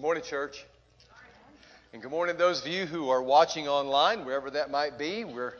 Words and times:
Good 0.00 0.06
morning, 0.06 0.22
church. 0.22 0.64
And 1.92 2.00
good 2.00 2.10
morning, 2.10 2.38
those 2.38 2.62
of 2.62 2.66
you 2.66 2.86
who 2.86 3.10
are 3.10 3.22
watching 3.22 3.68
online, 3.68 4.24
wherever 4.24 4.50
that 4.52 4.70
might 4.70 4.96
be. 4.98 5.26
We're 5.26 5.52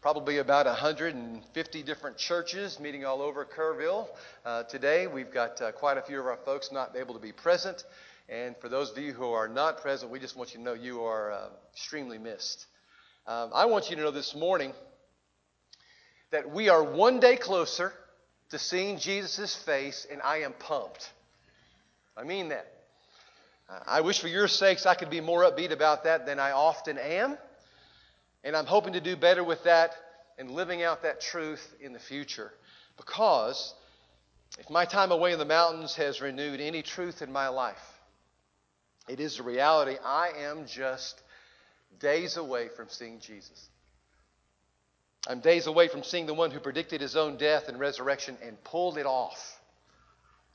probably 0.00 0.38
about 0.38 0.66
150 0.66 1.82
different 1.82 2.16
churches 2.16 2.78
meeting 2.78 3.04
all 3.04 3.20
over 3.20 3.44
Kerrville. 3.44 4.06
Uh, 4.44 4.62
today, 4.62 5.08
we've 5.08 5.32
got 5.32 5.60
uh, 5.60 5.72
quite 5.72 5.98
a 5.98 6.02
few 6.02 6.20
of 6.20 6.26
our 6.26 6.38
folks 6.44 6.70
not 6.70 6.94
able 6.94 7.14
to 7.14 7.20
be 7.20 7.32
present. 7.32 7.82
And 8.28 8.54
for 8.58 8.68
those 8.68 8.92
of 8.92 8.98
you 8.98 9.12
who 9.12 9.32
are 9.32 9.48
not 9.48 9.82
present, 9.82 10.12
we 10.12 10.20
just 10.20 10.36
want 10.36 10.52
you 10.52 10.58
to 10.58 10.64
know 10.64 10.74
you 10.74 11.02
are 11.02 11.32
uh, 11.32 11.48
extremely 11.72 12.18
missed. 12.18 12.66
Um, 13.26 13.50
I 13.52 13.64
want 13.66 13.90
you 13.90 13.96
to 13.96 14.02
know 14.02 14.12
this 14.12 14.32
morning 14.32 14.74
that 16.30 16.48
we 16.48 16.68
are 16.68 16.84
one 16.84 17.18
day 17.18 17.36
closer 17.36 17.92
to 18.50 18.60
seeing 18.60 19.00
Jesus' 19.00 19.56
face, 19.56 20.06
and 20.08 20.22
I 20.22 20.42
am 20.42 20.52
pumped. 20.52 21.10
I 22.16 22.22
mean 22.22 22.50
that. 22.50 22.77
Uh, 23.68 23.78
I 23.86 24.00
wish 24.00 24.20
for 24.20 24.28
your 24.28 24.48
sakes 24.48 24.86
I 24.86 24.94
could 24.94 25.10
be 25.10 25.20
more 25.20 25.42
upbeat 25.42 25.72
about 25.72 26.04
that 26.04 26.26
than 26.26 26.38
I 26.38 26.52
often 26.52 26.98
am. 26.98 27.36
And 28.44 28.56
I'm 28.56 28.66
hoping 28.66 28.94
to 28.94 29.00
do 29.00 29.16
better 29.16 29.44
with 29.44 29.64
that 29.64 29.92
and 30.38 30.50
living 30.50 30.82
out 30.82 31.02
that 31.02 31.20
truth 31.20 31.74
in 31.80 31.92
the 31.92 31.98
future. 31.98 32.52
Because 32.96 33.74
if 34.58 34.70
my 34.70 34.84
time 34.84 35.12
away 35.12 35.32
in 35.32 35.38
the 35.38 35.44
mountains 35.44 35.94
has 35.96 36.20
renewed 36.20 36.60
any 36.60 36.82
truth 36.82 37.20
in 37.22 37.32
my 37.32 37.48
life, 37.48 37.76
it 39.08 39.20
is 39.20 39.38
a 39.38 39.42
reality. 39.42 39.96
I 40.04 40.30
am 40.38 40.66
just 40.66 41.20
days 41.98 42.36
away 42.36 42.68
from 42.68 42.88
seeing 42.88 43.20
Jesus. 43.20 43.68
I'm 45.26 45.40
days 45.40 45.66
away 45.66 45.88
from 45.88 46.02
seeing 46.02 46.26
the 46.26 46.34
one 46.34 46.50
who 46.50 46.60
predicted 46.60 47.00
his 47.00 47.16
own 47.16 47.36
death 47.36 47.68
and 47.68 47.78
resurrection 47.78 48.36
and 48.42 48.62
pulled 48.64 48.96
it 48.96 49.06
off. 49.06 49.57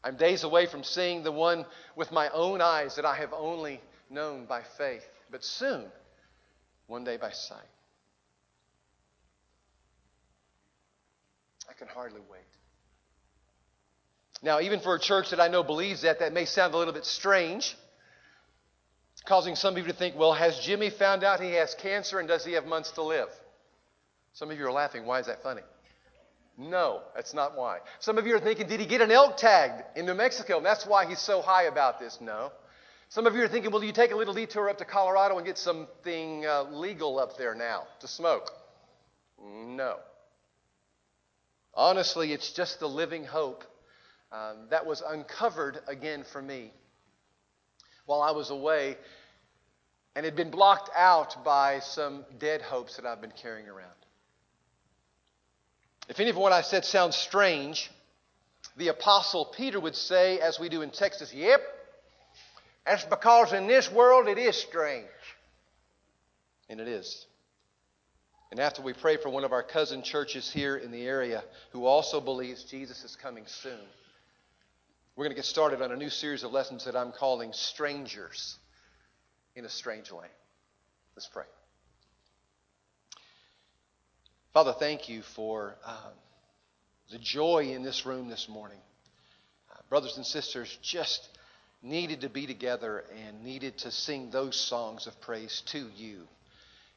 I'm 0.04 0.18
days 0.18 0.44
away 0.44 0.66
from 0.66 0.84
seeing 0.84 1.24
the 1.24 1.32
one 1.32 1.66
with 1.96 2.12
my 2.12 2.30
own 2.30 2.62
eyes 2.62 2.96
that 2.98 3.06
I 3.06 3.16
have 3.16 3.32
only 3.34 3.82
known 4.10 4.46
by 4.46 4.62
faith, 4.78 5.08
but 5.32 5.44
soon, 5.44 5.86
one 6.88 7.04
day 7.04 7.18
by 7.18 7.32
sight. 7.32 7.60
I 11.70 11.74
can 11.74 11.88
hardly 11.88 12.22
wait. 12.30 12.42
Now, 14.42 14.60
even 14.60 14.82
for 14.82 14.94
a 14.94 15.00
church 15.00 15.30
that 15.30 15.40
I 15.40 15.48
know 15.48 15.64
believes 15.64 16.02
that, 16.02 16.20
that 16.20 16.34
may 16.34 16.44
sound 16.44 16.74
a 16.74 16.78
little 16.78 16.94
bit 16.94 17.06
strange, 17.06 17.78
causing 19.26 19.56
some 19.56 19.74
people 19.74 19.92
to 19.92 19.98
think, 19.98 20.18
well, 20.18 20.34
has 20.34 20.60
Jimmy 20.60 20.90
found 20.90 21.24
out 21.24 21.40
he 21.40 21.54
has 21.54 21.74
cancer 21.76 22.20
and 22.20 22.28
does 22.28 22.44
he 22.44 22.52
have 22.54 22.66
months 22.66 22.92
to 22.92 23.04
live? 23.04 23.30
Some 24.34 24.52
of 24.52 24.58
you 24.58 24.66
are 24.66 24.72
laughing. 24.72 25.06
Why 25.06 25.20
is 25.20 25.28
that 25.28 25.42
funny? 25.42 25.62
No, 26.58 27.02
that's 27.16 27.34
not 27.34 27.58
why. 27.58 27.80
Some 28.00 28.18
of 28.18 28.28
you 28.28 28.36
are 28.36 28.40
thinking, 28.40 28.68
did 28.68 28.80
he 28.80 28.86
get 28.86 29.02
an 29.02 29.12
elk 29.12 29.38
tag 29.38 29.72
in 29.96 30.06
New 30.06 30.14
Mexico? 30.14 30.58
And 30.58 30.66
that's 30.66 30.86
why 30.86 31.06
he's 31.06 31.20
so 31.20 31.42
high 31.42 31.64
about 31.64 32.00
this. 32.00 32.20
No. 32.22 32.52
Some 33.10 33.26
of 33.28 33.36
you 33.36 33.44
are 33.44 33.48
thinking, 33.48 33.72
well, 33.72 33.84
you 33.84 33.92
take 33.92 34.12
a 34.12 34.16
little 34.16 34.34
detour 34.34 34.70
up 34.70 34.78
to 34.80 34.86
Colorado 34.86 35.38
and 35.38 35.46
get 35.46 35.58
something 35.58 36.46
uh, 36.46 36.64
legal 36.64 37.20
up 37.20 37.38
there 37.38 37.56
now 37.56 37.84
to 38.02 38.08
smoke? 38.08 38.52
No. 39.40 39.98
Honestly, 41.74 42.34
it's 42.34 42.52
just 42.54 42.80
the 42.80 42.88
living 42.88 43.24
hope 43.24 43.64
um, 44.32 44.68
that 44.70 44.86
was 44.86 45.02
uncovered 45.06 45.80
again 45.88 46.24
for 46.32 46.42
me 46.42 46.72
while 48.06 48.22
I 48.22 48.32
was 48.32 48.52
away 48.52 48.98
and 50.16 50.26
had 50.26 50.36
been 50.36 50.52
blocked 50.52 50.90
out 50.96 51.44
by 51.44 51.80
some 51.80 52.26
dead 52.38 52.62
hopes 52.62 52.98
that 52.98 53.06
I've 53.06 53.22
been 53.22 53.34
carrying 53.42 53.68
around. 53.68 53.90
If 56.10 56.20
any 56.20 56.30
of 56.30 56.36
what 56.36 56.52
I 56.52 56.62
said 56.62 56.86
sounds 56.86 57.16
strange, 57.16 57.90
the 58.78 58.90
Apostle 58.90 59.46
Peter 59.46 59.80
would 59.80 59.96
say, 59.96 60.40
as 60.40 60.60
we 60.60 60.70
do 60.70 60.82
in 60.82 60.90
Texas, 60.90 61.34
Yep, 61.34 61.62
that's 62.86 63.06
because 63.06 63.54
in 63.54 63.68
this 63.68 63.92
world 63.92 64.28
it 64.28 64.38
is 64.38 64.58
strange. 64.58 65.08
And 66.70 66.80
it 66.80 66.88
is. 66.88 67.26
And 68.52 68.60
after 68.60 68.82
we 68.82 68.94
pray 68.94 69.18
for 69.18 69.30
one 69.30 69.44
of 69.44 69.52
our 69.52 69.64
cousin 69.64 70.04
churches 70.04 70.52
here 70.52 70.76
in 70.76 70.92
the 70.92 71.08
area 71.08 71.44
who 71.72 71.86
also 71.86 72.20
believes 72.22 72.64
Jesus 72.64 73.04
is 73.04 73.16
coming 73.16 73.46
soon, 73.48 73.80
we're 75.16 75.26
going 75.26 75.32
to 75.32 75.36
get 75.36 75.46
started 75.46 75.82
on 75.82 75.92
a 75.92 75.96
new 75.96 76.10
series 76.10 76.44
of 76.44 76.52
lessons 76.52 76.86
that 76.86 76.96
I'm 76.96 77.12
calling 77.12 77.54
Strangers 77.54 78.58
in 79.56 79.66
a 79.66 79.70
Strange 79.70 80.12
Land. 80.12 80.32
Let's 81.16 81.28
pray. 81.28 81.46
Father, 84.54 84.76
thank 84.78 85.10
you 85.10 85.24
for 85.36 85.74
uh, 85.84 86.12
the 87.12 87.18
joy 87.18 87.72
in 87.74 87.82
this 87.82 88.06
room 88.06 88.30
this 88.30 88.48
morning. 88.48 88.78
Uh, 89.72 89.80
brothers 89.90 90.16
and 90.18 90.24
sisters 90.24 90.78
just 90.84 91.28
needed 91.82 92.22
to 92.22 92.30
be 92.30 92.46
together 92.46 93.04
and 93.26 93.44
needed 93.44 93.80
to 93.80 93.90
sing 93.90 94.30
those 94.30 94.56
songs 94.56 95.08
of 95.08 95.20
praise 95.22 95.64
to 95.66 95.90
you. 95.98 96.28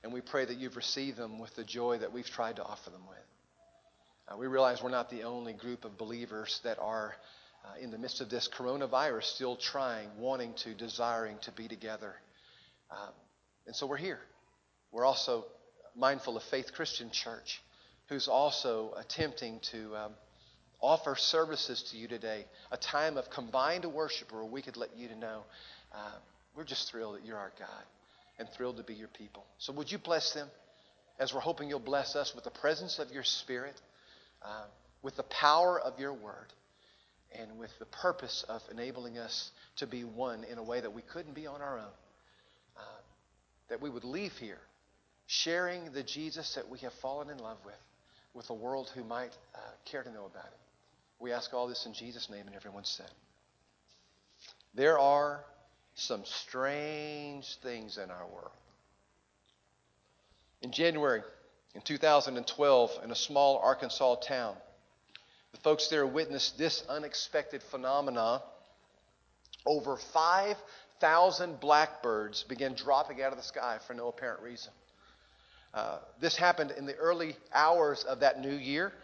And 0.04 0.12
we 0.12 0.20
pray 0.20 0.44
that 0.44 0.58
you've 0.58 0.76
received 0.76 1.16
them 1.16 1.38
with 1.38 1.56
the 1.56 1.64
joy 1.64 1.96
that 1.96 2.12
we've 2.12 2.28
tried 2.28 2.56
to 2.56 2.62
offer 2.62 2.90
them 2.90 3.06
with. 3.08 3.18
Uh, 4.28 4.36
we 4.36 4.48
realize 4.48 4.82
we're 4.82 4.90
not 4.90 5.08
the 5.08 5.22
only 5.22 5.54
group 5.54 5.86
of 5.86 5.96
believers 5.96 6.60
that 6.62 6.78
are 6.78 7.14
uh, 7.64 7.80
in 7.80 7.90
the 7.90 7.96
midst 7.96 8.20
of 8.20 8.28
this 8.28 8.50
coronavirus 8.54 9.22
still 9.22 9.56
trying, 9.56 10.10
wanting 10.18 10.52
to, 10.56 10.74
desiring 10.74 11.38
to 11.40 11.52
be 11.52 11.68
together. 11.68 12.16
Um, 12.90 13.14
and 13.66 13.74
so 13.74 13.86
we're 13.86 13.96
here. 13.96 14.20
We're 14.92 15.06
also 15.06 15.46
mindful 15.96 16.36
of 16.36 16.42
Faith 16.44 16.72
Christian 16.74 17.10
Church, 17.10 17.62
who's 18.08 18.28
also 18.28 18.94
attempting 18.98 19.60
to 19.72 19.96
um, 19.96 20.12
offer 20.80 21.16
services 21.16 21.82
to 21.90 21.96
you 21.96 22.06
today, 22.06 22.44
a 22.70 22.76
time 22.76 23.16
of 23.16 23.30
combined 23.30 23.84
worship 23.86 24.30
where 24.30 24.44
we 24.44 24.62
could 24.62 24.76
let 24.76 24.90
you 24.96 25.08
to 25.08 25.16
know 25.16 25.42
uh, 25.94 26.12
we're 26.54 26.64
just 26.64 26.90
thrilled 26.90 27.16
that 27.16 27.24
you're 27.24 27.38
our 27.38 27.52
God 27.58 27.84
and 28.38 28.48
thrilled 28.50 28.76
to 28.76 28.82
be 28.82 28.94
your 28.94 29.08
people. 29.08 29.44
So 29.58 29.72
would 29.72 29.90
you 29.90 29.98
bless 29.98 30.34
them 30.34 30.48
as 31.18 31.32
we're 31.32 31.40
hoping 31.40 31.68
you'll 31.68 31.80
bless 31.80 32.14
us 32.14 32.34
with 32.34 32.44
the 32.44 32.50
presence 32.50 32.98
of 32.98 33.10
your 33.10 33.24
Spirit, 33.24 33.80
uh, 34.42 34.64
with 35.02 35.16
the 35.16 35.22
power 35.24 35.80
of 35.80 35.98
your 35.98 36.12
word, 36.12 36.52
and 37.38 37.58
with 37.58 37.70
the 37.78 37.86
purpose 37.86 38.44
of 38.48 38.60
enabling 38.70 39.16
us 39.18 39.50
to 39.76 39.86
be 39.86 40.04
one 40.04 40.44
in 40.44 40.58
a 40.58 40.62
way 40.62 40.80
that 40.80 40.92
we 40.92 41.02
couldn't 41.02 41.34
be 41.34 41.46
on 41.46 41.62
our 41.62 41.78
own. 41.78 41.94
Uh, 42.76 43.00
that 43.70 43.80
we 43.80 43.88
would 43.88 44.04
leave 44.04 44.32
here 44.32 44.58
sharing 45.26 45.92
the 45.92 46.02
Jesus 46.02 46.54
that 46.54 46.68
we 46.68 46.78
have 46.78 46.92
fallen 46.94 47.30
in 47.30 47.38
love 47.38 47.58
with 47.64 47.74
with 48.34 48.50
a 48.50 48.54
world 48.54 48.90
who 48.94 49.02
might 49.02 49.36
uh, 49.54 49.58
care 49.86 50.02
to 50.02 50.10
know 50.10 50.26
about 50.26 50.44
it. 50.44 50.58
We 51.18 51.32
ask 51.32 51.54
all 51.54 51.66
this 51.66 51.86
in 51.86 51.94
Jesus' 51.94 52.28
name, 52.28 52.46
and 52.46 52.54
everyone 52.54 52.84
said. 52.84 53.10
There 54.74 54.98
are 54.98 55.42
some 55.94 56.22
strange 56.26 57.56
things 57.62 57.96
in 57.96 58.10
our 58.10 58.26
world. 58.26 58.52
In 60.60 60.70
January 60.70 61.22
in 61.74 61.80
2012, 61.80 62.90
in 63.04 63.10
a 63.10 63.14
small 63.14 63.58
Arkansas 63.58 64.16
town, 64.16 64.54
the 65.52 65.58
folks 65.58 65.88
there 65.88 66.06
witnessed 66.06 66.58
this 66.58 66.82
unexpected 66.88 67.62
phenomenon. 67.62 68.40
Over 69.64 69.96
5,000 69.96 71.60
blackbirds 71.60 72.44
began 72.44 72.74
dropping 72.74 73.22
out 73.22 73.32
of 73.32 73.38
the 73.38 73.44
sky 73.44 73.78
for 73.86 73.94
no 73.94 74.08
apparent 74.08 74.42
reason. 74.42 74.72
Uh, 75.76 75.98
this 76.18 76.34
happened 76.34 76.70
in 76.70 76.86
the 76.86 76.94
early 76.94 77.36
hours 77.52 78.02
of 78.04 78.20
that 78.20 78.40
new 78.40 78.54
year. 78.54 78.94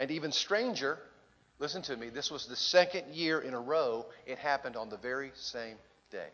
And 0.00 0.10
even 0.10 0.32
stranger, 0.32 0.98
listen 1.58 1.82
to 1.82 1.96
me, 1.96 2.08
this 2.08 2.30
was 2.30 2.46
the 2.46 2.56
second 2.56 3.14
year 3.14 3.40
in 3.40 3.52
a 3.52 3.60
row 3.60 4.06
it 4.26 4.38
happened 4.38 4.74
on 4.74 4.88
the 4.88 4.96
very 4.96 5.32
same 5.34 5.76
day. 6.10 6.28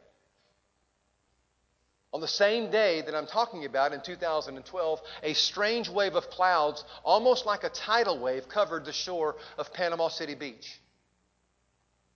On 2.13 2.21
the 2.21 2.29
same 2.29 2.71
day 2.71 3.03
that 3.03 3.17
I'm 3.17 3.27
talking 3.27 3.65
about 3.65 3.93
in 3.93 4.01
2012, 4.01 5.01
a 5.25 5.33
strange 5.33 5.89
wave 5.89 6.15
of 6.15 6.31
clouds, 6.31 6.85
almost 7.05 7.45
like 7.45 7.65
a 7.65 7.69
tidal 7.69 8.19
wave, 8.19 8.49
covered 8.49 8.85
the 8.85 8.93
shore 8.93 9.37
of 9.59 9.73
Panama 9.73 10.09
City 10.09 10.37
Beach. 10.37 10.81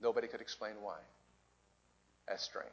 Nobody 0.01 0.29
could 0.29 0.41
explain 0.41 0.75
why. 0.81 0.99
That's 2.29 2.45
strange. 2.45 2.71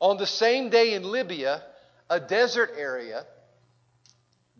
On 0.00 0.16
the 0.16 0.26
same 0.26 0.70
day 0.70 0.94
in 0.94 1.10
Libya, 1.10 1.62
a 2.10 2.20
desert 2.20 2.72
area 2.76 3.24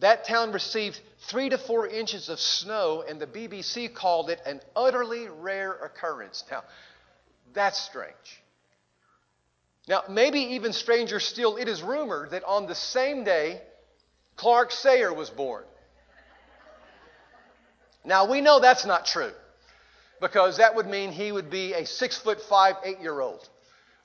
that 0.00 0.24
town 0.24 0.52
received 0.52 1.00
three 1.28 1.48
to 1.48 1.58
four 1.58 1.86
inches 1.86 2.28
of 2.28 2.40
snow, 2.40 3.04
and 3.08 3.20
the 3.20 3.26
BBC 3.26 3.92
called 3.92 4.30
it 4.30 4.40
an 4.44 4.60
utterly 4.74 5.28
rare 5.28 5.72
occurrence. 5.72 6.44
Now, 6.50 6.64
that's 7.52 7.80
strange. 7.80 8.42
Now, 9.86 10.02
maybe 10.08 10.40
even 10.40 10.72
stranger 10.72 11.20
still, 11.20 11.56
it 11.56 11.68
is 11.68 11.82
rumored 11.82 12.30
that 12.30 12.44
on 12.44 12.66
the 12.66 12.74
same 12.74 13.24
day, 13.24 13.60
Clark 14.36 14.72
Sayer 14.72 15.12
was 15.12 15.30
born. 15.30 15.64
Now, 18.04 18.30
we 18.30 18.40
know 18.40 18.60
that's 18.60 18.84
not 18.84 19.06
true 19.06 19.32
because 20.20 20.56
that 20.56 20.74
would 20.74 20.86
mean 20.86 21.12
he 21.12 21.32
would 21.32 21.50
be 21.50 21.74
a 21.74 21.86
six 21.86 22.16
foot 22.16 22.40
five, 22.40 22.76
eight 22.84 23.00
year 23.00 23.20
old 23.20 23.48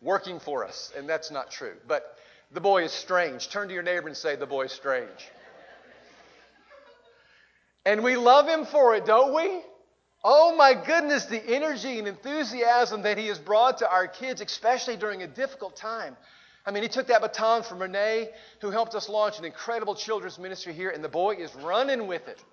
working 0.02 0.40
for 0.40 0.66
us, 0.66 0.92
and 0.98 1.08
that's 1.08 1.32
not 1.32 1.52
true. 1.52 1.76
But 1.88 2.04
the 2.52 2.62
boy 2.62 2.84
is 2.84 2.92
strange. 2.92 3.50
Turn 3.50 3.68
to 3.68 3.74
your 3.74 3.84
neighbor 3.84 4.08
and 4.08 4.16
say, 4.16 4.36
The 4.36 4.46
boy 4.46 4.66
is 4.66 4.72
strange. 4.72 5.30
And 7.86 8.04
we 8.04 8.16
love 8.16 8.48
him 8.48 8.66
for 8.66 8.96
it, 8.96 9.06
don't 9.06 9.34
we? 9.34 9.62
Oh 10.24 10.56
my 10.56 10.74
goodness, 10.74 11.26
the 11.26 11.42
energy 11.56 11.98
and 11.98 12.08
enthusiasm 12.08 13.04
that 13.04 13.18
he 13.18 13.28
has 13.28 13.40
brought 13.40 13.78
to 13.78 13.90
our 13.90 14.08
kids, 14.08 14.42
especially 14.42 14.98
during 14.98 15.24
a 15.24 15.28
difficult 15.28 15.78
time. 15.78 16.18
I 16.66 16.72
mean, 16.72 16.84
he 16.84 16.90
took 16.90 17.08
that 17.08 17.22
baton 17.22 17.64
from 17.64 17.80
Renee, 17.80 18.30
who 18.62 18.70
helped 18.70 18.96
us 18.96 19.08
launch 19.08 19.40
an 19.40 19.46
incredible 19.46 19.96
children's 19.96 20.38
ministry 20.38 20.74
here, 20.74 20.90
and 20.90 21.04
the 21.04 21.10
boy 21.10 21.36
is 21.36 21.56
running 21.56 22.06
with 22.06 22.28
it. 22.28 22.44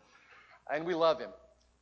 And 0.73 0.87
we 0.87 0.95
love 0.95 1.19
him, 1.19 1.31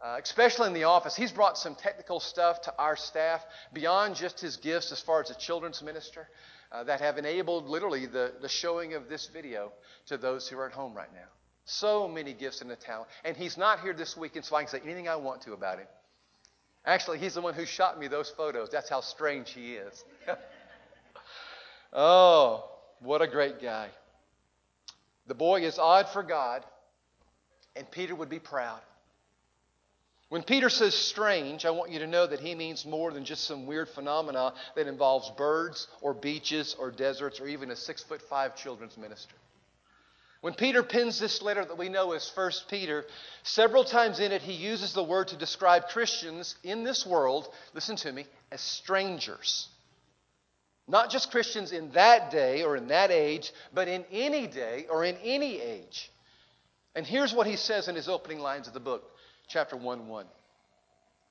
uh, 0.02 0.19
especially 0.23 0.69
in 0.69 0.73
the 0.73 0.85
office. 0.85 1.14
He's 1.14 1.32
brought 1.32 1.58
some 1.58 1.75
technical 1.75 2.20
stuff 2.20 2.62
to 2.62 2.75
our 2.79 2.97
staff 2.97 3.44
beyond 3.75 4.17
just 4.17 4.40
his 4.40 4.56
gifts 4.56 4.90
as 4.90 5.00
far 5.00 5.20
as 5.20 5.31
a 5.31 5.35
children's 5.35 5.82
minister 5.82 6.29
uh, 6.73 6.82
that 6.85 7.00
have 7.00 7.19
enabled 7.19 7.67
literally 7.67 8.06
the, 8.06 8.32
the 8.40 8.49
showing 8.49 8.94
of 8.94 9.08
this 9.08 9.29
video 9.29 9.70
to 10.06 10.17
those 10.17 10.49
who 10.49 10.58
are 10.58 10.67
at 10.67 10.73
home 10.73 10.94
right 10.94 11.12
now. 11.12 11.29
So 11.64 12.06
many 12.06 12.34
gifts 12.34 12.61
and 12.61 12.70
a 12.70 12.76
talent. 12.76 13.08
And 13.25 13.37
he's 13.37 13.56
not 13.56 13.81
here 13.81 13.94
this 13.94 14.16
weekend, 14.16 14.44
so 14.44 14.56
I 14.56 14.62
can 14.62 14.70
say 14.70 14.81
anything 14.84 15.08
I 15.08 15.16
want 15.16 15.43
to 15.43 15.52
about 15.52 15.78
him. 15.78 15.87
Actually, 16.84 17.19
he's 17.19 17.34
the 17.34 17.40
one 17.40 17.55
who 17.55 17.64
shot 17.64 17.99
me 17.99 18.08
those 18.08 18.31
photos. 18.31 18.69
That's 18.70 18.90
how 18.90 19.00
strange 19.00 19.50
he 19.50 19.75
is. 19.75 20.05
oh, 21.93 22.69
what 23.00 23.22
a 23.22 23.26
great 23.26 23.62
guy. 23.62 23.88
The 25.26 25.34
boy 25.34 25.62
is 25.62 25.78
odd 25.78 26.11
for 26.11 26.22
God, 26.22 26.62
and 27.75 27.90
Peter 27.90 28.14
would 28.14 28.28
be 28.28 28.38
proud. 28.38 28.81
When 30.28 30.43
Peter 30.43 30.69
says 30.69 30.94
strange, 30.94 31.64
I 31.64 31.70
want 31.70 31.90
you 31.90 32.00
to 32.00 32.06
know 32.06 32.26
that 32.26 32.40
he 32.40 32.55
means 32.55 32.84
more 32.84 33.12
than 33.12 33.25
just 33.25 33.44
some 33.44 33.66
weird 33.66 33.88
phenomena 33.88 34.52
that 34.75 34.87
involves 34.87 35.31
birds 35.31 35.87
or 36.02 36.12
beaches 36.12 36.75
or 36.78 36.90
deserts 36.90 37.40
or 37.40 37.46
even 37.46 37.70
a 37.70 37.76
six 37.76 38.02
foot 38.02 38.20
five 38.20 38.56
children's 38.56 38.96
ministry. 38.99 39.38
When 40.44 40.52
Peter 40.52 40.82
pens 40.82 41.19
this 41.19 41.41
letter 41.41 41.64
that 41.64 41.79
we 41.79 41.88
know 41.88 42.12
as 42.12 42.31
1 42.35 42.50
Peter, 42.69 43.06
several 43.44 43.82
times 43.82 44.20
in 44.20 44.31
it 44.31 44.43
he 44.43 44.52
uses 44.52 44.93
the 44.93 45.02
word 45.02 45.29
to 45.29 45.38
describe 45.38 45.88
Christians 45.88 46.55
in 46.62 46.85
this 46.85 47.06
world, 47.06 47.49
listen 47.73 47.96
to 47.96 48.12
me, 48.12 48.26
as 48.52 48.61
strangers. 48.61 49.67
Not 50.87 51.08
just 51.08 51.31
Christians 51.31 51.73
in 51.73 51.93
that 51.93 52.31
day 52.31 52.62
or 52.62 52.76
in 52.76 52.88
that 52.88 53.11
age, 53.11 53.55
but 53.73 53.88
in 53.88 54.05
any 54.12 54.46
day 54.46 54.85
or 54.91 55.02
in 55.02 55.17
any 55.25 55.62
age. 55.62 56.12
And 56.94 57.06
here's 57.06 57.32
what 57.32 57.47
he 57.47 57.56
says 57.56 57.88
in 57.88 57.94
his 57.94 58.11
opening 58.11 58.40
lines 58.40 58.69
of 58.69 58.75
the 58.75 58.81
book, 58.81 59.02
chapter 59.49 59.79
1 59.79 60.08
1. 60.08 60.26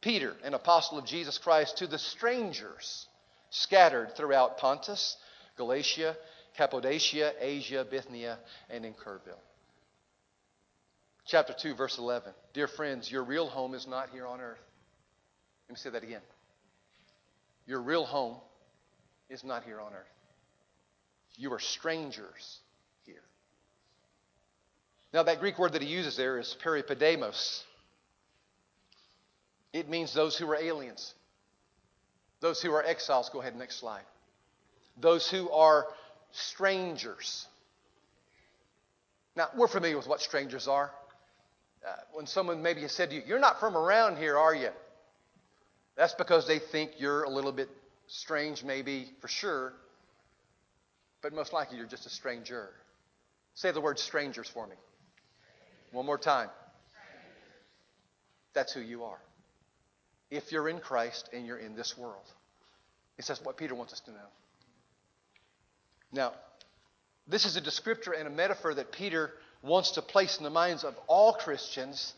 Peter, 0.02 0.34
an 0.44 0.56
apostle 0.56 0.98
of 0.98 1.06
Jesus 1.06 1.38
Christ, 1.38 1.78
to 1.78 1.86
the 1.86 2.00
strangers 2.00 3.06
scattered 3.52 4.18
throughout 4.18 4.58
Pontus, 4.58 5.18
Galatia, 5.56 6.18
Cappadocia, 6.58 7.34
Asia, 7.40 7.86
Bithynia, 7.90 8.40
and 8.70 8.86
in 8.86 8.94
Kerrville. 8.94 9.40
Chapter 11.26 11.54
2, 11.54 11.76
verse 11.76 11.98
11. 11.98 12.34
Dear 12.54 12.68
friends, 12.68 13.12
your 13.12 13.24
real 13.24 13.48
home 13.48 13.74
is 13.74 13.88
not 13.88 14.10
here 14.10 14.28
on 14.28 14.42
earth. 14.42 14.60
Let 15.68 15.74
me 15.74 15.78
say 15.78 15.90
that 15.90 16.04
again. 16.04 16.22
Your 17.66 17.82
real 17.82 18.06
home 18.06 18.36
is 19.30 19.44
not 19.44 19.64
here 19.64 19.80
on 19.80 19.94
earth. 19.94 20.06
You 21.38 21.54
are 21.54 21.60
strangers 21.60 22.60
here. 23.06 23.24
Now, 25.14 25.24
that 25.24 25.40
Greek 25.40 25.58
word 25.58 25.74
that 25.74 25.82
he 25.82 25.88
uses 25.88 26.18
there 26.18 26.38
is 26.38 26.56
parepidemos. 26.64 27.64
It 29.72 29.90
means 29.90 30.14
those 30.14 30.38
who 30.38 30.50
are 30.52 30.56
aliens, 30.56 31.14
those 32.42 32.62
who 32.62 32.72
are 32.74 32.84
exiles. 32.84 33.30
Go 33.30 33.42
ahead, 33.42 33.56
next 33.56 33.80
slide. 33.80 34.04
Those 35.00 35.28
who 35.30 35.50
are 35.50 35.88
strangers. 36.34 37.48
Now, 39.36 39.50
we're 39.56 39.68
familiar 39.68 39.98
with 39.98 40.08
what 40.08 40.22
strangers 40.22 40.68
are. 40.68 40.92
Uh, 41.86 41.92
when 42.14 42.28
someone 42.28 42.62
maybe 42.62 42.82
has 42.82 42.92
said 42.92 43.10
to 43.10 43.16
you, 43.16 43.24
You're 43.26 43.40
not 43.40 43.60
from 43.60 43.76
around 43.76 44.18
here, 44.18 44.38
are 44.38 44.54
you? 44.54 44.70
That's 45.96 46.14
because 46.14 46.48
they 46.48 46.60
think 46.60 46.92
you're 46.98 47.24
a 47.24 47.30
little 47.30 47.52
bit 47.52 47.70
strange, 48.08 48.64
maybe 48.64 49.10
for 49.22 49.28
sure, 49.28 49.74
but 51.22 51.34
most 51.34 51.54
likely 51.54 51.78
you're 51.78 51.88
just 51.88 52.06
a 52.06 52.10
stranger. 52.10 52.70
Say 53.54 53.72
the 53.72 53.82
word 53.82 54.00
strangers 54.00 54.50
for 54.50 54.66
me. 54.66 54.76
One 55.92 56.06
more 56.06 56.18
time. 56.18 56.50
That's 58.54 58.74
who 58.74 58.82
you 58.82 59.04
are. 59.04 59.20
If 60.32 60.52
you're 60.52 60.70
in 60.70 60.80
Christ 60.80 61.30
and 61.34 61.46
you're 61.46 61.58
in 61.58 61.76
this 61.76 61.98
world. 61.98 62.26
It's 63.18 63.28
just 63.28 63.46
what 63.46 63.58
Peter 63.58 63.76
wants 63.76 63.94
us 63.94 64.00
to 64.02 64.12
know. 64.12 64.28
Now, 66.14 66.34
this 67.28 67.46
is 67.46 67.58
a 67.58 67.62
descriptor 67.62 68.18
and 68.18 68.28
a 68.28 68.32
metaphor 68.32 68.74
that 68.74 68.92
Peter 68.92 69.32
wants 69.62 69.92
to 69.92 70.02
place 70.02 70.38
in 70.38 70.44
the 70.44 70.50
minds 70.50 70.84
of 70.84 70.96
all 71.08 71.34
Christians, 71.34 72.14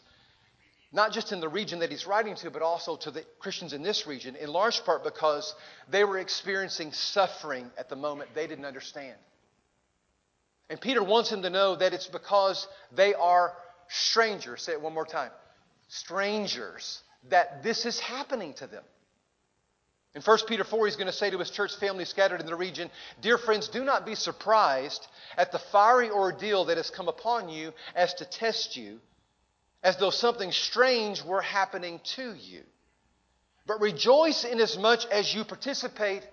not 0.92 1.14
just 1.14 1.32
in 1.32 1.40
the 1.40 1.48
region 1.48 1.80
that 1.80 1.92
he's 1.92 2.06
writing 2.06 2.36
to, 2.36 2.52
but 2.52 2.62
also 2.62 2.98
to 2.98 3.12
the 3.12 3.24
Christians 3.40 3.74
in 3.74 3.84
this 3.84 4.06
region, 4.06 4.36
in 4.36 4.50
large 4.50 4.84
part 4.84 5.04
because 5.04 5.56
they 5.90 6.04
were 6.04 6.18
experiencing 6.18 6.92
suffering 6.92 7.72
at 7.78 7.90
the 7.90 7.96
moment 7.96 8.30
they 8.34 8.48
didn't 8.48 8.66
understand. 8.66 9.16
And 10.70 10.82
Peter 10.82 11.04
wants 11.04 11.30
them 11.30 11.44
to 11.44 11.50
know 11.50 11.76
that 11.76 11.94
it's 11.94 12.08
because 12.08 12.68
they 12.92 13.14
are 13.14 13.54
strangers. 13.88 14.64
Say 14.64 14.74
it 14.74 14.82
one 14.82 14.94
more 14.94 15.06
time 15.06 15.32
strangers, 15.88 17.04
that 17.30 17.62
this 17.62 17.86
is 17.86 18.00
happening 18.00 18.54
to 18.56 18.66
them. 18.66 18.84
In 20.16 20.22
1 20.22 20.38
Peter 20.48 20.64
4, 20.64 20.86
he's 20.86 20.96
going 20.96 21.08
to 21.08 21.14
say 21.14 21.30
to 21.30 21.38
his 21.38 21.50
church 21.50 21.76
family 21.76 22.06
scattered 22.06 22.40
in 22.40 22.46
the 22.46 22.56
region 22.56 22.90
Dear 23.22 23.38
friends, 23.38 23.68
do 23.68 23.84
not 23.84 24.06
be 24.06 24.16
surprised 24.16 25.06
at 25.38 25.52
the 25.52 25.60
fiery 25.60 26.10
ordeal 26.10 26.66
that 26.66 26.78
has 26.78 26.90
come 26.90 27.10
upon 27.10 27.50
you 27.50 27.74
as 27.96 28.14
to 28.16 28.26
test 28.26 28.78
you, 28.78 29.02
as 29.84 29.98
though 29.98 30.10
something 30.10 30.54
strange 30.54 31.22
were 31.22 31.42
happening 31.42 32.00
to 32.16 32.34
you. 32.34 32.62
But 33.68 33.82
rejoice 33.82 34.46
inasmuch 34.46 35.06
as 35.12 35.34
you 35.34 35.44
participate 35.44 36.24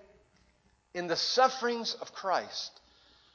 in 0.93 1.07
the 1.07 1.17
sufferings 1.17 1.93
of 1.99 2.13
Christ, 2.13 2.71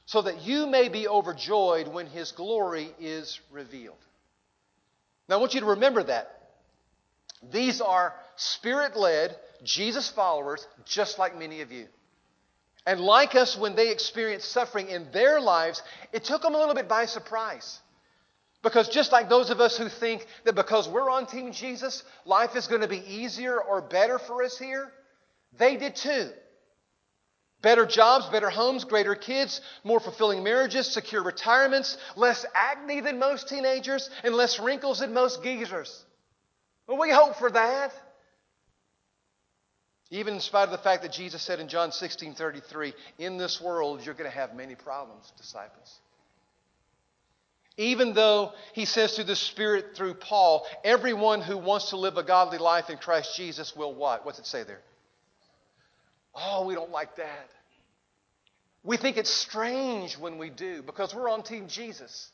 so 0.07 0.23
that 0.23 0.41
you 0.41 0.65
may 0.65 0.89
be 0.89 1.07
overjoyed 1.07 1.87
when 1.87 2.07
his 2.07 2.31
glory 2.31 2.89
is 2.99 3.39
revealed. 3.51 3.97
Now, 5.27 5.35
I 5.35 5.39
want 5.39 5.53
you 5.53 5.59
to 5.59 5.67
remember 5.67 6.01
that. 6.01 6.35
These 7.51 7.81
are 7.81 8.15
spirit 8.39 8.95
led, 8.95 9.35
Jesus 9.63 10.09
followers, 10.09 10.65
just 10.85 11.19
like 11.19 11.37
many 11.37 11.61
of 11.61 11.71
you. 11.71 11.87
And 12.85 12.99
like 12.99 13.35
us, 13.35 13.57
when 13.57 13.75
they 13.75 13.91
experienced 13.91 14.51
suffering 14.51 14.89
in 14.89 15.11
their 15.11 15.39
lives, 15.41 15.83
it 16.13 16.23
took 16.23 16.41
them 16.41 16.55
a 16.55 16.57
little 16.57 16.73
bit 16.73 16.87
by 16.87 17.05
surprise. 17.05 17.79
Because 18.61 18.89
just 18.89 19.11
like 19.11 19.29
those 19.29 19.49
of 19.49 19.59
us 19.59 19.77
who 19.77 19.87
think 19.87 20.25
that 20.45 20.55
because 20.55 20.87
we're 20.87 21.09
on 21.09 21.25
Team 21.25 21.51
Jesus, 21.51 22.03
life 22.25 22.55
is 22.55 22.67
going 22.67 22.81
to 22.81 22.87
be 22.87 23.03
easier 23.07 23.59
or 23.59 23.81
better 23.81 24.19
for 24.19 24.43
us 24.43 24.57
here, 24.57 24.91
they 25.57 25.77
did 25.77 25.95
too. 25.95 26.29
Better 27.61 27.85
jobs, 27.85 28.25
better 28.27 28.49
homes, 28.49 28.85
greater 28.85 29.15
kids, 29.15 29.59
more 29.83 29.99
fulfilling 29.99 30.43
marriages, 30.43 30.87
secure 30.87 31.21
retirements, 31.21 31.97
less 32.15 32.45
acne 32.55 33.01
than 33.01 33.19
most 33.19 33.49
teenagers, 33.49 34.09
and 34.23 34.33
less 34.33 34.59
wrinkles 34.59 34.99
than 34.99 35.13
most 35.13 35.43
geezers. 35.43 36.05
Well, 36.87 36.97
we 36.97 37.11
hope 37.11 37.35
for 37.35 37.51
that. 37.51 37.93
Even 40.11 40.35
in 40.35 40.39
spite 40.39 40.63
of 40.63 40.71
the 40.71 40.77
fact 40.77 41.03
that 41.03 41.11
Jesus 41.11 41.41
said 41.41 41.59
in 41.59 41.67
John 41.67 41.91
16 41.91 42.33
33, 42.33 42.93
in 43.19 43.37
this 43.37 43.61
world 43.61 44.03
you're 44.03 44.15
going 44.15 44.29
to 44.29 44.35
have 44.35 44.55
many 44.55 44.75
problems, 44.75 45.31
disciples. 45.37 45.99
Even 47.77 48.13
though 48.13 48.51
he 48.73 48.85
says 48.85 49.15
through 49.15 49.25
the 49.25 49.35
Spirit, 49.35 49.95
through 49.95 50.15
Paul, 50.15 50.65
everyone 50.83 51.41
who 51.41 51.57
wants 51.57 51.91
to 51.91 51.97
live 51.97 52.17
a 52.17 52.23
godly 52.23 52.57
life 52.57 52.89
in 52.89 52.97
Christ 52.97 53.37
Jesus 53.37 53.75
will 53.75 53.93
what? 53.93 54.25
What's 54.25 54.39
it 54.39 54.45
say 54.45 54.63
there? 54.63 54.81
Oh, 56.35 56.65
we 56.65 56.73
don't 56.73 56.91
like 56.91 57.15
that. 57.17 57.49
We 58.83 58.97
think 58.97 59.17
it's 59.17 59.29
strange 59.29 60.17
when 60.17 60.37
we 60.37 60.49
do 60.49 60.81
because 60.81 61.13
we're 61.13 61.29
on 61.29 61.43
Team 61.43 61.67
Jesus. 61.67 62.31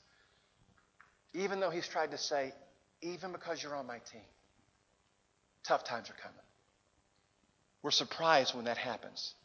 Even 1.33 1.59
though 1.59 1.69
he's 1.69 1.87
tried 1.87 2.11
to 2.11 2.17
say, 2.17 2.53
even 3.01 3.31
because 3.31 3.61
you're 3.61 3.75
on 3.75 3.85
my 3.85 3.99
team, 3.99 4.21
tough 5.63 5.83
times 5.83 6.09
are 6.09 6.13
coming. 6.13 6.44
We're 7.85 7.91
surprised 7.91 8.55
when 8.55 8.65
that 8.65 8.79
happens. 8.79 9.35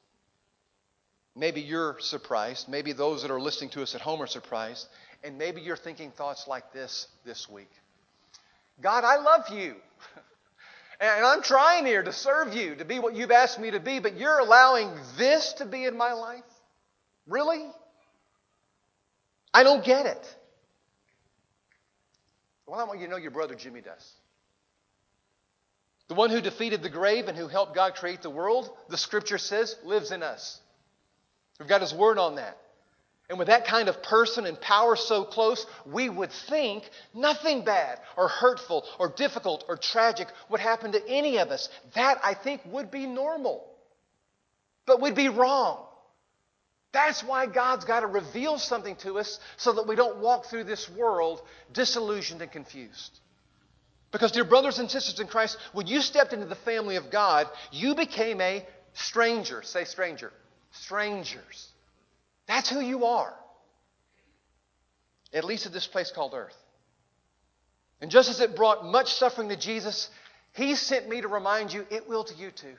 Maybe 1.36 1.60
you're 1.60 1.98
surprised. 2.00 2.70
Maybe 2.70 2.94
those 2.94 3.20
that 3.20 3.30
are 3.30 3.38
listening 3.38 3.68
to 3.72 3.82
us 3.82 3.94
at 3.94 4.00
home 4.00 4.22
are 4.22 4.26
surprised. 4.26 4.86
And 5.22 5.36
maybe 5.36 5.60
you're 5.60 5.76
thinking 5.76 6.10
thoughts 6.10 6.48
like 6.48 6.72
this 6.72 7.06
this 7.26 7.50
week 7.50 7.68
God, 8.80 9.04
I 9.04 9.16
love 9.16 9.50
you. 9.50 9.76
and 11.02 11.26
I'm 11.26 11.42
trying 11.42 11.84
here 11.84 12.02
to 12.02 12.14
serve 12.14 12.54
you, 12.54 12.76
to 12.76 12.84
be 12.86 12.98
what 12.98 13.14
you've 13.14 13.30
asked 13.30 13.60
me 13.60 13.72
to 13.72 13.78
be, 13.78 13.98
but 13.98 14.16
you're 14.16 14.38
allowing 14.38 14.90
this 15.18 15.52
to 15.58 15.66
be 15.66 15.84
in 15.84 15.98
my 15.98 16.14
life? 16.14 16.42
Really? 17.26 17.66
I 19.52 19.64
don't 19.64 19.84
get 19.84 20.06
it. 20.06 20.36
Well, 22.66 22.80
I 22.80 22.84
want 22.84 23.00
you 23.00 23.04
to 23.04 23.10
know 23.10 23.18
your 23.18 23.32
brother 23.32 23.54
Jimmy 23.54 23.82
does. 23.82 24.14
The 26.10 26.16
one 26.16 26.30
who 26.30 26.40
defeated 26.40 26.82
the 26.82 26.88
grave 26.88 27.28
and 27.28 27.38
who 27.38 27.46
helped 27.46 27.72
God 27.72 27.94
create 27.94 28.20
the 28.20 28.30
world, 28.30 28.68
the 28.88 28.98
scripture 28.98 29.38
says, 29.38 29.76
lives 29.84 30.10
in 30.10 30.24
us. 30.24 30.60
We've 31.60 31.68
got 31.68 31.82
his 31.82 31.94
word 31.94 32.18
on 32.18 32.34
that. 32.34 32.58
And 33.28 33.38
with 33.38 33.46
that 33.46 33.64
kind 33.64 33.88
of 33.88 34.02
person 34.02 34.44
and 34.44 34.60
power 34.60 34.96
so 34.96 35.22
close, 35.22 35.64
we 35.86 36.08
would 36.08 36.32
think 36.32 36.82
nothing 37.14 37.64
bad 37.64 38.00
or 38.16 38.26
hurtful 38.26 38.84
or 38.98 39.10
difficult 39.10 39.64
or 39.68 39.76
tragic 39.76 40.26
would 40.48 40.58
happen 40.58 40.90
to 40.90 41.08
any 41.08 41.38
of 41.38 41.50
us. 41.50 41.68
That, 41.94 42.18
I 42.24 42.34
think, 42.34 42.62
would 42.64 42.90
be 42.90 43.06
normal. 43.06 43.64
But 44.86 45.00
we'd 45.00 45.14
be 45.14 45.28
wrong. 45.28 45.86
That's 46.90 47.22
why 47.22 47.46
God's 47.46 47.84
got 47.84 48.00
to 48.00 48.08
reveal 48.08 48.58
something 48.58 48.96
to 48.96 49.20
us 49.20 49.38
so 49.58 49.74
that 49.74 49.86
we 49.86 49.94
don't 49.94 50.18
walk 50.18 50.46
through 50.46 50.64
this 50.64 50.90
world 50.90 51.40
disillusioned 51.72 52.42
and 52.42 52.50
confused. 52.50 53.20
Because, 54.12 54.32
dear 54.32 54.44
brothers 54.44 54.78
and 54.78 54.90
sisters 54.90 55.20
in 55.20 55.28
Christ, 55.28 55.56
when 55.72 55.86
you 55.86 56.00
stepped 56.00 56.32
into 56.32 56.46
the 56.46 56.56
family 56.56 56.96
of 56.96 57.10
God, 57.10 57.48
you 57.70 57.94
became 57.94 58.40
a 58.40 58.66
stranger. 58.92 59.62
Say 59.62 59.84
stranger. 59.84 60.32
Strangers. 60.72 61.68
That's 62.46 62.68
who 62.68 62.80
you 62.80 63.04
are. 63.04 63.34
At 65.32 65.44
least 65.44 65.66
at 65.66 65.72
this 65.72 65.86
place 65.86 66.10
called 66.10 66.34
earth. 66.34 66.56
And 68.00 68.10
just 68.10 68.28
as 68.28 68.40
it 68.40 68.56
brought 68.56 68.84
much 68.84 69.12
suffering 69.14 69.50
to 69.50 69.56
Jesus, 69.56 70.10
He 70.54 70.74
sent 70.74 71.08
me 71.08 71.20
to 71.20 71.28
remind 71.28 71.72
you 71.72 71.86
it 71.90 72.08
will 72.08 72.24
to 72.24 72.34
you 72.34 72.50
too. 72.50 72.74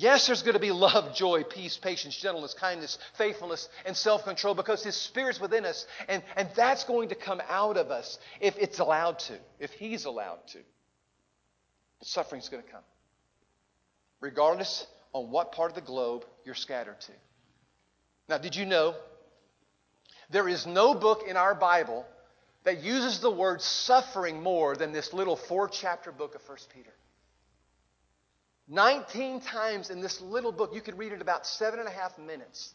Yes, 0.00 0.28
there's 0.28 0.42
going 0.42 0.54
to 0.54 0.60
be 0.60 0.70
love, 0.70 1.12
joy, 1.12 1.42
peace, 1.42 1.76
patience, 1.76 2.16
gentleness, 2.16 2.54
kindness, 2.54 2.98
faithfulness, 3.16 3.68
and 3.84 3.96
self 3.96 4.22
control 4.22 4.54
because 4.54 4.84
His 4.84 4.94
Spirit's 4.94 5.40
within 5.40 5.64
us. 5.64 5.86
And, 6.08 6.22
and 6.36 6.48
that's 6.54 6.84
going 6.84 7.08
to 7.08 7.16
come 7.16 7.42
out 7.50 7.76
of 7.76 7.90
us 7.90 8.20
if 8.40 8.56
it's 8.58 8.78
allowed 8.78 9.18
to, 9.18 9.36
if 9.58 9.72
He's 9.72 10.04
allowed 10.04 10.46
to. 10.52 10.58
But 11.98 12.06
suffering's 12.06 12.48
going 12.48 12.62
to 12.62 12.70
come. 12.70 12.84
Regardless 14.20 14.86
on 15.14 15.32
what 15.32 15.50
part 15.50 15.72
of 15.72 15.74
the 15.74 15.80
globe 15.80 16.24
you're 16.44 16.54
scattered 16.54 17.00
to. 17.00 17.12
Now, 18.28 18.38
did 18.38 18.54
you 18.54 18.66
know 18.66 18.94
there 20.30 20.48
is 20.48 20.64
no 20.64 20.94
book 20.94 21.24
in 21.26 21.36
our 21.36 21.56
Bible 21.56 22.06
that 22.62 22.84
uses 22.84 23.18
the 23.18 23.32
word 23.32 23.60
suffering 23.60 24.44
more 24.44 24.76
than 24.76 24.92
this 24.92 25.12
little 25.12 25.34
four 25.34 25.66
chapter 25.66 26.12
book 26.12 26.36
of 26.36 26.48
1 26.48 26.56
Peter? 26.72 26.92
19 28.68 29.40
times 29.40 29.90
in 29.90 30.00
this 30.00 30.20
little 30.20 30.52
book, 30.52 30.74
you 30.74 30.80
could 30.80 30.98
read 30.98 31.12
it 31.12 31.22
about 31.22 31.46
seven 31.46 31.80
and 31.80 31.88
a 31.88 31.92
half 31.92 32.18
minutes. 32.18 32.74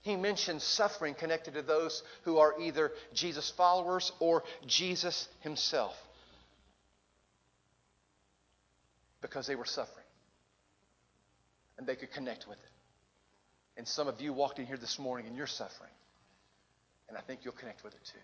He 0.00 0.16
mentions 0.16 0.64
suffering 0.64 1.14
connected 1.14 1.54
to 1.54 1.62
those 1.62 2.02
who 2.22 2.38
are 2.38 2.58
either 2.60 2.92
Jesus 3.14 3.50
followers 3.50 4.12
or 4.20 4.44
Jesus 4.66 5.28
himself 5.40 5.94
because 9.20 9.46
they 9.46 9.56
were 9.56 9.64
suffering 9.64 10.04
and 11.76 11.86
they 11.86 11.96
could 11.96 12.12
connect 12.12 12.48
with 12.48 12.58
it. 12.58 12.70
And 13.76 13.86
some 13.86 14.08
of 14.08 14.20
you 14.20 14.32
walked 14.32 14.58
in 14.58 14.66
here 14.66 14.76
this 14.76 14.98
morning 14.98 15.26
and 15.26 15.36
you're 15.36 15.46
suffering. 15.46 15.90
And 17.08 17.16
I 17.16 17.20
think 17.20 17.40
you'll 17.44 17.54
connect 17.54 17.84
with 17.84 17.94
it 17.94 18.00
too. 18.04 18.18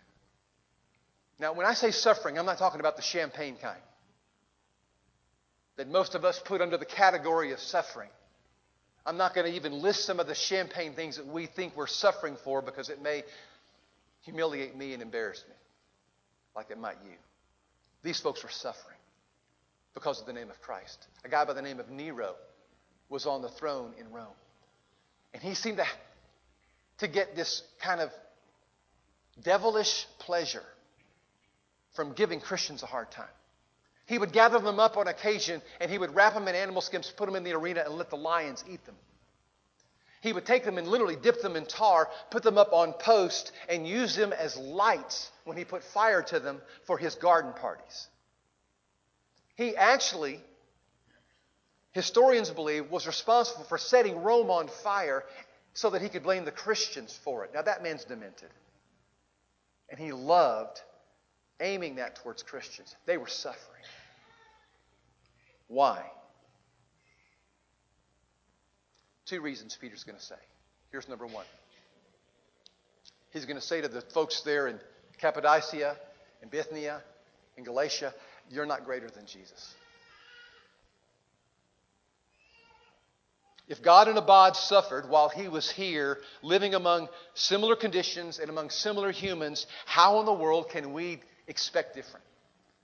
Now, 1.38 1.52
when 1.52 1.66
I 1.66 1.74
say 1.74 1.90
suffering, 1.90 2.38
I'm 2.38 2.46
not 2.46 2.58
talking 2.58 2.80
about 2.80 2.96
the 2.96 3.02
champagne 3.02 3.56
kind 3.60 3.80
that 5.76 5.88
most 5.88 6.14
of 6.14 6.24
us 6.24 6.40
put 6.44 6.60
under 6.60 6.76
the 6.76 6.84
category 6.84 7.52
of 7.52 7.58
suffering. 7.58 8.10
I'm 9.06 9.16
not 9.16 9.34
going 9.34 9.46
to 9.46 9.56
even 9.56 9.82
list 9.82 10.04
some 10.04 10.20
of 10.20 10.26
the 10.26 10.34
champagne 10.34 10.94
things 10.94 11.16
that 11.16 11.26
we 11.26 11.46
think 11.46 11.76
we're 11.76 11.86
suffering 11.86 12.36
for 12.42 12.62
because 12.62 12.88
it 12.88 13.02
may 13.02 13.22
humiliate 14.22 14.76
me 14.76 14.94
and 14.94 15.02
embarrass 15.02 15.44
me, 15.48 15.54
like 16.56 16.70
it 16.70 16.78
might 16.78 16.96
you. 17.04 17.16
These 18.02 18.20
folks 18.20 18.42
were 18.42 18.50
suffering 18.50 18.96
because 19.94 20.20
of 20.20 20.26
the 20.26 20.32
name 20.32 20.50
of 20.50 20.60
Christ. 20.62 21.06
A 21.24 21.28
guy 21.28 21.44
by 21.44 21.52
the 21.52 21.62
name 21.62 21.80
of 21.80 21.90
Nero 21.90 22.34
was 23.08 23.26
on 23.26 23.42
the 23.42 23.48
throne 23.48 23.92
in 23.98 24.10
Rome. 24.12 24.26
And 25.34 25.42
he 25.42 25.54
seemed 25.54 25.78
to, 25.78 25.86
to 26.98 27.08
get 27.08 27.36
this 27.36 27.62
kind 27.80 28.00
of 28.00 28.10
devilish 29.42 30.06
pleasure 30.18 30.64
from 31.94 32.12
giving 32.12 32.40
Christians 32.40 32.82
a 32.82 32.86
hard 32.86 33.10
time. 33.10 33.26
He 34.06 34.18
would 34.18 34.32
gather 34.32 34.58
them 34.58 34.78
up 34.78 34.96
on 34.96 35.08
occasion 35.08 35.62
and 35.80 35.90
he 35.90 35.98
would 35.98 36.14
wrap 36.14 36.34
them 36.34 36.48
in 36.48 36.54
animal 36.54 36.82
skins, 36.82 37.10
put 37.10 37.26
them 37.26 37.36
in 37.36 37.44
the 37.44 37.54
arena, 37.54 37.82
and 37.86 37.94
let 37.94 38.10
the 38.10 38.16
lions 38.16 38.64
eat 38.68 38.84
them. 38.84 38.96
He 40.20 40.32
would 40.32 40.46
take 40.46 40.64
them 40.64 40.78
and 40.78 40.88
literally 40.88 41.16
dip 41.16 41.42
them 41.42 41.54
in 41.56 41.66
tar, 41.66 42.08
put 42.30 42.42
them 42.42 42.56
up 42.56 42.72
on 42.72 42.94
posts, 42.94 43.52
and 43.68 43.86
use 43.86 44.14
them 44.14 44.32
as 44.32 44.56
lights 44.56 45.30
when 45.44 45.56
he 45.56 45.64
put 45.64 45.84
fire 45.84 46.22
to 46.22 46.40
them 46.40 46.62
for 46.86 46.96
his 46.96 47.14
garden 47.14 47.52
parties. 47.52 48.08
He 49.54 49.76
actually, 49.76 50.40
historians 51.92 52.50
believe, 52.50 52.90
was 52.90 53.06
responsible 53.06 53.64
for 53.64 53.78
setting 53.78 54.22
Rome 54.22 54.50
on 54.50 54.68
fire 54.68 55.24
so 55.74 55.90
that 55.90 56.02
he 56.02 56.08
could 56.08 56.22
blame 56.22 56.44
the 56.44 56.50
Christians 56.50 57.18
for 57.22 57.44
it. 57.44 57.52
Now, 57.52 57.62
that 57.62 57.82
man's 57.82 58.04
demented. 58.04 58.50
And 59.90 60.00
he 60.00 60.12
loved 60.12 60.80
aiming 61.64 61.96
that 61.96 62.16
towards 62.16 62.42
Christians. 62.42 62.94
They 63.06 63.16
were 63.16 63.26
suffering. 63.26 63.82
Why? 65.66 66.04
Two 69.26 69.40
reasons 69.40 69.76
Peter's 69.80 70.04
going 70.04 70.18
to 70.18 70.24
say. 70.24 70.34
Here's 70.92 71.08
number 71.08 71.26
one. 71.26 71.46
He's 73.32 73.46
going 73.46 73.58
to 73.58 73.66
say 73.66 73.80
to 73.80 73.88
the 73.88 74.00
folks 74.00 74.42
there 74.42 74.68
in 74.68 74.78
Cappadocia, 75.18 75.96
in 76.42 76.48
Bithynia, 76.50 77.02
in 77.56 77.64
Galatia, 77.64 78.14
you're 78.50 78.66
not 78.66 78.84
greater 78.84 79.08
than 79.08 79.26
Jesus. 79.26 79.74
If 83.66 83.82
God 83.82 84.08
and 84.08 84.18
Abad 84.18 84.56
suffered 84.56 85.08
while 85.08 85.30
he 85.30 85.48
was 85.48 85.70
here, 85.70 86.18
living 86.42 86.74
among 86.74 87.08
similar 87.32 87.76
conditions 87.76 88.38
and 88.38 88.50
among 88.50 88.68
similar 88.68 89.10
humans, 89.10 89.66
how 89.86 90.20
in 90.20 90.26
the 90.26 90.34
world 90.34 90.68
can 90.68 90.92
we 90.92 91.22
expect 91.48 91.94
different 91.94 92.24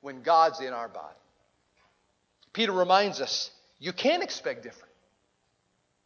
when 0.00 0.22
God's 0.22 0.60
in 0.60 0.72
our 0.72 0.88
body? 0.88 1.16
Peter 2.52 2.72
reminds 2.72 3.20
us 3.20 3.50
you 3.78 3.92
can 3.92 4.22
expect 4.22 4.62
different. 4.62 4.92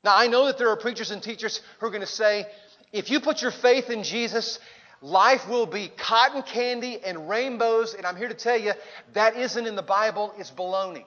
Now, 0.05 0.17
I 0.17 0.27
know 0.27 0.47
that 0.47 0.59
there 0.59 0.69
are 0.69 0.77
preachers 0.77 1.11
and 1.11 1.23
teachers 1.23 1.61
who 1.79 1.87
are 1.87 1.91
going 1.91 2.03
to 2.03 2.07
say, 2.07 2.47
if 2.93 3.11
you 3.11 3.21
put 3.21 3.41
your 3.41 3.51
faith 3.51 3.89
in 3.89 4.03
Jesus, 4.03 4.59
life 5.01 5.49
will 5.49 5.67
be 5.67 5.89
cotton 5.89 6.43
candy 6.43 7.01
and 7.03 7.29
rainbows. 7.29 7.95
And 7.95 8.05
I'm 8.05 8.17
here 8.17 8.29
to 8.29 8.35
tell 8.35 8.59
you 8.59 8.73
that 9.15 9.37
isn't 9.37 9.67
in 9.67 9.77
the 9.77 9.83
Bible, 9.83 10.35
it's 10.39 10.51
baloney. 10.51 11.05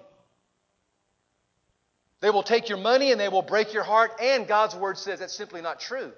They 2.19 2.31
will 2.31 2.43
take 2.43 2.69
your 2.69 2.79
money 2.79 3.11
and 3.11 3.21
they 3.21 3.29
will 3.29 3.43
break 3.43 3.73
your 3.73 3.83
heart, 3.83 4.11
and 4.19 4.47
God's 4.47 4.75
word 4.75 4.97
says 4.97 5.19
that's 5.19 5.37
simply 5.37 5.61
not 5.61 5.79
true. 5.79 6.11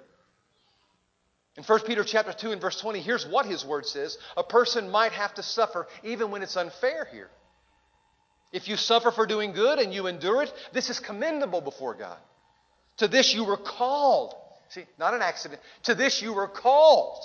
In 1.56 1.64
1 1.64 1.80
Peter 1.80 2.04
chapter 2.04 2.32
2 2.32 2.52
and 2.52 2.60
verse 2.60 2.80
20, 2.80 3.00
here's 3.00 3.26
what 3.26 3.46
his 3.46 3.64
word 3.64 3.86
says. 3.86 4.16
A 4.36 4.44
person 4.44 4.90
might 4.90 5.12
have 5.12 5.34
to 5.34 5.42
suffer 5.42 5.88
even 6.04 6.30
when 6.30 6.42
it's 6.42 6.56
unfair 6.56 7.08
here. 7.10 7.28
If 8.52 8.68
you 8.68 8.76
suffer 8.76 9.10
for 9.10 9.26
doing 9.26 9.52
good 9.52 9.78
and 9.78 9.92
you 9.92 10.06
endure 10.06 10.42
it, 10.42 10.52
this 10.72 10.90
is 10.90 10.98
commendable 10.98 11.60
before 11.60 11.94
God. 11.94 12.18
To 12.98 13.08
this 13.08 13.34
you 13.34 13.44
were 13.44 13.56
called. 13.56 14.34
See, 14.70 14.84
not 14.98 15.14
an 15.14 15.22
accident. 15.22 15.60
To 15.84 15.94
this 15.94 16.22
you 16.22 16.32
were 16.32 16.48
called 16.48 17.24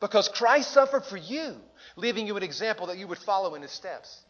because 0.00 0.28
Christ 0.28 0.70
suffered 0.70 1.04
for 1.04 1.16
you, 1.16 1.56
leaving 1.96 2.26
you 2.26 2.36
an 2.36 2.42
example 2.42 2.88
that 2.88 2.98
you 2.98 3.08
would 3.08 3.18
follow 3.18 3.54
in 3.54 3.62
his 3.62 3.70
steps. 3.70 4.22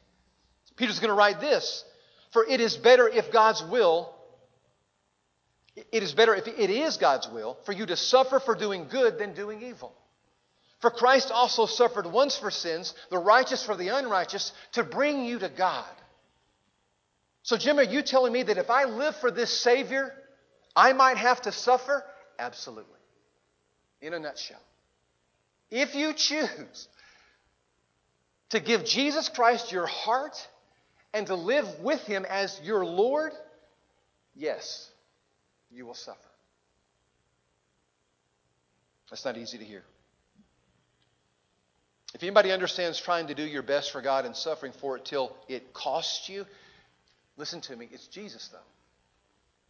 Peter's 0.77 1.01
going 1.01 1.09
to 1.09 1.15
write 1.15 1.41
this 1.41 1.85
For 2.33 2.45
it 2.45 2.61
is 2.61 2.77
better 2.77 3.09
if 3.09 3.33
God's 3.33 3.63
will, 3.65 4.14
it 5.77 6.03
is 6.03 6.13
better 6.13 6.35
if 6.35 6.47
it 6.47 6.71
is 6.71 6.97
God's 6.97 7.29
will 7.29 7.59
for 7.65 7.73
you 7.73 7.87
to 7.87 7.97
suffer 7.97 8.39
for 8.39 8.55
doing 8.55 8.87
good 8.89 9.19
than 9.19 9.35
doing 9.35 9.63
evil. 9.63 9.93
For 10.81 10.91
Christ 10.91 11.31
also 11.31 11.67
suffered 11.67 12.07
once 12.07 12.37
for 12.37 12.51
sins, 12.51 12.95
the 13.11 13.19
righteous 13.19 13.65
for 13.65 13.75
the 13.77 13.89
unrighteous, 13.89 14.53
to 14.73 14.85
bring 14.85 15.25
you 15.25 15.39
to 15.39 15.49
God. 15.49 15.89
So, 17.43 17.57
Jim, 17.57 17.79
are 17.79 17.83
you 17.83 18.03
telling 18.03 18.33
me 18.33 18.43
that 18.43 18.59
if 18.59 18.71
I 18.71 18.85
live 18.85 19.17
for 19.17 19.31
this 19.31 19.51
Savior, 19.51 20.13
I 20.77 20.93
might 20.93 21.17
have 21.17 21.43
to 21.43 21.53
suffer? 21.53 22.05
Absolutely. 22.39 23.01
In 24.01 24.15
a 24.15 24.19
nutshell. 24.19 24.61
If 25.71 25.95
you 25.95 26.13
choose 26.13 26.89
to 28.51 28.61
give 28.61 28.85
Jesus 28.85 29.29
Christ 29.29 29.73
your 29.73 29.87
heart 29.87 30.37
and 31.13 31.27
to 31.27 31.35
live 31.35 31.81
with 31.81 32.01
Him 32.03 32.25
as 32.29 32.61
your 32.63 32.85
Lord, 32.85 33.33
yes, 34.35 34.91
you 35.75 35.87
will 35.87 35.95
suffer. 35.95 36.19
That's 39.11 39.25
not 39.25 39.37
easy 39.37 39.59
to 39.59 39.65
hear. 39.65 39.83
If 42.15 42.23
anybody 42.23 42.53
understands 42.53 43.01
trying 43.01 43.27
to 43.27 43.35
do 43.35 43.43
your 43.43 43.63
best 43.63 43.91
for 43.91 44.01
God 44.01 44.25
and 44.25 44.37
suffering 44.37 44.73
for 44.81 44.97
it 44.97 45.05
till 45.05 45.37
it 45.49 45.73
costs 45.73 46.29
you, 46.29 46.47
Listen 47.37 47.61
to 47.63 47.77
me, 47.77 47.89
it's 47.91 48.07
Jesus, 48.07 48.49
though. 48.49 48.59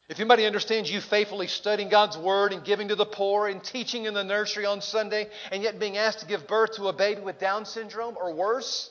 If 0.08 0.20
anybody 0.20 0.44
understands 0.44 0.90
you 0.90 1.00
faithfully 1.00 1.46
studying 1.46 1.88
God's 1.88 2.18
Word 2.18 2.52
and 2.52 2.62
giving 2.62 2.88
to 2.88 2.94
the 2.94 3.06
poor 3.06 3.48
and 3.48 3.64
teaching 3.64 4.04
in 4.04 4.12
the 4.12 4.22
nursery 4.22 4.66
on 4.66 4.82
Sunday 4.82 5.28
and 5.50 5.62
yet 5.62 5.80
being 5.80 5.96
asked 5.96 6.20
to 6.20 6.26
give 6.26 6.46
birth 6.46 6.76
to 6.76 6.88
a 6.88 6.92
baby 6.92 7.22
with 7.22 7.38
Down 7.38 7.64
syndrome 7.64 8.18
or 8.18 8.34
worse, 8.34 8.90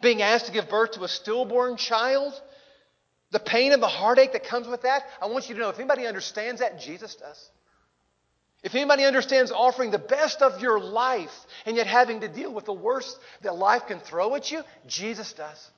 being 0.00 0.22
asked 0.22 0.46
to 0.46 0.52
give 0.52 0.70
birth 0.70 0.92
to 0.92 1.04
a 1.04 1.08
stillborn 1.08 1.76
child, 1.76 2.32
the 3.34 3.40
pain 3.40 3.72
and 3.72 3.82
the 3.82 3.88
heartache 3.88 4.32
that 4.32 4.44
comes 4.44 4.68
with 4.68 4.82
that, 4.82 5.02
I 5.20 5.26
want 5.26 5.48
you 5.48 5.56
to 5.56 5.60
know 5.60 5.68
if 5.68 5.78
anybody 5.80 6.06
understands 6.06 6.60
that, 6.60 6.78
Jesus 6.78 7.16
does. 7.16 7.50
If 8.62 8.76
anybody 8.76 9.04
understands 9.04 9.50
offering 9.50 9.90
the 9.90 9.98
best 9.98 10.40
of 10.40 10.62
your 10.62 10.78
life 10.78 11.34
and 11.66 11.76
yet 11.76 11.88
having 11.88 12.20
to 12.20 12.28
deal 12.28 12.54
with 12.54 12.64
the 12.64 12.72
worst 12.72 13.18
that 13.42 13.56
life 13.56 13.88
can 13.88 13.98
throw 13.98 14.36
at 14.36 14.52
you, 14.52 14.62
Jesus 14.86 15.32
does. 15.32 15.70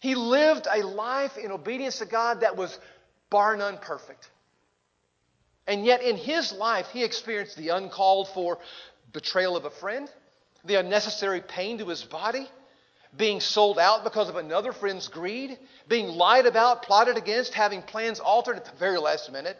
He 0.00 0.14
lived 0.14 0.68
a 0.72 0.86
life 0.86 1.36
in 1.36 1.50
obedience 1.50 1.98
to 1.98 2.06
God 2.06 2.42
that 2.42 2.56
was 2.56 2.78
bar 3.28 3.56
none 3.56 3.78
perfect. 3.78 4.30
And 5.66 5.84
yet, 5.84 6.02
in 6.02 6.16
his 6.16 6.52
life, 6.52 6.86
he 6.92 7.02
experienced 7.02 7.56
the 7.56 7.70
uncalled 7.70 8.28
for 8.28 8.58
betrayal 9.12 9.56
of 9.56 9.64
a 9.64 9.70
friend, 9.70 10.08
the 10.64 10.76
unnecessary 10.76 11.40
pain 11.40 11.78
to 11.78 11.88
his 11.88 12.04
body, 12.04 12.48
being 13.16 13.40
sold 13.40 13.78
out 13.78 14.04
because 14.04 14.28
of 14.28 14.36
another 14.36 14.72
friend's 14.72 15.08
greed, 15.08 15.58
being 15.88 16.08
lied 16.08 16.46
about, 16.46 16.82
plotted 16.82 17.16
against, 17.16 17.52
having 17.52 17.82
plans 17.82 18.20
altered 18.20 18.56
at 18.56 18.64
the 18.64 18.76
very 18.78 18.98
last 18.98 19.30
minute, 19.30 19.56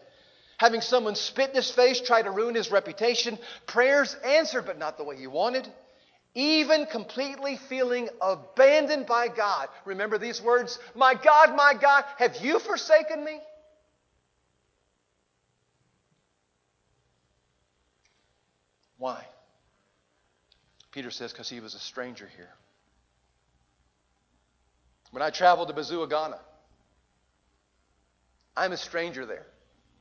having 0.57 0.81
someone 0.81 1.15
spit 1.15 1.51
in 1.51 1.57
his 1.57 1.71
face, 1.71 2.01
try 2.01 2.23
to 2.23 2.31
ruin 2.31 2.55
his 2.55 2.71
reputation, 2.71 3.39
prayers 3.67 4.17
answered 4.25 4.65
but 4.65 4.79
not 4.79 4.97
the 4.97 5.05
way 5.05 5.17
he 5.17 5.27
wanted, 5.27 5.69
even 6.35 6.87
completely 6.87 7.59
feeling 7.69 8.09
abandoned 8.23 9.07
by 9.07 9.29
God. 9.29 9.69
Remember 9.85 10.17
these 10.17 10.41
words? 10.41 10.79
My 10.95 11.15
God, 11.15 11.55
my 11.55 11.75
God, 11.79 12.05
have 12.17 12.37
you 12.37 12.59
forsaken 12.59 13.23
me? 13.23 13.39
Why? 18.97 19.27
Peter 20.93 21.11
says, 21.11 21.33
because 21.33 21.51
he 21.51 21.61
was 21.61 21.75
a 21.75 21.81
stranger 21.81 22.31
here. 22.37 22.51
When 25.13 25.23
I 25.23 25.31
traveled 25.31 25.69
to 25.69 25.75
Bazua, 25.75 26.09
Ghana, 26.09 26.39
I'm 28.57 28.73
a 28.73 28.77
stranger 28.79 29.27
there. 29.27 29.47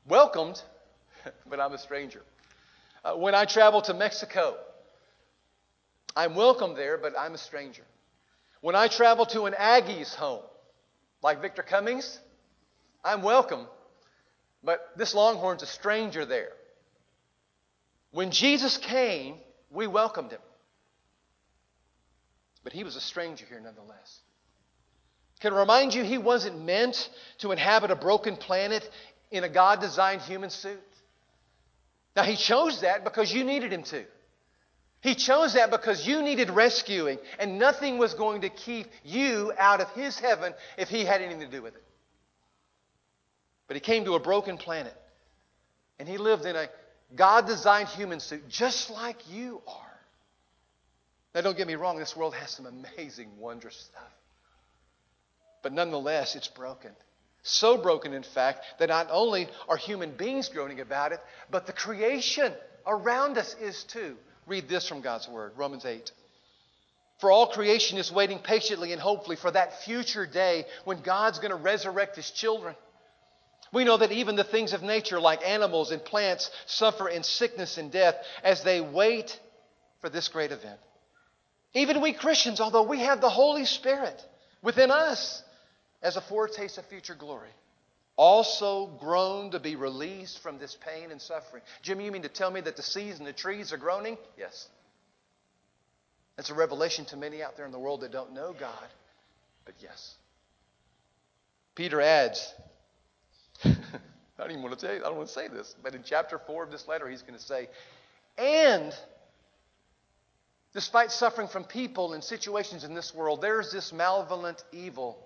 Welcomed, 0.08 0.62
but 1.50 1.60
I'm 1.60 1.74
a 1.74 1.78
stranger. 1.78 2.22
Uh, 3.04 3.14
when 3.16 3.36
I 3.36 3.44
travel 3.44 3.82
to 3.84 3.94
Mexico, 3.94 4.56
I'm 6.16 6.34
welcome 6.34 6.76
there, 6.76 6.98
but 6.98 7.14
I'm 7.20 7.34
a 7.34 7.38
stranger. 7.38 7.84
When 8.62 8.74
I 8.74 8.88
travel 8.88 9.26
to 9.28 9.44
an 9.44 9.54
Aggie's 9.54 10.14
home, 10.14 10.44
like 11.22 11.42
Victor 11.42 11.64
Cummings, 11.64 12.20
I'm 13.04 13.22
welcome, 13.22 13.68
but 14.64 14.92
this 14.96 15.14
Longhorn's 15.14 15.64
a 15.64 15.68
stranger 15.68 16.26
there. 16.26 16.52
When 18.12 18.32
Jesus 18.32 18.78
came, 18.78 19.36
we 19.70 19.88
welcomed 19.88 20.32
him. 20.32 20.42
But 22.64 22.72
he 22.72 22.86
was 22.86 22.96
a 22.96 23.02
stranger 23.02 23.46
here 23.46 23.60
nonetheless. 23.60 24.22
Can 25.42 25.54
remind 25.54 25.94
you 25.94 26.04
he 26.04 26.20
wasn't 26.20 26.64
meant 26.64 27.10
to 27.40 27.52
inhabit 27.52 27.92
a 27.92 27.96
broken 27.96 28.38
planet 28.38 28.88
in 29.32 29.44
a 29.44 29.50
God 29.50 29.82
designed 29.82 30.22
human 30.22 30.52
suit. 30.52 30.80
Now, 32.16 32.24
he 32.24 32.36
chose 32.36 32.82
that 32.82 33.04
because 33.04 33.34
you 33.34 33.44
needed 33.44 33.74
him 33.74 33.84
to. 33.84 34.06
He 35.02 35.16
chose 35.16 35.54
that 35.54 35.72
because 35.72 36.06
you 36.06 36.22
needed 36.22 36.52
rescuing, 36.52 37.18
and 37.40 37.58
nothing 37.58 37.98
was 37.98 38.14
going 38.14 38.42
to 38.42 38.50
keep 38.50 38.88
you 39.04 39.52
out 39.58 39.82
of 39.82 39.90
his 39.92 40.20
heaven 40.20 40.54
if 40.78 40.90
he 40.90 41.06
had 41.06 41.22
anything 41.22 41.40
to 41.40 41.48
do 41.48 41.64
with 41.64 41.76
it. 41.76 41.84
But 43.68 43.78
he 43.78 43.80
came 43.80 44.06
to 44.06 44.14
a 44.14 44.20
broken 44.20 44.58
planet, 44.58 44.96
and 45.98 46.08
he 46.08 46.18
lived 46.18 46.46
in 46.46 46.56
a 46.56 46.68
God 47.16 47.48
designed 47.48 47.90
human 47.90 48.20
suit 48.20 48.48
just 48.48 48.92
like 48.92 49.18
you 49.32 49.62
are. 49.66 50.00
Now, 51.34 51.42
don't 51.42 51.58
get 51.58 51.66
me 51.66 51.76
wrong, 51.76 51.98
this 51.98 52.16
world 52.16 52.36
has 52.36 52.52
some 52.52 52.68
amazing, 52.68 53.30
wondrous 53.40 53.78
stuff. 53.78 54.12
But 55.62 55.74
nonetheless, 55.74 56.36
it's 56.36 56.48
broken. 56.48 56.92
So 57.44 57.78
broken, 57.78 58.14
in 58.14 58.24
fact, 58.24 58.66
that 58.80 58.90
not 58.90 59.08
only 59.12 59.48
are 59.68 59.78
human 59.78 60.12
beings 60.12 60.50
groaning 60.50 60.80
about 60.80 61.12
it, 61.12 61.20
but 61.50 61.66
the 61.66 61.74
creation 61.74 62.54
around 62.86 63.38
us 63.38 63.56
is 63.60 63.84
too. 63.84 64.16
Read 64.46 64.70
this 64.70 64.88
from 64.88 65.02
God's 65.02 65.28
Word, 65.28 65.54
Romans 65.56 65.86
8. 65.86 66.12
For 67.20 67.32
all 67.32 67.48
creation 67.48 67.98
is 67.98 68.12
waiting 68.12 68.40
patiently 68.40 68.94
and 68.94 69.02
hopefully 69.02 69.36
for 69.36 69.52
that 69.52 69.84
future 69.84 70.26
day 70.26 70.66
when 70.86 71.02
God's 71.02 71.40
going 71.40 71.52
to 71.52 71.56
resurrect 71.56 72.16
His 72.16 72.32
children. 72.32 72.76
We 73.72 73.86
know 73.86 73.98
that 73.98 74.12
even 74.12 74.36
the 74.36 74.44
things 74.44 74.74
of 74.74 74.84
nature, 74.84 75.20
like 75.20 75.48
animals 75.48 75.92
and 75.92 76.04
plants, 76.04 76.52
suffer 76.66 77.08
in 77.08 77.24
sickness 77.24 77.78
and 77.78 77.92
death 77.92 78.16
as 78.44 78.64
they 78.64 78.82
wait 78.82 79.40
for 80.02 80.10
this 80.10 80.28
great 80.28 80.52
event. 80.52 80.80
Even 81.74 82.02
we 82.02 82.12
Christians, 82.12 82.60
although 82.60 82.84
we 82.84 83.00
have 83.00 83.22
the 83.22 83.30
Holy 83.30 83.66
Spirit 83.66 84.22
within 84.62 84.92
us 84.92 85.44
as 86.02 86.18
a 86.18 86.22
foretaste 86.22 86.78
of 86.78 86.86
future 86.86 87.16
glory, 87.16 87.50
also 88.16 88.88
groan 89.00 89.52
to 89.52 89.60
be 89.60 89.76
released 89.76 90.40
from 90.40 90.58
this 90.60 90.78
pain 90.86 91.12
and 91.12 91.22
suffering. 91.22 91.64
Jimmy, 91.82 92.06
you 92.06 92.12
mean 92.12 92.24
to 92.24 92.30
tell 92.30 92.52
me 92.52 92.62
that 92.62 92.76
the 92.76 92.84
seas 92.84 93.20
and 93.20 93.28
the 93.28 93.34
trees 93.34 93.72
are 93.74 93.78
groaning? 93.78 94.18
Yes. 94.38 94.68
That's 96.36 96.50
a 96.50 96.54
revelation 96.54 97.06
to 97.06 97.18
many 97.18 97.42
out 97.44 97.56
there 97.58 97.66
in 97.66 97.72
the 97.72 97.80
world 97.80 98.02
that 98.02 98.12
don't 98.12 98.34
know 98.34 98.54
God. 98.58 98.88
But 99.66 99.76
yes. 99.80 100.16
Peter 101.76 102.02
adds, 102.02 102.54
I 103.64 103.74
don't 104.38 104.52
even 104.52 104.64
want 104.64 104.78
to 104.78 104.86
tell 104.86 104.96
you, 104.96 105.02
I 105.02 105.08
don't 105.08 105.18
want 105.18 105.28
to 105.28 105.34
say 105.34 105.48
this, 105.48 105.76
but 105.82 105.96
in 105.96 106.04
chapter 106.04 106.40
4 106.40 106.64
of 106.64 106.72
this 106.72 106.88
letter, 106.88 107.08
he's 107.08 107.22
going 107.22 107.38
to 107.38 107.44
say, 107.44 107.70
and 108.38 108.94
despite 110.74 111.12
suffering 111.12 111.48
from 111.48 111.64
people 111.64 112.14
and 112.14 112.24
situations 112.24 112.84
in 112.84 112.94
this 112.94 113.14
world, 113.14 113.42
there's 113.42 113.72
this 113.72 113.94
malevolent 113.94 114.64
evil 114.72 115.18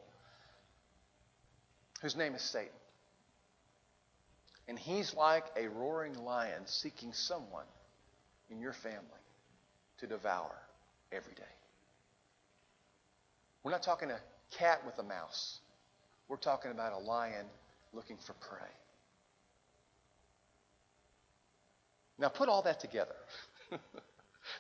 whose 2.06 2.16
name 2.16 2.36
is 2.36 2.42
Satan. 2.44 2.70
And 4.68 4.78
he's 4.78 5.16
like 5.16 5.46
a 5.58 5.68
roaring 5.70 6.14
lion 6.24 6.62
seeking 6.68 7.12
someone 7.14 7.66
in 8.52 8.60
your 8.60 8.74
family 8.74 9.24
to 9.98 10.06
devour 10.06 10.56
every 11.12 11.34
day. 11.34 11.42
We're 13.64 13.72
not 13.72 13.82
talking 13.82 14.12
a 14.12 14.20
cat 14.56 14.86
with 14.86 15.00
a 15.00 15.04
mouse. 15.04 15.58
We're 16.28 16.38
talking 16.38 16.70
about 16.70 16.94
a 16.94 17.00
lion 17.00 17.48
looking 17.92 18.18
for 18.18 18.34
prey. 18.34 18.70
Now, 22.20 22.30
put 22.30 22.50
all 22.50 22.62
that 22.62 22.80
together. 22.80 23.16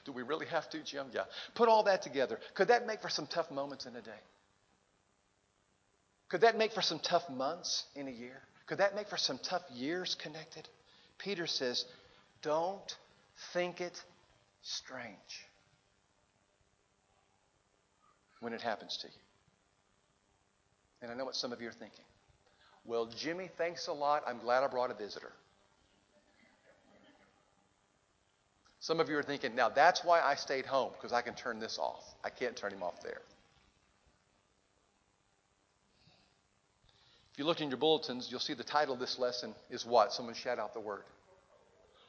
Do 0.04 0.14
we 0.14 0.24
really 0.24 0.48
have 0.48 0.68
to, 0.72 0.80
Jim? 0.82 1.06
Yeah. 1.14 1.26
Put 1.54 1.70
all 1.70 1.84
that 1.84 2.02
together. 2.02 2.40
Could 2.56 2.70
that 2.70 2.88
make 2.88 3.02
for 3.04 3.10
some 3.10 3.28
tough 3.28 3.52
moments 3.52 3.86
in 3.86 3.96
a 3.96 4.02
day? 4.02 4.22
Could 6.30 6.42
that 6.42 6.58
make 6.58 6.72
for 6.72 6.82
some 6.82 7.00
tough 7.00 7.30
months 7.30 7.86
in 7.96 8.08
a 8.08 8.12
year? 8.12 8.42
Could 8.68 8.80
that 8.80 8.96
make 8.96 9.08
for 9.08 9.18
some 9.18 9.40
tough 9.40 9.64
years 9.72 10.16
connected? 10.16 10.68
Peter 11.18 11.46
says, 11.48 11.86
don't 12.42 12.98
think 13.54 13.80
it 13.80 14.02
strange 14.62 15.46
when 18.40 18.54
it 18.54 18.62
happens 18.62 18.98
to 18.98 19.08
you. 19.08 19.14
And 21.02 21.12
I 21.12 21.16
know 21.16 21.26
what 21.26 21.36
some 21.36 21.54
of 21.54 21.62
you 21.62 21.70
are 21.70 21.74
thinking. 21.74 22.06
Well, 22.86 23.08
Jimmy, 23.08 23.50
thanks 23.58 23.88
a 23.88 23.94
lot. 23.94 24.24
I'm 24.28 24.40
glad 24.40 24.64
I 24.64 24.68
brought 24.68 24.92
a 24.92 24.96
visitor. 24.96 25.32
Some 28.80 29.00
of 29.00 29.10
you 29.10 29.18
are 29.18 29.24
thinking, 29.24 29.56
now 29.56 29.70
that's 29.70 30.04
why 30.04 30.22
I 30.22 30.36
stayed 30.36 30.66
home, 30.66 30.92
because 30.94 31.12
I 31.12 31.22
can 31.22 31.34
turn 31.34 31.60
this 31.60 31.80
off. 31.80 32.04
I 32.24 32.30
can't 32.30 32.56
turn 32.56 32.72
him 32.72 32.84
off 32.84 33.02
there. 33.02 33.22
If 37.36 37.40
you 37.40 37.46
look 37.48 37.60
in 37.60 37.68
your 37.68 37.78
bulletins, 37.78 38.30
you'll 38.32 38.40
see 38.40 38.54
the 38.54 38.64
title 38.64 38.94
of 38.94 39.00
this 39.02 39.20
lesson 39.20 39.54
is 39.70 39.86
what? 39.86 40.14
Someone 40.14 40.36
shout 40.36 40.58
out 40.58 40.74
the 40.74 40.80
word. 40.80 41.04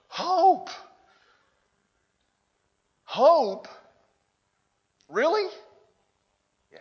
Hope. 0.06 0.68
Hope? 3.02 3.66
Really? 5.08 5.50
Yeah. 6.70 6.78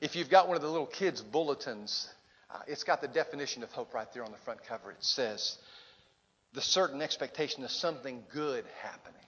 If 0.00 0.14
you've 0.14 0.30
got 0.30 0.46
one 0.46 0.54
of 0.54 0.62
the 0.62 0.68
little 0.68 0.86
kids' 0.86 1.20
bulletins, 1.20 2.08
uh, 2.48 2.60
it's 2.68 2.84
got 2.84 3.00
the 3.00 3.08
definition 3.08 3.64
of 3.64 3.72
hope 3.72 3.92
right 3.92 4.06
there 4.14 4.22
on 4.22 4.30
the 4.30 4.38
front 4.38 4.60
cover. 4.68 4.92
It 4.92 4.98
says, 5.00 5.58
the 6.52 6.62
certain 6.62 7.02
expectation 7.02 7.64
of 7.64 7.72
something 7.72 8.22
good 8.32 8.64
happening. 8.82 9.26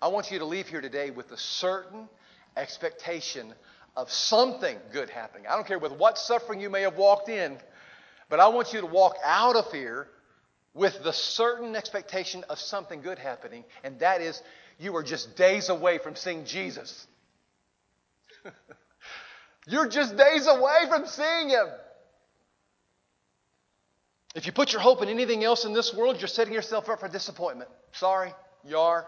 I 0.00 0.06
want 0.06 0.30
you 0.30 0.38
to 0.38 0.44
leave 0.44 0.68
here 0.68 0.80
today 0.80 1.10
with 1.10 1.32
a 1.32 1.38
certain 1.38 2.08
expectation 2.56 3.52
of 3.96 4.10
something 4.10 4.76
good 4.92 5.10
happening. 5.10 5.46
I 5.46 5.54
don't 5.54 5.66
care 5.66 5.78
with 5.78 5.92
what 5.92 6.18
suffering 6.18 6.60
you 6.60 6.70
may 6.70 6.82
have 6.82 6.96
walked 6.96 7.28
in, 7.28 7.58
but 8.28 8.40
I 8.40 8.48
want 8.48 8.72
you 8.72 8.80
to 8.80 8.86
walk 8.86 9.16
out 9.24 9.56
of 9.56 9.70
here 9.72 10.08
with 10.74 11.02
the 11.04 11.12
certain 11.12 11.76
expectation 11.76 12.44
of 12.48 12.58
something 12.58 13.00
good 13.00 13.18
happening, 13.18 13.64
and 13.84 13.98
that 14.00 14.20
is 14.20 14.42
you 14.78 14.96
are 14.96 15.02
just 15.02 15.36
days 15.36 15.68
away 15.68 15.98
from 15.98 16.16
seeing 16.16 16.44
Jesus. 16.44 17.06
You're 19.66 19.88
just 19.88 20.16
days 20.16 20.46
away 20.46 20.88
from 20.88 21.06
seeing 21.06 21.50
Him. 21.50 21.66
If 24.34 24.46
you 24.46 24.52
put 24.52 24.72
your 24.72 24.82
hope 24.82 25.00
in 25.00 25.08
anything 25.08 25.44
else 25.44 25.64
in 25.64 25.72
this 25.72 25.94
world, 25.94 26.16
you're 26.18 26.26
setting 26.26 26.52
yourself 26.52 26.88
up 26.88 26.98
for 26.98 27.08
disappointment. 27.08 27.70
Sorry, 27.92 28.32
you 28.66 28.76
are. 28.76 29.06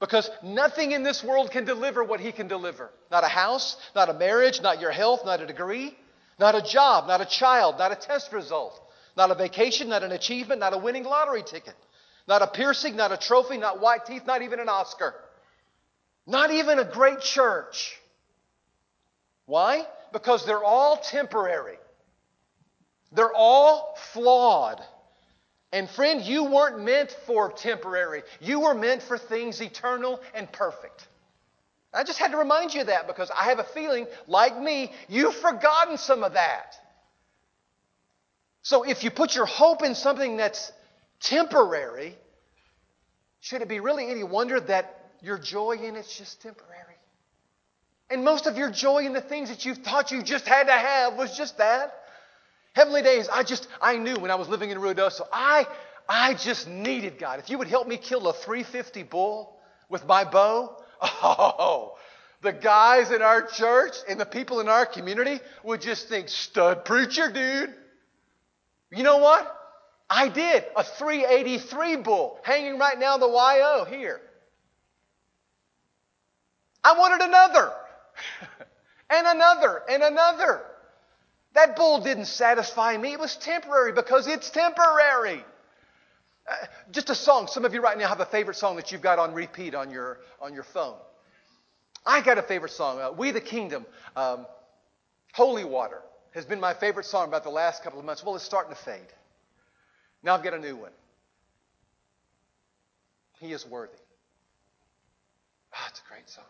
Because 0.00 0.30
nothing 0.42 0.92
in 0.92 1.02
this 1.02 1.24
world 1.24 1.50
can 1.50 1.64
deliver 1.64 2.04
what 2.04 2.20
He 2.20 2.30
can 2.30 2.46
deliver. 2.46 2.90
Not 3.10 3.24
a 3.24 3.28
house, 3.28 3.76
not 3.94 4.08
a 4.08 4.14
marriage, 4.14 4.62
not 4.62 4.80
your 4.80 4.92
health, 4.92 5.24
not 5.24 5.40
a 5.40 5.46
degree, 5.46 5.96
not 6.38 6.54
a 6.54 6.62
job, 6.62 7.08
not 7.08 7.20
a 7.20 7.26
child, 7.26 7.78
not 7.78 7.90
a 7.92 7.96
test 7.96 8.32
result, 8.32 8.80
Not 9.16 9.32
a 9.32 9.34
vacation, 9.34 9.88
not 9.88 10.04
an 10.04 10.12
achievement, 10.12 10.60
not 10.60 10.72
a 10.72 10.78
winning 10.78 11.02
lottery 11.02 11.42
ticket. 11.42 11.74
Not 12.28 12.42
a 12.42 12.46
piercing, 12.46 12.94
not 12.94 13.10
a 13.10 13.16
trophy, 13.16 13.56
not 13.56 13.80
white 13.80 14.06
teeth, 14.06 14.22
not 14.24 14.42
even 14.42 14.60
an 14.60 14.68
Oscar. 14.68 15.14
Not 16.26 16.52
even 16.52 16.78
a 16.78 16.84
great 16.84 17.20
church. 17.20 17.98
Why? 19.46 19.84
Because 20.12 20.46
they're 20.46 20.62
all 20.62 20.98
temporary. 20.98 21.78
They're 23.12 23.34
all 23.34 23.96
flawed. 24.12 24.80
And 25.72 25.88
friend, 25.90 26.22
you 26.22 26.44
weren't 26.44 26.80
meant 26.82 27.14
for 27.26 27.52
temporary. 27.52 28.22
You 28.40 28.60
were 28.60 28.74
meant 28.74 29.02
for 29.02 29.18
things 29.18 29.60
eternal 29.60 30.20
and 30.34 30.50
perfect. 30.50 31.06
I 31.92 32.04
just 32.04 32.18
had 32.18 32.32
to 32.32 32.38
remind 32.38 32.74
you 32.74 32.82
of 32.82 32.86
that 32.88 33.06
because 33.06 33.30
I 33.30 33.44
have 33.44 33.58
a 33.58 33.64
feeling, 33.64 34.06
like 34.26 34.58
me, 34.58 34.92
you've 35.08 35.34
forgotten 35.34 35.98
some 35.98 36.22
of 36.22 36.34
that. 36.34 36.74
So 38.62 38.82
if 38.82 39.04
you 39.04 39.10
put 39.10 39.34
your 39.34 39.46
hope 39.46 39.82
in 39.82 39.94
something 39.94 40.36
that's 40.36 40.72
temporary, 41.20 42.14
should 43.40 43.62
it 43.62 43.68
be 43.68 43.80
really 43.80 44.10
any 44.10 44.24
wonder 44.24 44.60
that 44.60 45.10
your 45.22 45.38
joy 45.38 45.72
in 45.72 45.96
it's 45.96 46.16
just 46.16 46.42
temporary? 46.42 46.94
And 48.10 48.24
most 48.24 48.46
of 48.46 48.56
your 48.56 48.70
joy 48.70 49.04
in 49.04 49.12
the 49.12 49.20
things 49.20 49.50
that 49.50 49.64
you 49.64 49.74
thought 49.74 50.10
you 50.10 50.22
just 50.22 50.46
had 50.46 50.64
to 50.64 50.72
have 50.72 51.16
was 51.16 51.36
just 51.36 51.58
that. 51.58 51.97
Heavenly 52.88 53.02
days, 53.02 53.28
I 53.28 53.42
just, 53.42 53.68
I 53.82 53.98
knew 53.98 54.16
when 54.16 54.30
I 54.30 54.36
was 54.36 54.48
living 54.48 54.70
in 54.70 54.78
Ruidoso, 54.78 55.20
I, 55.30 55.66
I 56.08 56.32
just 56.32 56.66
needed 56.66 57.18
God. 57.18 57.38
If 57.38 57.50
you 57.50 57.58
would 57.58 57.68
help 57.68 57.86
me 57.86 57.98
kill 57.98 58.26
a 58.28 58.32
350 58.32 59.02
bull 59.02 59.58
with 59.90 60.06
my 60.06 60.24
bow, 60.24 60.74
oh, 61.02 61.98
the 62.40 62.50
guys 62.50 63.10
in 63.10 63.20
our 63.20 63.42
church 63.42 63.94
and 64.08 64.18
the 64.18 64.24
people 64.24 64.60
in 64.60 64.70
our 64.70 64.86
community 64.86 65.38
would 65.64 65.82
just 65.82 66.08
think, 66.08 66.30
stud 66.30 66.86
preacher, 66.86 67.30
dude. 67.30 67.74
You 68.90 69.02
know 69.02 69.18
what? 69.18 69.54
I 70.08 70.28
did 70.28 70.64
a 70.74 70.82
383 70.82 71.96
bull 71.96 72.40
hanging 72.42 72.78
right 72.78 72.98
now 72.98 73.16
in 73.16 73.20
the 73.20 73.28
YO 73.28 73.84
here. 73.84 74.18
I 76.82 76.98
wanted 76.98 77.22
another, 77.22 77.70
and 79.10 79.26
another, 79.26 79.82
and 79.90 80.02
another. 80.02 80.62
That 81.58 81.74
bull 81.74 81.98
didn't 81.98 82.26
satisfy 82.26 82.96
me. 82.96 83.14
It 83.14 83.18
was 83.18 83.34
temporary 83.34 83.90
because 83.90 84.28
it's 84.28 84.48
temporary. 84.48 85.44
Uh, 86.48 86.54
just 86.92 87.10
a 87.10 87.16
song. 87.16 87.48
Some 87.48 87.64
of 87.64 87.74
you 87.74 87.80
right 87.80 87.98
now 87.98 88.06
have 88.06 88.20
a 88.20 88.26
favorite 88.26 88.54
song 88.54 88.76
that 88.76 88.92
you've 88.92 89.02
got 89.02 89.18
on 89.18 89.34
repeat 89.34 89.74
on 89.74 89.90
your, 89.90 90.20
on 90.40 90.54
your 90.54 90.62
phone. 90.62 90.94
I 92.06 92.20
got 92.20 92.38
a 92.38 92.42
favorite 92.42 92.70
song. 92.70 93.00
Uh, 93.00 93.10
we 93.10 93.32
the 93.32 93.40
Kingdom, 93.40 93.86
um, 94.14 94.46
Holy 95.32 95.64
Water, 95.64 96.00
has 96.30 96.44
been 96.44 96.60
my 96.60 96.74
favorite 96.74 97.06
song 97.06 97.26
about 97.26 97.42
the 97.42 97.50
last 97.50 97.82
couple 97.82 97.98
of 97.98 98.04
months. 98.04 98.24
Well, 98.24 98.36
it's 98.36 98.44
starting 98.44 98.72
to 98.72 98.80
fade. 98.80 99.12
Now 100.22 100.36
I've 100.36 100.44
got 100.44 100.54
a 100.54 100.60
new 100.60 100.76
one. 100.76 100.92
He 103.40 103.50
is 103.50 103.66
worthy. 103.66 103.98
Oh, 105.74 105.86
it's 105.88 106.00
a 106.06 106.08
great 106.08 106.28
song. 106.30 106.44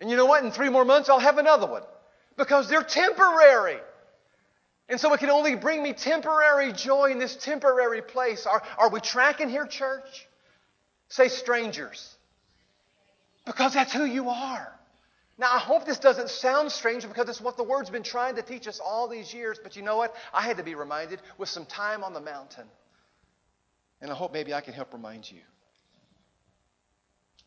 And 0.00 0.08
you 0.08 0.16
know 0.16 0.24
what? 0.24 0.42
In 0.44 0.50
three 0.50 0.70
more 0.70 0.86
months, 0.86 1.10
I'll 1.10 1.18
have 1.18 1.36
another 1.36 1.66
one 1.66 1.82
because 2.38 2.70
they're 2.70 2.82
temporary. 2.82 3.80
And 4.88 5.00
so 5.00 5.12
it 5.14 5.20
can 5.20 5.30
only 5.30 5.54
bring 5.54 5.82
me 5.82 5.92
temporary 5.92 6.72
joy 6.72 7.10
in 7.10 7.18
this 7.18 7.36
temporary 7.36 8.02
place. 8.02 8.46
Are, 8.46 8.62
are 8.76 8.90
we 8.90 9.00
tracking 9.00 9.48
here, 9.48 9.66
church? 9.66 10.28
Say 11.08 11.28
strangers. 11.28 12.14
Because 13.46 13.72
that's 13.74 13.92
who 13.92 14.04
you 14.04 14.28
are. 14.28 14.70
Now, 15.36 15.52
I 15.52 15.58
hope 15.58 15.84
this 15.84 15.98
doesn't 15.98 16.30
sound 16.30 16.70
strange 16.70 17.06
because 17.08 17.28
it's 17.28 17.40
what 17.40 17.56
the 17.56 17.64
Word's 17.64 17.90
been 17.90 18.04
trying 18.04 18.36
to 18.36 18.42
teach 18.42 18.68
us 18.68 18.78
all 18.78 19.08
these 19.08 19.32
years. 19.34 19.58
But 19.60 19.74
you 19.74 19.82
know 19.82 19.96
what? 19.96 20.14
I 20.32 20.42
had 20.42 20.58
to 20.58 20.62
be 20.62 20.74
reminded 20.74 21.20
with 21.38 21.48
some 21.48 21.66
time 21.66 22.04
on 22.04 22.12
the 22.12 22.20
mountain. 22.20 22.66
And 24.00 24.10
I 24.10 24.14
hope 24.14 24.32
maybe 24.32 24.54
I 24.54 24.60
can 24.60 24.74
help 24.74 24.92
remind 24.92 25.30
you. 25.30 25.40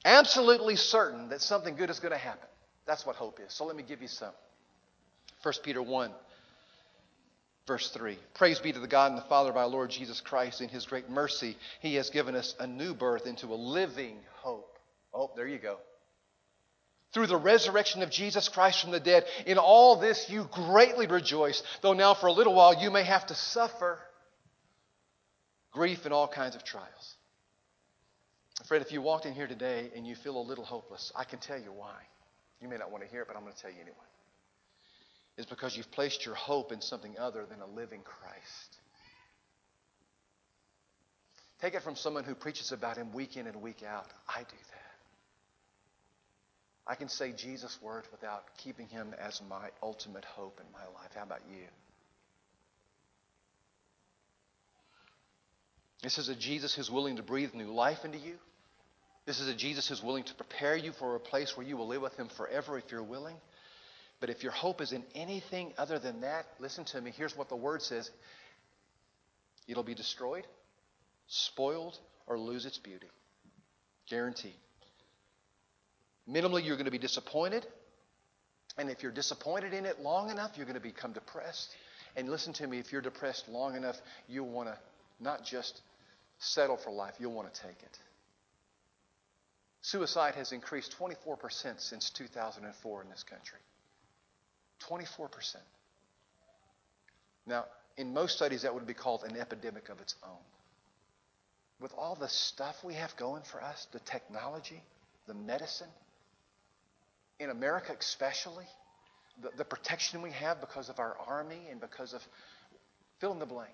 Absolutely 0.04 0.76
certain 0.76 1.30
that 1.30 1.42
something 1.42 1.76
good 1.76 1.90
is 1.90 2.00
going 2.00 2.12
to 2.12 2.18
happen. 2.18 2.48
That's 2.86 3.06
what 3.06 3.16
hope 3.16 3.40
is. 3.46 3.54
So 3.54 3.66
let 3.66 3.76
me 3.76 3.84
give 3.84 4.02
you 4.02 4.08
some. 4.08 4.34
1 5.44 5.54
Peter 5.64 5.82
1 5.82 6.12
Verse 7.68 7.90
3 7.90 8.18
Praise 8.34 8.60
be 8.60 8.72
to 8.72 8.80
the 8.80 8.88
God 8.88 9.12
and 9.12 9.18
the 9.18 9.26
Father 9.26 9.50
of 9.50 9.58
our 9.58 9.68
Lord 9.68 9.90
Jesus 9.90 10.22
Christ. 10.22 10.62
In 10.62 10.70
his 10.70 10.86
great 10.86 11.10
mercy, 11.10 11.58
he 11.82 11.96
has 11.96 12.10
given 12.10 12.34
us 12.34 12.56
a 12.60 12.66
new 12.66 12.94
birth 12.94 13.28
into 13.28 13.48
a 13.48 13.56
living 13.56 14.18
hope. 14.38 14.80
Oh, 15.14 15.32
there 15.36 15.48
you 15.48 15.60
go. 15.60 15.78
Through 17.14 17.28
the 17.28 17.38
resurrection 17.38 18.04
of 18.04 18.10
Jesus 18.10 18.50
Christ 18.50 18.82
from 18.82 18.92
the 18.92 19.00
dead, 19.00 19.26
in 19.46 19.58
all 19.58 20.00
this 20.00 20.30
you 20.30 20.48
greatly 20.52 21.08
rejoice, 21.08 21.62
though 21.82 21.94
now 21.94 22.14
for 22.14 22.28
a 22.28 22.32
little 22.32 22.54
while 22.54 22.82
you 22.82 22.90
may 22.90 23.04
have 23.04 23.26
to 23.28 23.36
suffer 23.36 24.00
grief 25.72 26.06
and 26.06 26.14
all 26.14 26.28
kinds 26.28 26.56
of 26.56 26.64
trials. 26.64 27.16
Friend, 28.68 28.84
if 28.84 28.92
you 28.92 29.02
walked 29.02 29.26
in 29.26 29.34
here 29.34 29.48
today 29.48 29.92
and 29.96 30.06
you 30.08 30.16
feel 30.16 30.38
a 30.38 30.42
little 30.42 30.66
hopeless, 30.66 31.12
I 31.16 31.24
can 31.24 31.40
tell 31.40 31.60
you 31.60 31.72
why. 31.72 31.96
You 32.62 32.68
may 32.68 32.78
not 32.78 32.92
want 32.92 33.04
to 33.04 33.10
hear 33.10 33.22
it, 33.22 33.28
but 33.28 33.38
I'm 33.38 33.44
going 33.44 33.54
to 33.54 33.62
tell 33.62 33.72
you 33.72 33.78
anyway 33.82 33.96
is 35.38 35.46
because 35.46 35.78
you've 35.78 35.92
placed 35.92 36.26
your 36.26 36.36
hope 36.36 36.72
in 36.72 36.82
something 36.82 37.16
other 37.20 37.46
than 37.46 37.62
a 37.62 37.68
living 37.68 38.02
Christ. 38.04 38.78
Take 41.62 41.74
it 41.74 41.82
from 41.82 41.96
someone 41.96 42.24
who 42.24 42.36
preaches 42.36 42.72
about 42.72 42.98
him 42.98 43.14
week 43.14 43.38
in 43.38 43.48
and 43.48 43.62
week 43.62 43.84
out. 43.88 44.08
I 44.28 44.40
do 44.40 44.58
that. 44.72 44.88
I 46.88 46.96
can 46.96 47.10
say 47.10 47.34
Jesus' 47.34 47.78
words 47.82 48.08
without 48.12 48.46
keeping 48.58 48.88
him 48.88 49.14
as 49.20 49.42
my 49.50 49.70
ultimate 49.84 50.24
hope 50.24 50.60
in 50.64 50.72
my 50.72 50.86
life. 51.00 51.12
How 51.16 51.24
about 51.24 51.42
you? 51.50 51.66
This 56.02 56.18
is 56.18 56.30
a 56.30 56.36
Jesus 56.36 56.74
who's 56.74 56.92
willing 56.92 57.18
to 57.18 57.24
breathe 57.24 57.54
new 57.54 57.74
life 57.74 58.06
into 58.06 58.20
you. 58.20 58.36
This 59.26 59.42
is 59.42 59.50
a 59.50 59.56
Jesus 59.56 59.90
who's 59.90 60.02
willing 60.02 60.24
to 60.24 60.34
prepare 60.36 60.78
you 60.78 60.94
for 60.94 61.16
a 61.16 61.20
place 61.20 61.58
where 61.58 61.66
you 61.66 61.76
will 61.76 61.88
live 61.88 62.02
with 62.02 62.16
him 62.16 62.30
forever 62.38 62.78
if 62.78 62.86
you're 62.92 63.04
willing. 63.04 63.36
But 64.20 64.30
if 64.30 64.44
your 64.44 64.52
hope 64.52 64.82
is 64.82 64.92
in 64.92 65.04
anything 65.14 65.74
other 65.78 66.00
than 66.00 66.22
that, 66.22 66.46
listen 66.60 66.86
to 66.86 67.02
me. 67.02 67.12
Here's 67.16 67.38
what 67.38 67.50
the 67.50 67.56
word 67.56 67.82
says 67.82 68.10
it'll 69.68 69.84
be 69.84 69.96
destroyed, 69.96 70.48
spoiled, 71.28 71.98
or 72.26 72.40
lose 72.40 72.66
its 72.66 72.78
beauty. 72.78 73.08
Guaranteed. 74.10 74.56
Minimally, 76.30 76.66
you're 76.66 76.76
going 76.76 76.86
to 76.86 76.92
be 76.92 76.98
disappointed. 76.98 77.66
And 78.78 78.90
if 78.90 79.02
you're 79.02 79.12
disappointed 79.12 79.74
in 79.74 79.86
it 79.86 80.02
long 80.02 80.30
enough, 80.30 80.52
you're 80.56 80.66
going 80.66 80.76
to 80.76 80.82
become 80.82 81.14
depressed. 81.14 81.70
And 82.16 82.30
listen 82.30 82.54
to 82.54 82.68
me, 82.68 82.80
if 82.80 82.92
you're 82.92 83.02
depressed 83.02 83.48
long 83.50 83.76
enough, 83.76 83.98
you'll 84.28 84.50
want 84.50 84.70
to 84.70 84.78
not 85.20 85.44
just 85.44 85.82
settle 86.40 86.78
for 86.78 86.92
life, 86.92 87.16
you'll 87.20 87.34
want 87.34 87.52
to 87.54 87.62
take 87.62 87.82
it. 87.82 88.00
Suicide 89.82 90.36
has 90.36 90.52
increased 90.52 90.96
24% 91.00 91.80
since 91.80 92.10
2004 92.10 93.02
in 93.04 93.10
this 93.10 93.24
country. 93.24 93.60
24%. 94.90 95.56
Now, 97.46 97.66
in 97.98 98.14
most 98.14 98.36
studies, 98.36 98.62
that 98.64 98.74
would 98.74 98.86
be 98.86 98.94
called 98.94 99.24
an 99.24 99.38
epidemic 99.38 99.90
of 99.90 100.00
its 100.00 100.16
own. 100.24 100.38
With 101.80 101.94
all 101.98 102.16
the 102.16 102.28
stuff 102.28 102.84
we 102.84 102.96
have 102.96 103.16
going 103.18 103.44
for 103.44 103.64
us, 103.64 103.88
the 103.92 104.00
technology, 104.00 104.82
the 105.28 105.34
medicine, 105.34 105.90
in 107.40 107.50
America 107.50 107.96
especially, 108.00 108.66
the, 109.42 109.50
the 109.58 109.66
protection 109.66 110.22
we 110.22 110.32
have 110.32 110.60
because 110.60 110.90
of 110.90 111.00
our 111.00 111.16
army 111.28 111.68
and 111.70 111.80
because 111.80 112.14
of 112.14 112.22
fill 113.20 113.32
in 113.32 113.40
the 113.40 113.46
blank. 113.46 113.74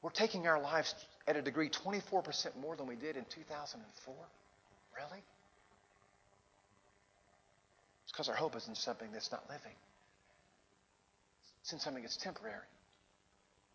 We're 0.00 0.10
taking 0.10 0.46
our 0.46 0.60
lives 0.60 0.94
at 1.26 1.36
a 1.36 1.42
degree 1.42 1.68
24% 1.68 2.56
more 2.60 2.76
than 2.76 2.86
we 2.86 2.94
did 2.94 3.16
in 3.16 3.24
2004. 3.28 4.14
Really? 4.96 5.22
Because 8.18 8.28
our 8.28 8.34
hope 8.34 8.56
is 8.56 8.66
in 8.66 8.74
something 8.74 9.12
that's 9.12 9.30
not 9.30 9.44
living. 9.48 9.76
It's 11.60 11.72
in 11.72 11.78
something 11.78 12.02
that's 12.02 12.16
temporary. 12.16 12.66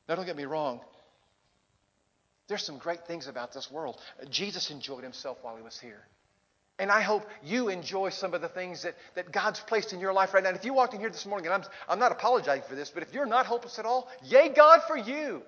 Now, 0.09 0.15
don't 0.15 0.25
get 0.25 0.35
me 0.35 0.43
wrong. 0.43 0.81
There's 2.49 2.65
some 2.65 2.77
great 2.77 3.07
things 3.07 3.27
about 3.27 3.53
this 3.53 3.71
world. 3.71 4.01
Jesus 4.29 4.69
enjoyed 4.69 5.01
himself 5.01 5.37
while 5.43 5.55
he 5.55 5.63
was 5.63 5.79
here. 5.79 6.01
And 6.77 6.91
I 6.91 6.99
hope 6.99 7.25
you 7.41 7.69
enjoy 7.69 8.09
some 8.09 8.33
of 8.33 8.41
the 8.41 8.49
things 8.49 8.83
that, 8.83 8.95
that 9.15 9.31
God's 9.31 9.61
placed 9.61 9.93
in 9.93 10.01
your 10.01 10.11
life 10.11 10.33
right 10.33 10.43
now. 10.43 10.49
And 10.49 10.57
if 10.57 10.65
you 10.65 10.73
walked 10.73 10.93
in 10.93 10.99
here 10.99 11.09
this 11.09 11.25
morning, 11.25 11.49
and 11.49 11.63
I'm, 11.63 11.69
I'm 11.87 11.99
not 11.99 12.11
apologizing 12.11 12.65
for 12.67 12.75
this, 12.75 12.89
but 12.89 13.01
if 13.01 13.13
you're 13.13 13.25
not 13.25 13.45
hopeless 13.45 13.79
at 13.79 13.85
all, 13.85 14.09
yay, 14.25 14.49
God 14.49 14.81
for 14.89 14.97
you. 14.97 15.41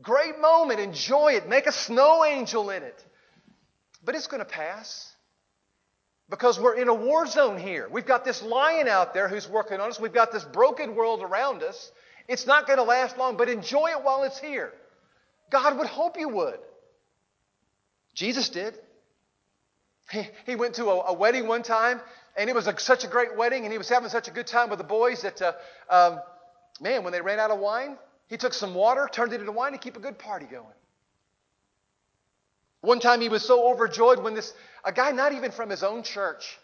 Great 0.00 0.38
moment. 0.40 0.80
Enjoy 0.80 1.32
it. 1.32 1.46
Make 1.46 1.66
a 1.66 1.72
snow 1.72 2.24
angel 2.24 2.70
in 2.70 2.84
it. 2.84 3.04
But 4.02 4.14
it's 4.14 4.28
going 4.28 4.42
to 4.42 4.48
pass. 4.48 5.12
Because 6.30 6.60
we're 6.60 6.74
in 6.74 6.88
a 6.88 6.94
war 6.94 7.26
zone 7.26 7.58
here. 7.58 7.88
We've 7.90 8.06
got 8.06 8.24
this 8.24 8.42
lion 8.42 8.86
out 8.86 9.14
there 9.14 9.28
who's 9.28 9.48
working 9.48 9.80
on 9.80 9.88
us. 9.88 9.98
We've 9.98 10.12
got 10.12 10.30
this 10.30 10.44
broken 10.44 10.94
world 10.94 11.22
around 11.22 11.62
us. 11.62 11.90
It's 12.28 12.46
not 12.46 12.66
going 12.66 12.78
to 12.78 12.82
last 12.82 13.16
long, 13.16 13.38
but 13.38 13.48
enjoy 13.48 13.88
it 13.90 14.04
while 14.04 14.24
it's 14.24 14.38
here. 14.38 14.72
God 15.50 15.78
would 15.78 15.86
hope 15.86 16.18
you 16.18 16.28
would. 16.28 16.58
Jesus 18.14 18.50
did. 18.50 18.74
He, 20.10 20.26
he 20.44 20.56
went 20.56 20.74
to 20.74 20.86
a, 20.86 21.00
a 21.06 21.12
wedding 21.14 21.48
one 21.48 21.62
time, 21.62 22.00
and 22.36 22.50
it 22.50 22.54
was 22.54 22.66
a, 22.66 22.78
such 22.78 23.04
a 23.04 23.08
great 23.08 23.36
wedding, 23.36 23.64
and 23.64 23.72
he 23.72 23.78
was 23.78 23.88
having 23.88 24.08
such 24.10 24.28
a 24.28 24.30
good 24.30 24.46
time 24.46 24.68
with 24.68 24.78
the 24.78 24.84
boys 24.84 25.22
that, 25.22 25.40
uh, 25.40 25.52
um, 25.88 26.20
man, 26.80 27.04
when 27.04 27.12
they 27.12 27.20
ran 27.20 27.38
out 27.38 27.50
of 27.50 27.58
wine, 27.58 27.96
He 28.28 28.36
took 28.36 28.52
some 28.52 28.74
water, 28.74 29.08
turned 29.10 29.32
it 29.32 29.40
into 29.40 29.52
wine 29.52 29.72
to 29.72 29.78
keep 29.78 29.96
a 29.96 30.00
good 30.00 30.18
party 30.18 30.46
going. 30.46 30.66
One 32.80 33.00
time 33.00 33.20
he 33.20 33.28
was 33.28 33.44
so 33.44 33.70
overjoyed 33.70 34.22
when 34.22 34.34
this, 34.34 34.52
a 34.84 34.92
guy 34.92 35.10
not 35.10 35.32
even 35.32 35.50
from 35.50 35.68
his 35.70 35.82
own 35.82 36.02
church, 36.02 36.58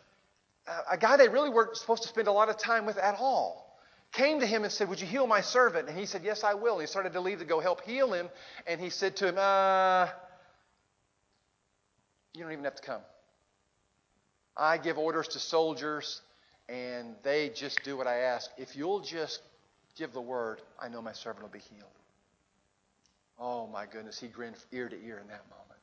uh, 0.67 0.81
a 0.93 0.99
guy 0.99 1.17
they 1.17 1.29
really 1.29 1.51
weren't 1.51 1.77
supposed 1.77 2.03
to 2.05 2.09
spend 2.09 2.29
a 2.29 2.33
lot 2.33 2.49
of 2.49 2.57
time 2.57 2.87
with 2.87 2.97
at 2.99 3.17
all, 3.19 3.79
came 4.13 4.41
to 4.41 4.47
him 4.47 4.63
and 4.63 4.73
said, 4.73 4.89
Would 4.89 5.01
you 5.01 5.07
heal 5.07 5.27
my 5.27 5.41
servant? 5.41 5.89
And 5.89 5.99
he 5.99 6.07
said, 6.07 6.23
Yes, 6.25 6.45
I 6.45 6.55
will. 6.55 6.75
And 6.75 6.83
he 6.83 6.87
started 6.87 7.13
to 7.15 7.21
leave 7.21 7.41
to 7.41 7.45
go 7.45 7.61
help 7.61 7.83
heal 7.83 8.13
him. 8.13 8.29
And 8.67 8.81
he 8.81 8.91
said 8.91 9.17
to 9.17 9.29
him, 9.29 9.35
uh, 9.39 10.09
You 12.35 12.45
don't 12.45 12.53
even 12.53 12.65
have 12.65 12.77
to 12.77 12.83
come. 12.83 13.03
I 14.57 14.79
give 14.79 14.99
orders 14.99 15.29
to 15.29 15.41
soldiers, 15.41 16.21
and 16.69 17.17
they 17.25 17.49
just 17.49 17.83
do 17.83 17.97
what 17.97 18.07
I 18.07 18.19
ask. 18.19 18.51
If 18.57 18.77
you'll 18.77 19.01
just 19.01 19.41
give 19.99 20.13
the 20.13 20.21
word, 20.21 20.61
I 20.81 20.89
know 20.89 21.03
my 21.03 21.13
servant 21.13 21.43
will 21.43 21.53
be 21.53 21.59
healed. 21.59 21.91
Oh, 23.39 23.67
my 23.67 23.87
goodness. 23.87 24.21
He 24.21 24.29
grinned 24.29 24.55
ear 24.71 24.89
to 24.89 24.97
ear 24.97 25.19
in 25.19 25.27
that 25.27 25.43
moment. 25.51 25.74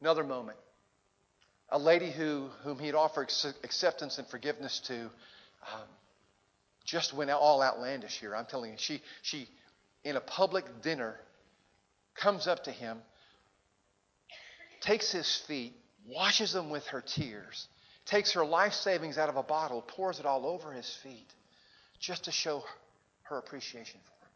Another 0.00 0.24
moment. 0.24 0.58
A 1.70 1.78
lady 1.78 2.10
who, 2.10 2.48
whom 2.62 2.78
he'd 2.78 2.94
offered 2.94 3.32
acceptance 3.64 4.18
and 4.18 4.26
forgiveness 4.28 4.80
to 4.86 5.10
um, 5.72 5.88
just 6.84 7.12
went 7.12 7.30
all 7.30 7.62
outlandish 7.62 8.18
here. 8.18 8.36
I'm 8.36 8.46
telling 8.46 8.72
you, 8.72 8.78
she, 8.78 9.02
she, 9.22 9.48
in 10.04 10.16
a 10.16 10.20
public 10.20 10.64
dinner, 10.82 11.18
comes 12.14 12.46
up 12.46 12.64
to 12.64 12.70
him, 12.70 12.98
takes 14.80 15.10
his 15.10 15.36
feet, 15.48 15.74
washes 16.06 16.52
them 16.52 16.70
with 16.70 16.86
her 16.88 17.00
tears, 17.00 17.66
takes 18.04 18.32
her 18.32 18.44
life 18.44 18.74
savings 18.74 19.18
out 19.18 19.28
of 19.28 19.36
a 19.36 19.42
bottle, 19.42 19.82
pours 19.82 20.20
it 20.20 20.26
all 20.26 20.46
over 20.46 20.72
his 20.72 20.88
feet, 21.02 21.26
just 21.98 22.24
to 22.24 22.30
show 22.30 22.62
her 23.24 23.38
appreciation 23.38 23.98
for 24.04 24.24
him. 24.24 24.32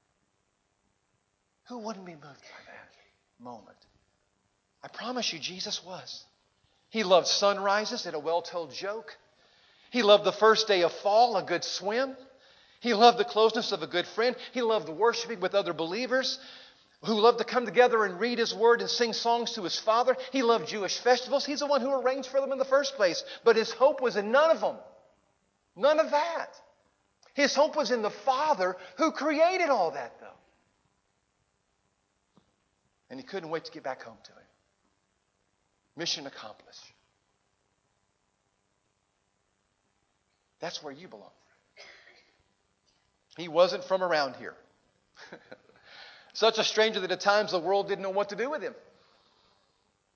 Who 1.69 1.87
wouldn't 1.87 2.05
be 2.05 2.15
moved 2.15 2.25
by 2.25 2.65
that 2.67 2.91
moment? 3.39 3.77
I 4.83 4.89
promise 4.89 5.33
you, 5.33 5.39
Jesus 5.39 5.85
was. 5.85 6.25
He 6.89 7.05
loved 7.05 7.27
sunrises 7.27 8.07
and 8.07 8.15
a 8.15 8.19
well 8.19 8.43
told 8.43 8.73
joke. 8.73 9.17
He 9.91 10.03
loved 10.03 10.25
the 10.25 10.33
first 10.33 10.69
day 10.69 10.83
of 10.83 10.93
fall, 10.93 11.37
a 11.37 11.43
good 11.43 11.65
swim. 11.65 12.17
He 12.81 12.95
loved 12.95 13.19
the 13.19 13.25
closeness 13.25 13.73
of 13.73 13.83
a 13.83 13.87
good 13.87 14.07
friend. 14.07 14.35
He 14.53 14.63
loved 14.63 14.89
worshiping 14.89 15.41
with 15.41 15.55
other 15.55 15.73
believers 15.73 16.39
who 17.05 17.15
loved 17.15 17.39
to 17.39 17.45
come 17.45 17.65
together 17.65 18.05
and 18.05 18.21
read 18.21 18.39
his 18.39 18.55
word 18.55 18.81
and 18.81 18.91
sing 18.91 19.13
songs 19.13 19.53
to 19.53 19.63
his 19.63 19.79
father. 19.79 20.17
He 20.33 20.43
loved 20.43 20.69
Jewish 20.69 20.99
festivals. 20.99 21.47
He's 21.47 21.61
the 21.61 21.67
one 21.67 21.81
who 21.81 21.93
arranged 21.93 22.29
for 22.29 22.41
them 22.41 22.53
in 22.53 22.59
the 22.59 22.65
first 22.65 22.97
place. 22.97 23.23
But 23.45 23.57
his 23.57 23.71
hope 23.73 24.01
was 24.01 24.17
in 24.17 24.31
none 24.33 24.51
of 24.51 24.61
them. 24.61 24.77
None 25.77 25.99
of 25.99 26.11
that. 26.11 26.49
His 27.35 27.55
hope 27.55 27.77
was 27.77 27.91
in 27.91 28.03
the 28.03 28.11
Father 28.11 28.77
who 28.97 29.13
created 29.13 29.71
all 29.71 29.93
that, 29.93 30.19
though. 30.21 30.27
And 33.09 33.19
he 33.19 33.25
couldn't 33.25 33.51
wait 33.51 33.65
to 33.65 33.73
get 33.73 33.83
back 33.83 34.03
home 34.03 34.19
to 34.25 34.33
him. 34.33 34.39
Mission 36.01 36.27
accomplished. 36.27 36.81
That's 40.59 40.83
where 40.83 40.95
you 40.95 41.09
belong. 41.09 41.29
He 43.37 43.49
wasn't 43.49 43.85
from 43.85 44.03
around 44.03 44.37
here. 44.37 44.55
Such 46.33 46.57
a 46.57 46.65
stranger 46.65 47.01
that 47.01 47.11
at 47.11 47.21
times 47.21 47.53
the 47.53 47.59
world 47.59 47.87
didn't 47.87 48.03
know 48.03 48.09
what 48.09 48.31
to 48.31 48.37
do 48.37 48.49
with 48.49 48.63
him. 48.63 48.75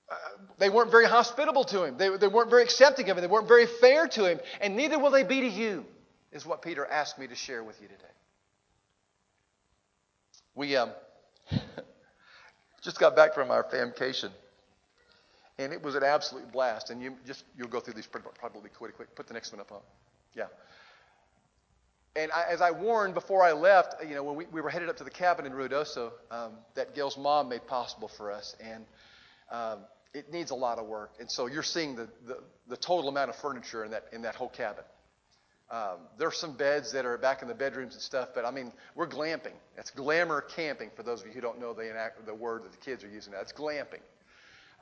Uh, 0.09 0.15
they 0.57 0.71
weren't 0.71 0.89
very 0.89 1.05
hospitable 1.05 1.65
to 1.65 1.83
him. 1.83 1.97
They, 1.99 2.17
they 2.17 2.29
weren't 2.29 2.49
very 2.49 2.63
accepting 2.63 3.07
of 3.11 3.17
him. 3.17 3.21
They 3.21 3.27
weren't 3.27 3.47
very 3.47 3.67
fair 3.67 4.07
to 4.07 4.25
him. 4.25 4.39
And 4.61 4.75
neither 4.75 4.97
will 4.97 5.11
they 5.11 5.23
be 5.23 5.41
to 5.41 5.47
you, 5.47 5.85
is 6.31 6.47
what 6.47 6.63
Peter 6.63 6.83
asked 6.83 7.19
me 7.19 7.27
to 7.27 7.35
share 7.35 7.63
with 7.63 7.79
you 7.79 7.87
today. 7.89 8.01
We 10.55 10.77
um, 10.77 10.89
just 12.81 12.99
got 12.99 13.15
back 13.15 13.35
from 13.35 13.51
our 13.51 13.63
famcation. 13.63 14.31
And 15.57 15.71
it 15.71 15.81
was 15.81 15.95
an 15.95 16.03
absolute 16.03 16.51
blast. 16.51 16.89
And 16.89 17.01
you 17.01 17.15
just 17.25 17.45
you'll 17.57 17.67
go 17.67 17.79
through 17.79 17.93
these 17.93 18.07
probably 18.07 18.69
quick. 18.69 18.95
quick. 18.95 19.15
Put 19.15 19.27
the 19.27 19.33
next 19.33 19.51
one 19.51 19.61
up 19.61 19.71
on. 19.71 19.79
Yeah. 20.33 20.45
And 22.17 22.31
I, 22.31 22.45
as 22.49 22.61
I 22.61 22.71
warned 22.71 23.13
before 23.13 23.43
I 23.43 23.51
left, 23.51 23.95
you 24.07 24.15
know, 24.15 24.23
when 24.23 24.35
we, 24.35 24.45
we 24.45 24.61
were 24.61 24.69
headed 24.69 24.87
up 24.87 24.97
to 24.97 25.03
the 25.03 25.09
cabin 25.09 25.45
in 25.45 25.51
Ruidoso, 25.51 26.11
um, 26.31 26.53
that 26.75 26.95
Gail's 26.95 27.17
mom 27.17 27.49
made 27.49 27.67
possible 27.67 28.07
for 28.07 28.31
us, 28.31 28.55
and 28.61 28.85
um, 29.51 29.79
it 30.13 30.31
needs 30.31 30.51
a 30.51 30.55
lot 30.55 30.79
of 30.79 30.87
work. 30.87 31.11
And 31.19 31.29
so 31.29 31.47
you're 31.47 31.63
seeing 31.63 31.95
the, 31.95 32.07
the, 32.25 32.37
the 32.69 32.77
total 32.77 33.09
amount 33.09 33.31
of 33.31 33.35
furniture 33.35 33.83
in 33.83 33.91
that 33.91 34.05
in 34.13 34.21
that 34.21 34.35
whole 34.35 34.47
cabin. 34.47 34.85
Um, 35.69 35.97
there's 36.17 36.37
some 36.37 36.53
beds 36.53 36.91
that 36.93 37.05
are 37.05 37.17
back 37.17 37.41
in 37.41 37.47
the 37.47 37.55
bedrooms 37.55 37.95
and 37.95 38.01
stuff, 38.01 38.29
but 38.35 38.45
I 38.45 38.51
mean, 38.51 38.71
we're 38.93 39.07
glamping. 39.07 39.55
It's 39.77 39.89
glamour 39.89 40.41
camping 40.41 40.91
for 40.95 41.03
those 41.03 41.21
of 41.21 41.27
you 41.27 41.33
who 41.33 41.41
don't 41.41 41.59
know 41.59 41.73
the, 41.73 41.91
the 42.25 42.35
word 42.35 42.63
that 42.63 42.71
the 42.71 42.77
kids 42.77 43.03
are 43.03 43.09
using 43.09 43.33
now. 43.33 43.41
It's 43.41 43.51
glamping. 43.51 44.01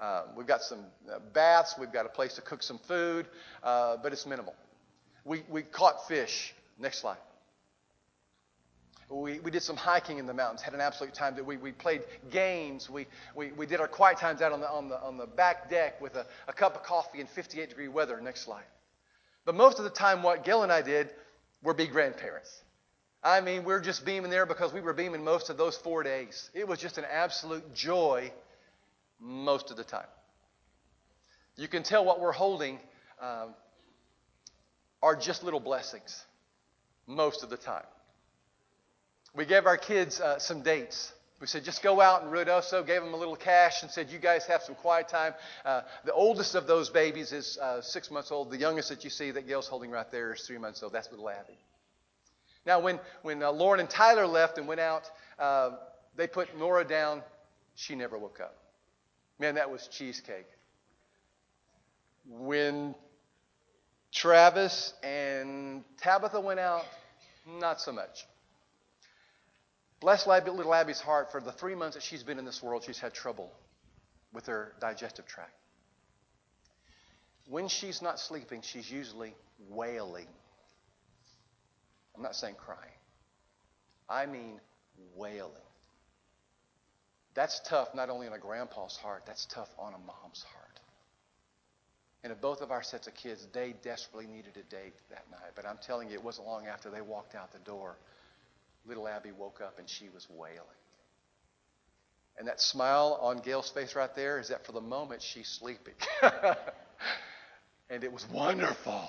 Um, 0.02 0.36
we've 0.36 0.48
got 0.48 0.62
some 0.62 0.86
uh, 1.12 1.20
baths. 1.34 1.76
We've 1.80 1.92
got 1.92 2.06
a 2.06 2.10
place 2.10 2.36
to 2.36 2.42
cook 2.42 2.64
some 2.64 2.80
food, 2.80 3.28
uh, 3.64 3.98
but 4.02 4.12
it's 4.12 4.26
minimal. 4.26 4.56
We, 5.26 5.44
we 5.50 5.62
caught 5.62 6.08
fish. 6.08 6.54
Next 6.80 7.00
slide. 7.00 7.18
We, 9.10 9.40
we 9.40 9.52
did 9.52 9.62
some 9.62 9.76
hiking 9.76 10.18
in 10.18 10.26
the 10.26 10.34
mountains, 10.34 10.62
had 10.62 10.74
an 10.74 10.82
absolute 10.82 11.14
time. 11.14 11.36
That 11.36 11.46
we, 11.46 11.58
we 11.58 11.72
played 11.72 12.04
games. 12.32 12.90
We, 12.90 13.06
we, 13.36 13.52
we 13.52 13.66
did 13.66 13.80
our 13.80 13.88
quiet 13.88 14.18
times 14.18 14.42
out 14.42 14.52
on 14.52 14.60
the, 14.60 14.70
on 14.70 14.90
the, 14.90 15.00
on 15.02 15.18
the 15.18 15.28
back 15.28 15.70
deck 15.70 16.02
with 16.02 16.16
a, 16.16 16.26
a 16.48 16.54
cup 16.54 16.76
of 16.76 16.84
coffee 16.84 17.20
in 17.20 17.28
58 17.28 17.70
degree 17.70 17.88
weather. 17.88 18.20
Next 18.20 18.42
slide. 18.42 18.64
But 19.46 19.56
most 19.56 19.78
of 19.78 19.84
the 19.84 19.92
time, 19.92 20.24
what 20.24 20.44
Gail 20.44 20.64
and 20.64 20.72
I 20.72 20.82
did 20.82 21.10
were 21.62 21.74
be 21.74 21.88
grandparents. 21.88 22.50
I 23.24 23.40
mean, 23.40 23.64
we're 23.64 23.80
just 23.80 24.06
beaming 24.06 24.32
there 24.32 24.46
because 24.46 24.74
we 24.74 24.82
were 24.82 24.94
beaming 24.94 25.24
most 25.24 25.50
of 25.50 25.58
those 25.58 25.78
four 25.78 26.04
days. 26.04 26.50
It 26.54 26.68
was 26.68 26.80
just 26.80 26.98
an 26.98 27.06
absolute 27.10 27.74
joy 27.74 28.32
most 29.24 29.72
of 29.72 29.78
the 29.78 29.84
time. 29.84 30.06
You 31.56 31.68
can 31.68 31.84
tell 31.84 32.04
what 32.04 32.20
we're 32.20 32.32
holding 32.32 32.80
um, 33.22 33.54
are 35.02 35.16
just 35.16 35.44
little 35.44 35.60
blessings 35.60 36.24
most 37.08 37.44
of 37.44 37.50
the 37.50 37.58
time. 37.58 37.86
We 39.36 39.46
gave 39.46 39.66
our 39.66 39.78
kids 39.78 40.20
uh, 40.20 40.40
some 40.40 40.62
dates. 40.62 41.12
We 41.42 41.48
said, 41.48 41.64
just 41.64 41.82
go 41.82 42.00
out 42.00 42.24
and 42.24 42.32
Ruidoso, 42.32 42.86
gave 42.86 43.02
them 43.02 43.14
a 43.14 43.18
little 43.18 43.36
cash 43.36 43.82
and 43.82 43.92
said, 43.92 44.10
you 44.10 44.20
guys 44.20 44.46
have 44.46 44.62
some 44.62 44.76
quiet 44.76 45.10
time. 45.10 45.34
Uh, 45.66 45.82
the 46.06 46.14
oldest 46.14 46.56
of 46.56 46.68
those 46.68 46.90
babies 46.90 47.32
is 47.34 47.58
uh, 47.58 47.82
six 47.82 48.10
months 48.12 48.32
old. 48.32 48.52
The 48.52 48.58
youngest 48.58 48.90
that 48.90 49.04
you 49.04 49.10
see 49.10 49.32
that 49.32 49.48
Gail's 49.48 49.68
holding 49.68 49.92
right 49.92 50.10
there 50.12 50.34
is 50.34 50.42
three 50.42 50.58
months 50.58 50.82
old. 50.84 50.94
That's 50.94 51.10
little 51.12 51.30
Abby. 51.30 51.58
Now, 52.66 52.80
when, 52.80 53.00
when 53.24 53.44
uh, 53.44 53.52
Lauren 53.52 53.82
and 53.82 53.90
Tyler 53.90 54.26
left 54.26 54.58
and 54.58 54.68
went 54.68 54.80
out, 54.80 55.10
uh, 55.38 55.72
they 56.16 56.28
put 56.28 56.58
Nora 56.58 56.86
down. 56.86 57.22
She 57.76 57.96
never 57.96 58.18
woke 58.18 58.40
up. 58.40 58.63
Man, 59.44 59.56
that 59.56 59.70
was 59.70 59.90
cheesecake. 59.90 60.48
When 62.26 62.96
Travis 64.10 64.94
and 65.04 65.84
Tabitha 66.02 66.40
went 66.40 66.62
out, 66.62 66.86
not 67.46 67.82
so 67.82 67.92
much. 67.92 68.26
Bless 70.00 70.26
little 70.26 70.74
Abby's 70.74 71.02
heart 71.02 71.30
for 71.30 71.42
the 71.42 71.52
three 71.52 71.76
months 71.76 71.96
that 71.96 72.04
she's 72.04 72.24
been 72.24 72.40
in 72.40 72.46
this 72.46 72.64
world, 72.64 72.86
she's 72.86 73.00
had 73.00 73.14
trouble 73.14 73.52
with 74.32 74.46
her 74.46 74.76
digestive 74.80 75.28
tract. 75.28 75.52
When 77.50 77.68
she's 77.68 78.02
not 78.02 78.22
sleeping, 78.22 78.62
she's 78.62 78.90
usually 78.90 79.36
wailing. 79.68 80.28
I'm 82.16 82.24
not 82.24 82.38
saying 82.38 82.56
crying, 82.58 82.96
I 84.08 84.26
mean 84.26 84.62
wailing. 85.18 85.52
That's 87.36 87.60
tough 87.68 87.96
not 87.96 88.10
only 88.10 88.28
on 88.28 88.34
a 88.34 88.40
grandpa's 88.40 88.96
heart, 88.96 89.24
that's 89.26 89.46
tough 89.46 89.70
on 89.80 89.94
a 89.94 89.98
mom's 89.98 90.44
heart. 90.44 90.80
And 92.24 92.32
of 92.32 92.40
both 92.40 92.62
of 92.62 92.72
our 92.72 92.84
sets 92.84 93.08
of 93.08 93.16
kids, 93.16 93.46
they 93.54 93.74
desperately 93.82 94.28
needed 94.28 94.56
a 94.56 94.64
date 94.64 94.94
that 95.10 95.30
night. 95.30 95.52
But 95.56 95.66
I'm 95.66 95.78
telling 95.86 96.10
you, 96.10 96.16
it 96.16 96.24
wasn't 96.24 96.48
long 96.48 96.68
after 96.68 96.90
they 96.90 97.02
walked 97.02 97.36
out 97.36 97.52
the 97.52 97.60
door, 97.60 97.98
little 98.86 99.08
Abby 99.08 99.32
woke 99.32 99.62
up 99.62 99.80
and 99.80 99.90
she 99.90 100.10
was 100.14 100.28
wailing. 100.30 100.60
And 102.38 102.48
that 102.48 102.62
smile 102.62 103.20
on 103.22 103.40
Gail's 103.40 103.70
face 103.70 103.96
right 103.96 104.14
there 104.16 104.40
is 104.40 104.50
that 104.50 104.66
for 104.66 104.72
the 104.72 104.82
moment 104.82 105.22
she's 105.22 105.48
sleeping. 105.48 105.94
and 107.90 108.04
it 108.04 108.12
was 108.12 108.28
wonderful. 108.30 109.08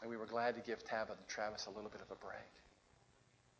And 0.00 0.10
we 0.10 0.16
were 0.16 0.26
glad 0.26 0.56
to 0.56 0.60
give 0.60 0.84
Tabitha 0.84 1.12
and 1.18 1.28
Travis 1.28 1.66
a 1.66 1.70
little 1.70 1.90
bit 1.90 2.00
of 2.00 2.10
a 2.10 2.16
break. 2.16 2.38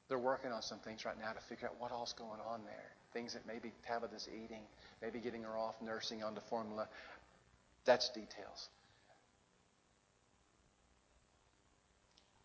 They're 0.08 0.18
working 0.18 0.52
on 0.52 0.62
some 0.62 0.78
things 0.78 1.04
right 1.04 1.18
now 1.18 1.32
to 1.32 1.40
figure 1.40 1.68
out 1.68 1.74
what 1.78 1.92
all's 1.92 2.14
going 2.14 2.40
on 2.50 2.64
there. 2.64 2.90
Things 3.12 3.34
that 3.34 3.46
maybe 3.46 3.72
Tabitha's 3.86 4.28
eating, 4.28 4.62
maybe 5.02 5.18
getting 5.18 5.42
her 5.42 5.56
off 5.56 5.74
nursing 5.82 6.22
onto 6.22 6.40
formula. 6.40 6.88
That's 7.84 8.08
details. 8.10 8.68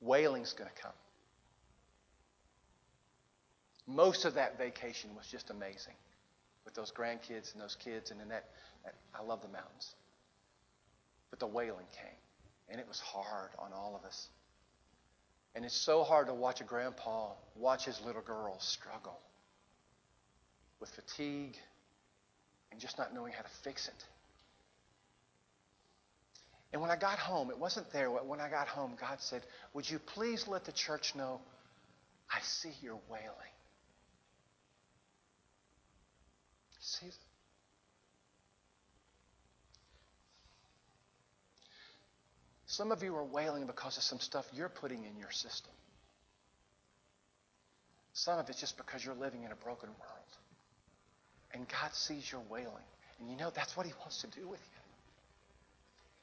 Wailing's 0.01 0.53
going 0.53 0.69
to 0.69 0.81
come. 0.81 0.91
Most 3.87 4.25
of 4.25 4.33
that 4.35 4.57
vacation 4.57 5.09
was 5.15 5.27
just 5.27 5.49
amazing 5.49 5.93
with 6.65 6.73
those 6.73 6.91
grandkids 6.91 7.53
and 7.53 7.61
those 7.61 7.75
kids, 7.75 8.11
and 8.11 8.21
in 8.21 8.29
that, 8.29 8.45
that 8.83 8.95
I 9.13 9.21
love 9.21 9.41
the 9.41 9.49
mountains. 9.49 9.95
But 11.29 11.39
the 11.39 11.47
wailing 11.47 11.85
came, 11.91 12.17
and 12.69 12.79
it 12.79 12.87
was 12.87 12.99
hard 12.99 13.49
on 13.59 13.73
all 13.73 13.95
of 13.95 14.05
us. 14.05 14.29
And 15.55 15.63
it's 15.63 15.75
so 15.75 16.03
hard 16.03 16.27
to 16.27 16.33
watch 16.33 16.61
a 16.61 16.63
grandpa 16.63 17.31
watch 17.55 17.85
his 17.85 18.01
little 18.01 18.21
girl 18.21 18.59
struggle 18.59 19.19
with 20.79 20.89
fatigue 20.89 21.55
and 22.71 22.81
just 22.81 22.97
not 22.97 23.13
knowing 23.13 23.33
how 23.33 23.43
to 23.43 23.49
fix 23.63 23.87
it. 23.87 24.05
And 26.73 26.81
when 26.81 26.89
I 26.89 26.95
got 26.95 27.19
home, 27.19 27.51
it 27.51 27.57
wasn't 27.59 27.91
there. 27.93 28.09
When 28.09 28.41
I 28.41 28.49
got 28.49 28.67
home, 28.67 28.97
God 28.99 29.21
said, 29.21 29.43
Would 29.75 29.87
you 29.87 29.99
please 29.99 30.47
let 30.47 30.65
the 30.65 30.71
church 30.71 31.13
know 31.13 31.39
I 32.31 32.39
see 32.41 32.71
you're 32.81 32.99
wailing? 33.07 33.53
See 36.79 37.11
Some 42.73 42.91
of 42.91 43.03
you 43.03 43.15
are 43.15 43.23
wailing 43.23 43.67
because 43.67 43.97
of 43.97 44.03
some 44.03 44.19
stuff 44.19 44.47
you're 44.51 44.67
putting 44.67 45.03
in 45.03 45.15
your 45.19 45.29
system. 45.29 45.71
Some 48.13 48.39
of 48.39 48.49
it's 48.49 48.59
just 48.59 48.77
because 48.77 49.05
you're 49.05 49.13
living 49.13 49.43
in 49.43 49.51
a 49.51 49.55
broken 49.55 49.89
world. 49.89 50.31
And 51.53 51.67
God 51.67 51.93
sees 51.93 52.31
your 52.31 52.41
wailing. 52.49 52.87
And 53.19 53.29
you 53.29 53.37
know 53.37 53.51
that's 53.53 53.77
what 53.77 53.85
He 53.85 53.93
wants 53.99 54.21
to 54.21 54.27
do 54.27 54.47
with 54.47 54.59
you. 54.59 54.81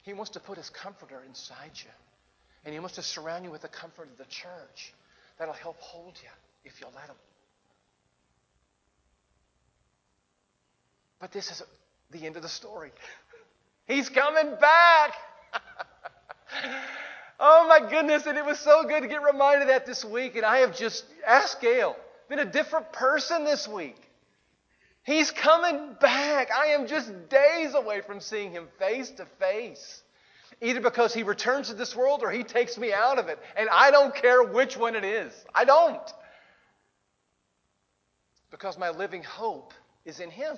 He 0.03 0.13
wants 0.13 0.33
to 0.33 0.41
put 0.41 0.57
His 0.57 0.71
comforter 0.71 1.23
inside 1.25 1.71
you. 1.75 1.91
And 2.65 2.75
He 2.75 2.81
wants 2.81 2.97
to 2.97 3.03
surround 3.03 3.45
you 3.45 3.53
with 3.53 3.63
the 3.63 3.69
comfort 3.69 4.09
of 4.11 4.19
the 4.19 4.25
church 4.25 4.93
that'll 5.39 5.55
help 5.55 5.79
hold 5.79 6.15
you 6.21 6.31
if 6.65 6.81
you'll 6.81 6.93
let 6.97 7.07
Him. 7.11 7.17
But 11.21 11.31
this 11.31 11.49
is 11.53 11.63
the 12.11 12.27
end 12.27 12.35
of 12.35 12.43
the 12.43 12.49
story. 12.49 12.91
He's 13.87 14.09
coming 14.09 14.57
back. 14.61 15.15
oh 17.41 17.67
my 17.69 17.89
goodness, 17.89 18.27
and 18.27 18.37
it 18.39 18.45
was 18.45 18.59
so 18.59 18.85
good 18.85 19.03
to 19.03 19.09
get 19.09 19.23
reminded 19.23 19.63
of 19.63 19.69
that 19.69 19.87
this 19.87 20.05
week. 20.05 20.37
And 20.37 20.45
I 20.45 20.59
have 20.59 20.77
just 20.77 21.05
asked 21.27 21.61
Gail, 21.61 21.97
been 22.29 22.39
a 22.39 22.45
different 22.45 22.93
person 22.93 23.45
this 23.45 23.67
week. 23.67 23.97
He's 25.03 25.31
coming 25.31 25.97
back. 26.01 26.51
I 26.51 26.69
am 26.69 26.87
just 26.87 27.11
days 27.29 27.75
away 27.75 28.03
from 28.03 28.21
seeing 28.21 28.53
him 28.53 28.69
face 28.79 29.11
to 29.13 29.27
face. 29.39 30.03
Either 30.61 30.81
because 30.81 31.15
he 31.15 31.23
returns 31.23 31.69
to 31.69 31.75
this 31.75 31.97
world 31.97 32.21
or 32.23 32.31
he 32.31 32.45
takes 32.45 32.77
me 32.77 32.93
out 32.93 33.19
of 33.19 33.29
it. 33.29 33.39
And 33.57 33.69
I 33.71 33.91
don't 33.91 34.15
care 34.15 34.43
which 34.43 34.77
one 34.77 34.95
it 34.95 35.05
is. 35.05 35.33
I 35.55 35.65
don't. 35.65 36.13
Because 38.51 38.77
my 38.79 38.91
living 38.91 39.23
hope 39.23 39.73
is 40.05 40.21
in 40.21 40.31
him. 40.31 40.57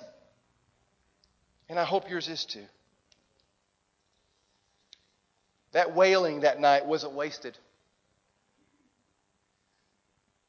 And 1.69 1.79
I 1.79 1.85
hope 1.85 2.09
yours 2.09 2.27
is 2.27 2.43
too. 2.43 2.65
That 5.73 5.95
wailing 5.95 6.41
that 6.41 6.59
night 6.59 6.85
wasn't 6.85 7.13
wasted. 7.13 7.57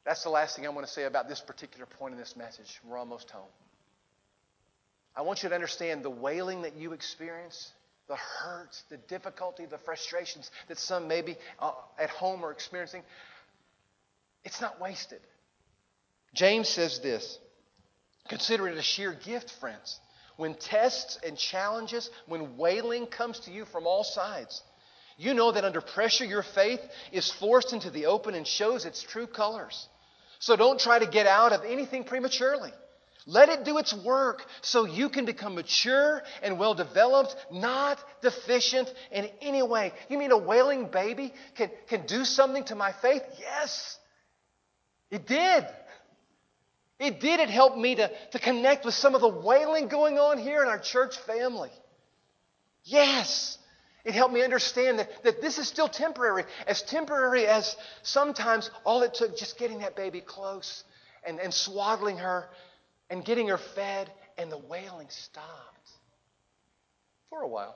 That's 0.05 0.23
the 0.23 0.29
last 0.29 0.55
thing 0.55 0.65
I 0.65 0.69
want 0.69 0.85
to 0.85 0.93
say 0.93 1.03
about 1.03 1.27
this 1.27 1.41
particular 1.41 1.87
point 1.87 2.13
in 2.13 2.19
this 2.19 2.35
message. 2.35 2.79
We're 2.87 2.97
almost 2.97 3.29
home. 3.31 3.49
I 5.15 5.23
want 5.23 5.41
you 5.41 5.49
to 5.49 5.55
understand 5.55 6.03
the 6.03 6.09
wailing 6.09 6.61
that 6.61 6.75
you 6.75 6.93
experience, 6.93 7.71
the 8.07 8.15
hurts, 8.15 8.83
the 8.89 8.97
difficulty, 8.97 9.65
the 9.65 9.79
frustrations 9.79 10.51
that 10.67 10.77
some 10.77 11.07
maybe 11.07 11.37
uh, 11.59 11.71
at 11.97 12.11
home 12.11 12.45
are 12.45 12.51
experiencing. 12.51 13.01
It's 14.43 14.61
not 14.61 14.79
wasted. 14.79 15.21
James 16.35 16.69
says 16.69 16.99
this 16.99 17.39
Consider 18.27 18.67
it 18.67 18.77
a 18.77 18.83
sheer 18.83 19.13
gift, 19.13 19.51
friends. 19.59 19.99
When 20.37 20.53
tests 20.53 21.17
and 21.25 21.37
challenges, 21.37 22.09
when 22.27 22.57
wailing 22.57 23.07
comes 23.07 23.39
to 23.41 23.51
you 23.51 23.65
from 23.65 23.87
all 23.87 24.03
sides, 24.03 24.61
you 25.17 25.33
know 25.33 25.51
that 25.51 25.63
under 25.63 25.81
pressure, 25.81 26.25
your 26.25 26.43
faith 26.43 26.81
is 27.11 27.31
forced 27.31 27.73
into 27.73 27.89
the 27.89 28.07
open 28.07 28.35
and 28.35 28.45
shows 28.45 28.85
its 28.85 29.01
true 29.01 29.27
colors. 29.27 29.87
So 30.39 30.55
don't 30.55 30.79
try 30.79 30.99
to 30.99 31.05
get 31.05 31.25
out 31.27 31.53
of 31.53 31.63
anything 31.63 32.03
prematurely. 32.03 32.71
Let 33.27 33.49
it 33.49 33.65
do 33.65 33.79
its 33.79 33.91
work 33.91 34.45
so 34.61 34.85
you 34.85 35.09
can 35.09 35.25
become 35.25 35.55
mature 35.55 36.21
and 36.43 36.59
well 36.59 36.75
developed, 36.75 37.35
not 37.51 37.97
deficient 38.21 38.93
in 39.11 39.29
any 39.41 39.63
way. 39.63 39.93
You 40.09 40.19
mean 40.19 40.31
a 40.31 40.37
wailing 40.37 40.87
baby 40.87 41.33
can, 41.55 41.71
can 41.87 42.05
do 42.05 42.23
something 42.23 42.63
to 42.65 42.75
my 42.75 42.91
faith? 42.91 43.23
Yes, 43.39 43.97
it 45.09 45.25
did. 45.25 45.65
It 46.99 47.19
did. 47.19 47.39
It 47.39 47.49
helped 47.49 47.77
me 47.77 47.95
to, 47.95 48.11
to 48.31 48.39
connect 48.39 48.85
with 48.85 48.93
some 48.93 49.15
of 49.15 49.21
the 49.21 49.27
wailing 49.27 49.87
going 49.87 50.19
on 50.19 50.37
here 50.37 50.61
in 50.61 50.69
our 50.69 50.79
church 50.79 51.17
family. 51.17 51.71
Yes. 52.83 53.57
It 54.05 54.13
helped 54.13 54.33
me 54.33 54.43
understand 54.43 54.99
that, 54.99 55.23
that 55.23 55.41
this 55.41 55.57
is 55.57 55.67
still 55.67 55.87
temporary. 55.87 56.43
As 56.67 56.83
temporary 56.83 57.47
as 57.47 57.75
sometimes 58.03 58.69
all 58.85 59.01
it 59.01 59.15
took 59.15 59.35
just 59.35 59.57
getting 59.57 59.79
that 59.79 59.95
baby 59.95 60.21
close 60.21 60.83
and, 61.25 61.39
and 61.39 61.51
swaddling 61.51 62.19
her 62.19 62.47
and 63.09 63.25
getting 63.25 63.47
her 63.47 63.57
fed, 63.57 64.11
and 64.37 64.51
the 64.51 64.57
wailing 64.57 65.07
stopped 65.09 65.89
for 67.29 67.41
a 67.41 67.47
while. 67.47 67.75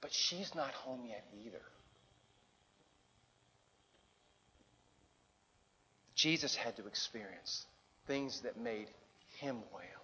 But 0.00 0.12
she's 0.12 0.54
not 0.54 0.70
home 0.70 1.04
yet 1.06 1.24
either. 1.44 1.60
Jesus 6.14 6.56
had 6.56 6.76
to 6.76 6.86
experience 6.86 7.66
things 8.06 8.40
that 8.40 8.58
made 8.58 8.88
him 9.38 9.56
wail. 9.74 9.99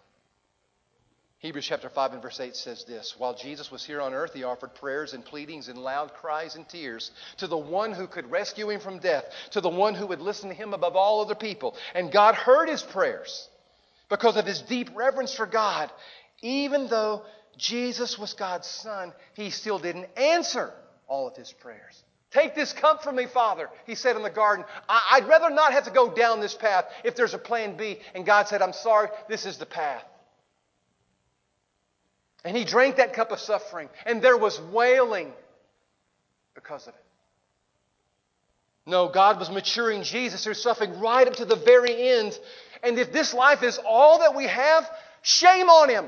Hebrews 1.40 1.66
chapter 1.66 1.90
5 1.90 2.14
and 2.14 2.22
verse 2.22 2.40
8 2.40 2.56
says 2.56 2.84
this 2.84 3.14
While 3.18 3.34
Jesus 3.34 3.70
was 3.70 3.84
here 3.84 4.00
on 4.00 4.14
earth, 4.14 4.32
he 4.32 4.44
offered 4.44 4.74
prayers 4.74 5.12
and 5.12 5.24
pleadings 5.24 5.68
and 5.68 5.78
loud 5.78 6.14
cries 6.14 6.56
and 6.56 6.66
tears 6.66 7.10
to 7.36 7.46
the 7.46 7.58
one 7.58 7.92
who 7.92 8.06
could 8.06 8.30
rescue 8.30 8.70
him 8.70 8.80
from 8.80 8.98
death, 8.98 9.24
to 9.50 9.60
the 9.60 9.68
one 9.68 9.94
who 9.94 10.06
would 10.06 10.22
listen 10.22 10.48
to 10.48 10.54
him 10.54 10.72
above 10.72 10.96
all 10.96 11.20
other 11.20 11.34
people. 11.34 11.76
And 11.94 12.10
God 12.10 12.34
heard 12.34 12.70
his 12.70 12.82
prayers 12.82 13.50
because 14.08 14.36
of 14.36 14.46
his 14.46 14.62
deep 14.62 14.90
reverence 14.94 15.34
for 15.34 15.46
God. 15.46 15.92
Even 16.40 16.88
though 16.88 17.22
Jesus 17.58 18.18
was 18.18 18.32
God's 18.32 18.66
son, 18.66 19.12
he 19.34 19.50
still 19.50 19.78
didn't 19.78 20.08
answer 20.16 20.72
all 21.06 21.28
of 21.28 21.36
his 21.36 21.52
prayers. 21.52 22.02
Take 22.30 22.54
this 22.54 22.72
cup 22.72 23.02
from 23.02 23.16
me, 23.16 23.26
Father, 23.26 23.68
he 23.86 23.94
said 23.94 24.16
in 24.16 24.22
the 24.22 24.30
garden. 24.30 24.64
I- 24.88 25.20
would 25.20 25.28
rather 25.28 25.50
not 25.50 25.72
have 25.72 25.84
to 25.84 25.90
go 25.90 26.10
down 26.10 26.40
this 26.40 26.54
path 26.54 26.86
if 27.04 27.14
there's 27.14 27.34
a 27.34 27.38
plan 27.38 27.76
B. 27.76 27.98
And 28.14 28.24
God 28.24 28.48
said, 28.48 28.62
I'm 28.62 28.72
sorry, 28.72 29.08
this 29.28 29.44
is 29.44 29.58
the 29.58 29.66
path. 29.66 30.04
And 32.46 32.56
he 32.56 32.64
drank 32.64 32.96
that 32.96 33.12
cup 33.12 33.32
of 33.32 33.40
suffering, 33.40 33.88
and 34.06 34.22
there 34.22 34.36
was 34.36 34.60
wailing 34.60 35.32
because 36.54 36.86
of 36.86 36.94
it. 36.94 37.04
No, 38.88 39.08
God 39.08 39.40
was 39.40 39.50
maturing 39.50 40.04
Jesus 40.04 40.44
through 40.44 40.54
suffering 40.54 41.00
right 41.00 41.26
up 41.26 41.34
to 41.34 41.44
the 41.44 41.56
very 41.56 42.08
end. 42.10 42.38
And 42.84 43.00
if 43.00 43.12
this 43.12 43.34
life 43.34 43.64
is 43.64 43.80
all 43.84 44.20
that 44.20 44.36
we 44.36 44.44
have, 44.44 44.88
shame 45.22 45.68
on 45.68 45.88
him. 45.88 46.04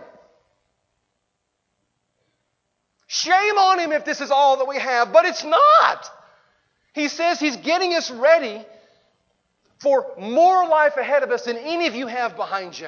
Shame 3.09 3.59
on 3.59 3.81
him 3.81 3.91
if 3.91 4.05
this 4.05 4.21
is 4.21 4.31
all 4.31 4.59
that 4.59 4.69
we 4.69 4.79
have, 4.79 5.13
but 5.13 5.25
it's 5.25 5.43
not. 5.43 6.09
He 6.93 7.09
says 7.09 7.41
he's 7.41 7.57
getting 7.57 7.95
us 7.95 8.13
ready 8.13 8.65
for 9.81 10.13
more 10.21 10.69
life 10.69 10.97
ahead 10.99 11.25
of 11.25 11.33
us 11.33 11.47
than 11.47 11.57
any 11.57 11.89
of 11.89 11.97
you 11.97 12.07
have 12.07 12.37
behind 12.37 12.79
you. 12.79 12.87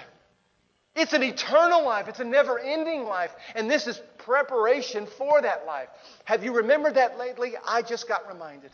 It's 0.96 1.12
an 1.12 1.22
eternal 1.22 1.84
life. 1.84 2.08
It's 2.08 2.20
a 2.20 2.24
never 2.24 2.58
ending 2.58 3.04
life. 3.04 3.30
And 3.54 3.70
this 3.70 3.86
is 3.86 4.00
preparation 4.18 5.06
for 5.06 5.40
that 5.40 5.66
life. 5.66 5.88
Have 6.24 6.44
you 6.44 6.56
remembered 6.56 6.94
that 6.94 7.18
lately? 7.18 7.54
I 7.64 7.82
just 7.82 8.08
got 8.08 8.28
reminded. 8.28 8.70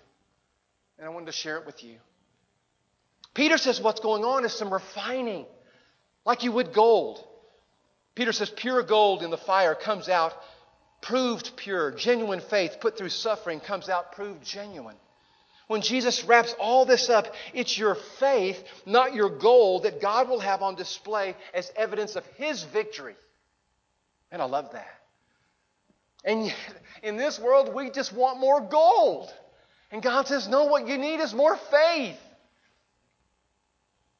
And 0.99 1.07
I 1.07 1.11
wanted 1.11 1.27
to 1.27 1.33
share 1.33 1.59
it 1.59 1.67
with 1.67 1.85
you. 1.85 1.97
Peter 3.35 3.59
says 3.59 3.81
what's 3.81 4.01
going 4.01 4.25
on 4.25 4.47
is 4.47 4.53
some 4.55 4.73
refining, 4.73 5.45
like 6.25 6.43
you 6.43 6.53
would 6.53 6.73
gold. 6.73 7.23
Peter 8.15 8.33
says 8.33 8.49
pure 8.49 8.83
gold 8.83 9.23
in 9.23 9.31
the 9.31 9.37
fire 9.37 9.75
comes 9.75 10.09
out 10.09 10.33
proved 11.03 11.55
pure. 11.55 11.91
Genuine 11.91 12.41
faith 12.41 12.79
put 12.81 12.97
through 12.97 13.11
suffering 13.11 13.61
comes 13.61 13.91
out 13.91 14.13
proved 14.13 14.43
genuine. 14.43 14.97
When 15.67 15.83
Jesus 15.83 16.25
wraps 16.25 16.55
all 16.61 16.85
this 16.85 17.11
up, 17.11 17.35
it's 17.53 17.77
your 17.77 17.97
faith, 17.97 18.63
not 18.87 19.15
your 19.15 19.31
gold, 19.31 19.83
that 19.83 20.01
God 20.01 20.29
will 20.29 20.39
have 20.39 20.63
on 20.63 20.77
display 20.77 21.35
as 21.53 21.73
evidence 21.75 22.15
of 22.15 22.25
His 22.37 22.63
victory. 22.63 23.17
And 24.31 24.41
I 24.41 24.45
love 24.45 24.73
that. 24.73 25.01
And 26.25 26.53
in 27.03 27.17
this 27.17 27.39
world, 27.39 27.75
we 27.75 27.91
just 27.91 28.13
want 28.13 28.39
more 28.39 28.61
gold. 28.61 29.33
And 29.91 30.03
God 30.03 30.27
says, 30.27 30.49
no, 30.49 30.65
what 30.65 30.87
you 30.87 30.99
need 30.99 31.21
is 31.21 31.35
more 31.35 31.57
faith. 31.57 32.19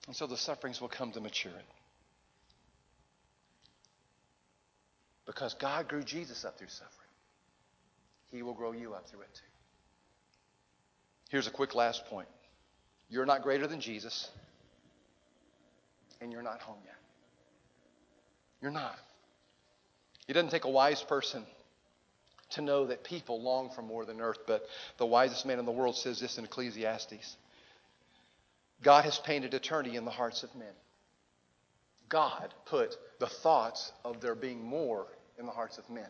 And 0.07 0.15
so 0.15 0.27
the 0.27 0.37
sufferings 0.37 0.81
will 0.81 0.89
come 0.89 1.13
to 1.13 1.21
maturity. 1.21 1.65
Because 5.27 5.55
God 5.55 5.89
grew 5.89 6.05
Jesus 6.05 6.45
up 6.45 6.57
through 6.59 6.69
suffering, 6.69 7.09
He 8.31 8.43
will 8.43 8.55
grow 8.55 8.71
you 8.71 8.95
up 8.95 9.09
through 9.09 9.23
it 9.23 9.35
too. 9.35 9.56
Here's 11.31 11.47
a 11.47 11.51
quick 11.51 11.75
last 11.75 12.07
point 12.07 12.29
you're 13.09 13.27
not 13.27 13.43
greater 13.43 13.67
than 13.67 13.81
Jesus, 13.81 14.31
and 16.21 16.33
you're 16.33 16.43
not 16.43 16.61
home 16.61 16.79
yet. 16.85 16.97
You're 18.61 18.73
not. 18.73 18.99
It 20.29 20.33
doesn't 20.33 20.51
take 20.51 20.65
a 20.65 20.71
wise 20.71 21.03
person 21.03 21.45
to 22.51 22.61
know 22.63 22.87
that 22.87 23.05
people 23.05 23.41
long 23.41 23.71
for 23.71 23.83
more 23.83 24.05
than 24.05 24.21
earth. 24.21 24.39
But 24.47 24.67
the 24.99 25.07
wisest 25.07 25.47
man 25.47 25.59
in 25.59 25.65
the 25.65 25.73
world 25.73 25.97
says 25.97 26.21
this 26.21 26.39
in 26.39 26.45
Ecclesiastes 26.45 27.37
God 28.83 29.05
has 29.05 29.19
painted 29.19 29.55
eternity 29.55 29.97
in 29.97 30.05
the 30.05 30.11
hearts 30.11 30.43
of 30.43 30.55
men. 30.55 30.73
God 32.09 32.55
put 32.67 32.97
the 33.19 33.27
thoughts 33.27 33.93
of 34.05 34.21
there 34.21 34.35
being 34.35 34.63
more 34.63 35.07
in 35.39 35.47
the 35.47 35.53
hearts 35.53 35.79
of 35.79 35.89
men. 35.91 36.09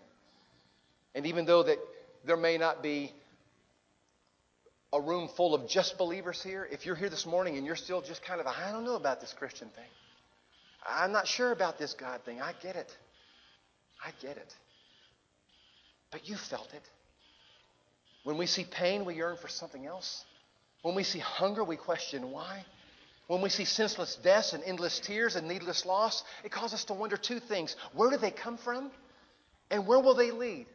And 1.15 1.27
even 1.27 1.47
though 1.47 1.63
that 1.63 1.79
there 2.25 2.37
may 2.37 2.59
not 2.59 2.83
be 2.83 3.13
a 4.93 5.01
room 5.01 5.29
full 5.29 5.55
of 5.55 5.69
just 5.69 5.99
believers 5.99 6.43
here, 6.43 6.67
if 6.71 6.87
you're 6.87 6.95
here 6.95 7.09
this 7.09 7.27
morning 7.27 7.57
and 7.57 7.67
you're 7.67 7.77
still 7.77 8.01
just 8.01 8.23
kind 8.23 8.41
of, 8.41 8.47
I 8.47 8.71
don't 8.73 8.85
know 8.85 8.97
about 8.97 9.21
this 9.21 9.33
Christian 9.33 9.69
thing. 9.69 9.85
I'm 10.89 11.13
not 11.13 11.27
sure 11.27 11.51
about 11.51 11.79
this 11.79 11.95
God 11.95 12.23
thing. 12.25 12.41
I 12.41 12.53
get 12.63 12.77
it. 12.77 12.97
I 14.05 14.11
get 14.21 14.37
it. 14.37 14.55
But 16.13 16.29
you 16.29 16.37
felt 16.37 16.73
it. 16.73 16.83
When 18.23 18.39
we 18.39 18.47
see 18.47 18.65
pain, 18.65 19.05
we 19.05 19.15
yearn 19.15 19.37
for 19.37 19.49
something 19.49 19.87
else. 19.87 20.25
When 20.83 20.95
we 20.95 21.03
see 21.03 21.19
hunger, 21.19 21.65
we 21.65 21.77
question 21.77 22.31
why. 22.31 22.65
When 23.27 23.41
we 23.41 23.49
see 23.49 23.65
senseless 23.65 24.17
deaths 24.17 24.53
and 24.53 24.63
endless 24.63 25.01
tears 25.01 25.35
and 25.35 25.49
needless 25.49 25.85
loss, 25.85 26.23
it 26.45 26.53
causes 26.53 26.75
us 26.75 26.85
to 26.85 26.95
wonder 26.95 27.17
two 27.17 27.41
things. 27.41 27.75
Where 27.93 28.11
do 28.11 28.17
they 28.17 28.31
come 28.31 28.57
from? 28.57 28.91
And 29.71 29.87
where 29.87 29.99
will 29.99 30.15
they 30.15 30.31
lead? 30.31 30.67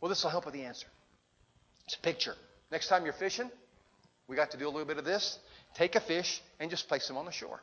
Well, 0.00 0.08
this 0.08 0.22
will 0.22 0.30
help 0.30 0.46
with 0.46 0.54
the 0.54 0.64
answer. 0.64 0.86
It's 1.86 1.96
a 1.96 2.00
picture. 2.00 2.34
Next 2.70 2.88
time 2.88 3.04
you're 3.04 3.14
fishing, 3.14 3.50
we 4.26 4.36
got 4.36 4.50
to 4.50 4.58
do 4.58 4.66
a 4.66 4.70
little 4.70 4.84
bit 4.84 4.98
of 4.98 5.04
this. 5.04 5.38
Take 5.74 5.94
a 5.94 6.00
fish 6.00 6.42
and 6.60 6.70
just 6.70 6.88
place 6.88 7.08
him 7.08 7.16
on 7.16 7.24
the 7.24 7.32
shore. 7.32 7.60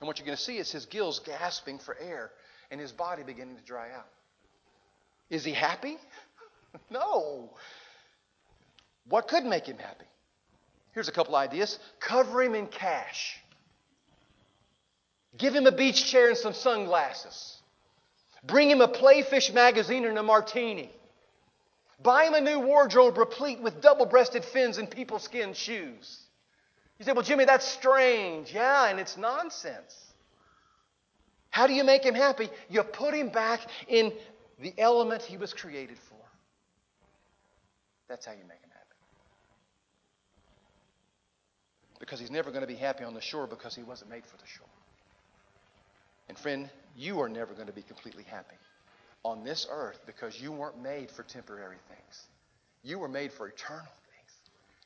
And 0.00 0.06
what 0.06 0.18
you're 0.18 0.26
going 0.26 0.36
to 0.36 0.42
see 0.42 0.58
is 0.58 0.72
his 0.72 0.86
gills 0.86 1.20
gasping 1.20 1.78
for 1.78 1.96
air 1.98 2.30
and 2.70 2.80
his 2.80 2.92
body 2.92 3.22
beginning 3.22 3.56
to 3.56 3.62
dry 3.62 3.90
out. 3.92 4.08
Is 5.30 5.44
he 5.44 5.52
happy? 5.52 5.96
no. 6.90 7.50
What 9.08 9.28
could 9.28 9.44
make 9.44 9.66
him 9.66 9.78
happy? 9.78 10.06
Here's 10.92 11.08
a 11.08 11.12
couple 11.12 11.36
ideas 11.36 11.78
cover 12.00 12.42
him 12.42 12.54
in 12.54 12.66
cash, 12.66 13.38
give 15.36 15.54
him 15.54 15.66
a 15.66 15.72
beach 15.72 16.04
chair 16.04 16.28
and 16.28 16.36
some 16.36 16.52
sunglasses, 16.52 17.58
bring 18.44 18.70
him 18.70 18.80
a 18.80 18.88
Playfish 18.88 19.52
magazine 19.52 20.04
and 20.04 20.18
a 20.18 20.22
martini. 20.22 20.90
Buy 22.02 22.24
him 22.24 22.34
a 22.34 22.40
new 22.40 22.60
wardrobe 22.60 23.18
replete 23.18 23.60
with 23.60 23.80
double 23.80 24.06
breasted 24.06 24.44
fins 24.44 24.78
and 24.78 24.90
people 24.90 25.18
skin 25.18 25.54
shoes. 25.54 26.18
You 26.98 27.04
say, 27.04 27.12
well, 27.12 27.22
Jimmy, 27.22 27.44
that's 27.44 27.66
strange. 27.66 28.52
Yeah, 28.52 28.88
and 28.88 28.98
it's 28.98 29.16
nonsense. 29.16 29.96
How 31.50 31.66
do 31.66 31.74
you 31.74 31.84
make 31.84 32.04
him 32.04 32.14
happy? 32.14 32.48
You 32.70 32.82
put 32.82 33.14
him 33.14 33.28
back 33.28 33.60
in 33.88 34.12
the 34.60 34.72
element 34.78 35.22
he 35.22 35.36
was 35.36 35.52
created 35.52 35.98
for. 35.98 36.16
That's 38.08 38.24
how 38.24 38.32
you 38.32 38.44
make 38.48 38.60
him 38.62 38.70
happy. 38.72 38.86
Because 42.00 42.18
he's 42.18 42.30
never 42.30 42.50
going 42.50 42.62
to 42.62 42.66
be 42.66 42.74
happy 42.74 43.04
on 43.04 43.14
the 43.14 43.20
shore 43.20 43.46
because 43.46 43.74
he 43.74 43.82
wasn't 43.82 44.10
made 44.10 44.24
for 44.24 44.36
the 44.38 44.46
shore. 44.46 44.66
And 46.28 46.38
friend, 46.38 46.70
you 46.96 47.20
are 47.20 47.28
never 47.28 47.52
going 47.52 47.66
to 47.66 47.72
be 47.72 47.82
completely 47.82 48.24
happy 48.24 48.56
on 49.24 49.44
this 49.44 49.66
earth 49.70 50.00
because 50.06 50.40
you 50.40 50.52
weren't 50.52 50.80
made 50.82 51.10
for 51.10 51.22
temporary 51.22 51.76
things. 51.88 52.24
You 52.82 52.98
were 52.98 53.08
made 53.08 53.32
for 53.32 53.48
eternal 53.48 53.82
things. 53.84 54.32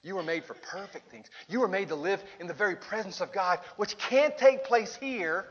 You 0.02 0.16
were 0.16 0.22
made 0.22 0.44
for 0.44 0.54
perfect 0.54 1.10
things. 1.10 1.26
You 1.48 1.60
were 1.60 1.68
made 1.68 1.88
to 1.88 1.94
live 1.94 2.22
in 2.38 2.46
the 2.46 2.54
very 2.54 2.76
presence 2.76 3.20
of 3.20 3.32
God, 3.32 3.58
which 3.76 3.96
can't 3.96 4.36
take 4.36 4.64
place 4.64 4.94
here 4.96 5.46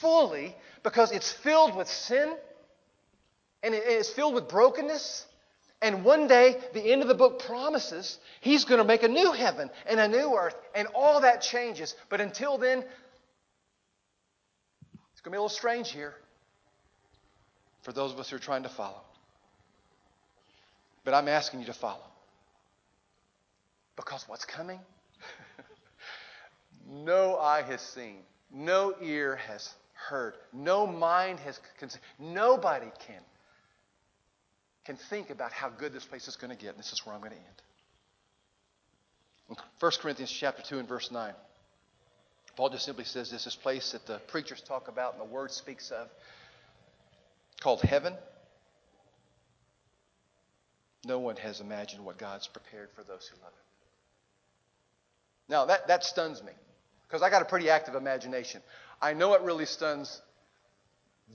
fully 0.00 0.54
because 0.82 1.10
it's 1.10 1.32
filled 1.32 1.76
with 1.76 1.88
sin 1.88 2.34
and 3.62 3.74
it's 3.74 4.10
filled 4.10 4.34
with 4.34 4.48
brokenness. 4.48 5.26
And 5.82 6.04
one 6.04 6.26
day, 6.26 6.56
the 6.74 6.92
end 6.92 7.02
of 7.02 7.08
the 7.08 7.14
book 7.14 7.40
promises 7.44 8.18
he's 8.40 8.64
going 8.64 8.78
to 8.78 8.84
make 8.84 9.02
a 9.02 9.08
new 9.08 9.32
heaven 9.32 9.70
and 9.86 10.00
a 10.00 10.08
new 10.08 10.34
earth, 10.34 10.56
and 10.74 10.88
all 10.92 11.20
that 11.20 11.40
changes. 11.40 11.94
But 12.08 12.20
until 12.20 12.58
then, 12.58 12.78
it's 15.12 15.20
going 15.20 15.30
to 15.30 15.30
be 15.30 15.36
a 15.36 15.40
little 15.40 15.48
strange 15.48 15.92
here 15.92 16.14
for 17.88 17.94
those 17.94 18.12
of 18.12 18.18
us 18.18 18.28
who 18.28 18.36
are 18.36 18.38
trying 18.38 18.64
to 18.64 18.68
follow. 18.68 19.00
But 21.06 21.14
I'm 21.14 21.26
asking 21.26 21.60
you 21.60 21.66
to 21.66 21.72
follow. 21.72 22.04
Because 23.96 24.26
what's 24.28 24.44
coming? 24.44 24.78
no 26.86 27.38
eye 27.38 27.62
has 27.62 27.80
seen, 27.80 28.18
no 28.52 28.94
ear 29.00 29.36
has 29.36 29.72
heard, 29.94 30.34
no 30.52 30.86
mind 30.86 31.40
has 31.40 31.58
considered, 31.78 32.04
nobody 32.18 32.90
can 33.06 33.22
can 34.84 34.98
think 35.08 35.30
about 35.30 35.52
how 35.52 35.70
good 35.70 35.94
this 35.94 36.04
place 36.04 36.28
is 36.28 36.36
going 36.36 36.54
to 36.54 36.62
get. 36.62 36.72
And 36.72 36.78
this 36.78 36.92
is 36.92 37.06
where 37.06 37.14
I'm 37.14 37.22
going 37.22 37.32
to 37.32 37.38
end. 37.38 37.62
In 39.48 39.56
1 39.80 39.92
Corinthians 40.02 40.30
chapter 40.30 40.60
2 40.60 40.78
and 40.78 40.86
verse 40.86 41.10
9, 41.10 41.32
Paul 42.54 42.68
just 42.68 42.84
simply 42.84 43.04
says 43.04 43.30
this, 43.30 43.44
this 43.44 43.56
place 43.56 43.92
that 43.92 44.06
the 44.06 44.18
preachers 44.28 44.60
talk 44.60 44.88
about 44.88 45.14
and 45.14 45.22
the 45.22 45.32
word 45.32 45.52
speaks 45.52 45.90
of, 45.90 46.08
called 47.60 47.80
heaven. 47.82 48.14
No 51.04 51.18
one 51.18 51.36
has 51.36 51.60
imagined 51.60 52.04
what 52.04 52.18
God's 52.18 52.46
prepared 52.46 52.90
for 52.94 53.02
those 53.02 53.26
who 53.26 53.40
love 53.42 53.52
Him. 53.52 53.64
Now, 55.48 55.64
that, 55.66 55.88
that 55.88 56.04
stuns 56.04 56.42
me 56.42 56.52
because 57.06 57.22
I 57.22 57.30
got 57.30 57.42
a 57.42 57.46
pretty 57.46 57.70
active 57.70 57.94
imagination. 57.94 58.60
I 59.00 59.14
know 59.14 59.34
it 59.34 59.42
really 59.42 59.64
stuns 59.64 60.20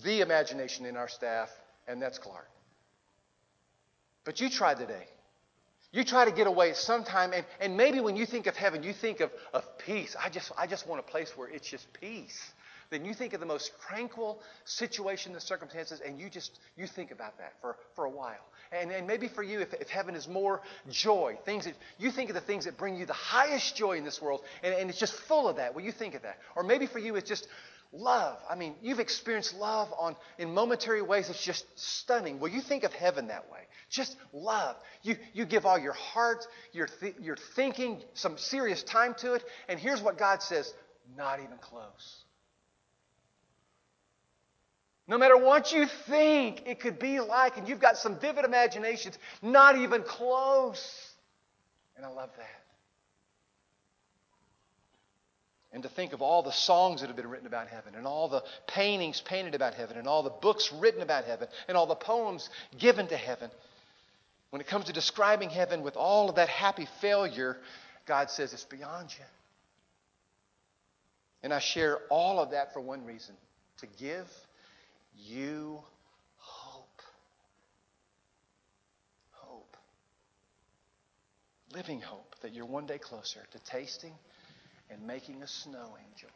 the 0.04 0.22
imagination 0.22 0.86
in 0.86 0.98
our 0.98 1.08
staff, 1.08 1.50
and 1.88 2.02
that's 2.02 2.20
Clark. 2.20 2.50
But 4.26 4.40
you 4.40 4.50
try 4.50 4.74
today. 4.74 5.08
You 5.92 6.04
try 6.04 6.26
to 6.26 6.32
get 6.32 6.48
away 6.48 6.74
sometime, 6.74 7.34
and, 7.34 7.46
and 7.60 7.78
maybe 7.78 8.00
when 8.00 8.16
you 8.16 8.26
think 8.26 8.48
of 8.48 8.56
heaven, 8.56 8.82
you 8.82 8.94
think 8.94 9.20
of, 9.20 9.32
of 9.54 9.78
peace. 9.78 10.16
I 10.20 10.30
just, 10.30 10.52
I 10.58 10.66
just 10.66 10.88
want 10.88 11.00
a 11.00 11.04
place 11.04 11.32
where 11.36 11.48
it's 11.48 11.70
just 11.70 11.92
peace. 11.94 12.52
Then 12.94 13.06
you 13.06 13.16
think 13.16 13.34
of 13.34 13.40
the 13.40 13.46
most 13.48 13.72
tranquil 13.88 14.40
situation 14.66 15.34
and 15.34 15.42
circumstances, 15.42 16.00
and 16.06 16.20
you 16.20 16.30
just 16.30 16.60
you 16.78 16.86
think 16.86 17.10
about 17.10 17.40
that 17.40 17.54
for, 17.60 17.76
for 17.96 18.06
a 18.06 18.10
while. 18.10 18.46
And, 18.72 18.92
and 18.92 19.08
maybe 19.08 19.28
for 19.28 19.42
you, 19.42 19.62
if, 19.62 19.74
if 19.74 19.90
heaven 19.90 20.14
is 20.14 20.28
more 20.28 20.62
joy, 20.92 21.36
things 21.44 21.66
that 21.66 21.74
you 21.98 22.12
think 22.12 22.30
of 22.30 22.36
the 22.36 22.42
things 22.42 22.66
that 22.66 22.78
bring 22.78 22.96
you 22.96 23.08
the 23.08 23.14
highest 23.14 23.76
joy 23.76 23.98
in 23.98 24.04
this 24.04 24.22
world, 24.22 24.42
and, 24.62 24.76
and 24.76 24.92
it's 24.92 25.00
just 25.00 25.14
full 25.14 25.50
of 25.50 25.56
that. 25.56 25.74
Well, 25.74 25.84
you 25.84 25.92
think 25.92 26.14
of 26.14 26.22
that. 26.22 26.38
Or 26.56 26.62
maybe 26.62 26.86
for 26.86 27.00
you, 27.00 27.16
it's 27.16 27.28
just 27.28 27.48
love. 27.92 28.38
I 28.48 28.56
mean, 28.56 28.76
you've 28.84 29.00
experienced 29.00 29.56
love 29.56 29.92
on 29.98 30.16
in 30.38 30.54
momentary 30.54 31.02
ways 31.02 31.28
that's 31.28 31.44
just 31.44 31.66
stunning. 31.76 32.40
Well, 32.40 32.52
you 32.52 32.62
think 32.62 32.84
of 32.84 32.94
heaven 32.94 33.28
that 33.30 33.52
way. 33.52 33.62
Just 33.90 34.16
love. 34.34 34.76
You, 35.02 35.16
you 35.34 35.46
give 35.46 35.66
all 35.66 35.80
your 35.80 35.94
heart, 35.94 36.46
your, 36.74 36.88
th- 37.00 37.16
your 37.20 37.38
thinking, 37.56 38.04
some 38.14 38.38
serious 38.38 38.84
time 38.84 39.16
to 39.20 39.34
it. 39.34 39.44
And 39.68 39.80
here's 39.80 40.02
what 40.02 40.20
God 40.20 40.44
says 40.44 40.72
not 41.18 41.40
even 41.40 41.58
close. 41.58 42.24
No 45.08 45.18
matter 45.18 45.38
what 45.38 45.72
you 45.74 45.86
think 45.86 46.64
it 46.66 46.80
could 46.80 46.98
be 46.98 47.20
like, 47.20 47.58
and 47.58 47.68
you've 47.68 47.82
got 47.82 47.98
some 47.98 48.18
vivid 48.20 48.46
imaginations, 48.46 49.18
not 49.42 49.76
even 49.78 50.02
close. 50.04 51.12
And 51.98 52.06
I 52.06 52.10
love 52.10 52.30
that. 52.38 52.64
And 55.74 55.84
to 55.84 55.90
think 55.90 56.14
of 56.14 56.22
all 56.22 56.44
the 56.44 56.52
songs 56.52 57.02
that 57.02 57.08
have 57.08 57.16
been 57.16 57.30
written 57.30 57.48
about 57.48 57.68
heaven, 57.68 57.96
and 57.96 58.06
all 58.06 58.30
the 58.30 58.44
paintings 58.68 59.20
painted 59.20 59.56
about 59.56 59.74
heaven, 59.74 59.98
and 59.98 60.08
all 60.08 60.24
the 60.24 60.30
books 60.30 60.72
written 60.72 61.02
about 61.02 61.26
heaven, 61.26 61.48
and 61.68 61.76
all 61.76 61.88
the 61.88 61.96
poems 61.96 62.50
given 62.78 63.08
to 63.08 63.18
heaven. 63.18 63.50
When 64.52 64.62
it 64.62 64.68
comes 64.68 64.86
to 64.86 64.94
describing 64.94 65.50
heaven 65.50 65.82
with 65.82 65.98
all 65.98 66.30
of 66.30 66.36
that 66.36 66.48
happy 66.48 66.88
failure, 67.02 67.58
God 68.06 68.30
says 68.30 68.54
it's 68.54 68.66
beyond 68.66 69.12
you. 69.18 69.26
And 71.42 71.52
I 71.52 71.60
share 71.60 71.98
all 72.10 72.40
of 72.40 72.52
that 72.52 72.72
for 72.72 72.80
one 72.80 73.04
reason 73.04 73.36
to 73.80 73.88
give 74.00 74.28
you 75.18 75.82
hope. 76.38 77.02
Hope. 79.32 79.78
Living 81.74 82.02
hope 82.02 82.36
that 82.42 82.54
you're 82.54 82.66
one 82.66 82.86
day 82.86 82.98
closer 82.98 83.42
to 83.52 83.60
tasting 83.60 84.14
and 84.90 85.06
making 85.06 85.42
a 85.42 85.48
snow 85.48 85.98
angel 86.10 86.30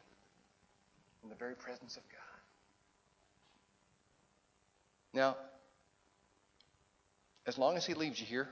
in 1.23 1.29
the 1.29 1.35
very 1.35 1.55
presence 1.55 1.97
of 1.97 2.03
God. 2.03 2.19
Now, 5.13 5.37
as 7.45 7.57
long 7.57 7.77
as 7.77 7.85
He 7.85 7.93
leaves 7.93 8.19
you 8.19 8.25
here, 8.25 8.47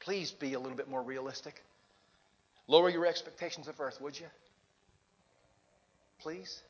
please 0.00 0.30
be 0.32 0.54
a 0.54 0.58
little 0.58 0.76
bit 0.76 0.88
more 0.88 1.02
realistic. 1.02 1.62
Lower 2.66 2.88
your 2.88 3.06
expectations 3.06 3.68
of 3.68 3.78
earth, 3.80 4.00
would 4.00 4.18
you? 4.18 4.26
Please? 6.20 6.62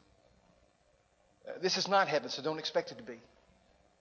Uh, 1.47 1.53
this 1.61 1.77
is 1.77 1.89
not 1.89 2.09
heaven, 2.09 2.29
so 2.29 2.43
don't 2.43 2.59
expect 2.59 2.91
it 2.93 2.99
to 2.99 3.05
be. 3.05 3.19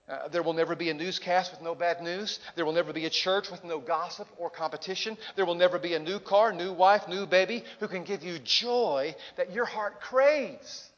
Uh, 0.06 0.28
there 0.28 0.42
will 0.42 0.52
never 0.52 0.76
be 0.76 0.90
a 0.90 0.94
newscast 0.94 1.50
with 1.50 1.62
no 1.62 1.74
bad 1.74 2.02
news. 2.02 2.38
There 2.56 2.66
will 2.66 2.74
never 2.74 2.92
be 2.92 3.06
a 3.06 3.10
church 3.10 3.50
with 3.50 3.64
no 3.64 3.78
gossip 3.78 4.28
or 4.36 4.50
competition. 4.50 5.16
There 5.34 5.46
will 5.46 5.54
never 5.54 5.78
be 5.78 5.94
a 5.94 5.98
new 5.98 6.18
car, 6.18 6.52
new 6.52 6.74
wife, 6.74 7.08
new 7.08 7.24
baby 7.24 7.64
who 7.80 7.88
can 7.88 8.04
give 8.04 8.22
you 8.22 8.38
joy 8.38 9.14
that 9.36 9.52
your 9.52 9.64
heart 9.64 10.00
craves. 10.02 10.90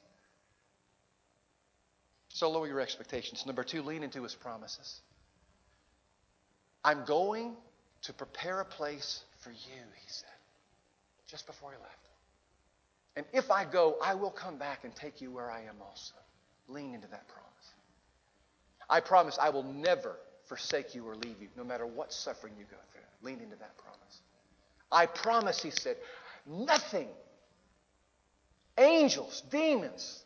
So 2.31 2.51
lower 2.51 2.67
your 2.67 2.81
expectations. 2.81 3.47
Number 3.47 3.63
two, 3.63 3.83
lean 3.83 4.03
into 4.03 4.23
his 4.25 4.35
promises. 4.35 5.01
I'm 6.85 7.05
going 7.05 7.57
to 8.03 8.13
prepare 8.13 8.61
a 8.61 8.65
place 8.65 9.23
for 9.39 9.51
you, 9.51 9.57
he 9.95 10.09
said, 10.09 10.29
just 11.29 11.47
before 11.47 11.71
he 11.71 11.77
left. 11.79 11.97
And 13.17 13.25
if 13.33 13.51
I 13.51 13.65
go, 13.65 13.97
I 14.03 14.15
will 14.15 14.31
come 14.31 14.59
back 14.59 14.85
and 14.85 14.95
take 14.95 15.21
you 15.21 15.31
where 15.31 15.51
I 15.51 15.63
am 15.63 15.77
also. 15.81 16.15
Lean 16.69 16.95
into 16.95 17.09
that 17.09 17.29
promise. 17.29 17.75
I 18.89 19.01
promise 19.01 19.39
I 19.41 19.51
will 19.51 19.63
never 19.63 20.17
forsake 20.47 20.95
you 20.95 21.07
or 21.07 21.15
leave 21.15 21.41
you, 21.41 21.49
no 21.57 21.65
matter 21.65 21.87
what 21.87 22.13
suffering 22.13 22.55
you 22.59 22.65
go 22.71 22.77
through. 22.93 23.03
Lean 23.23 23.41
into 23.41 23.57
that 23.57 23.77
promise. 23.79 24.21
I 24.91 25.07
promise, 25.07 25.61
he 25.63 25.71
said, 25.71 25.97
nothing, 26.47 27.09
angels, 28.79 29.43
demons, 29.51 30.23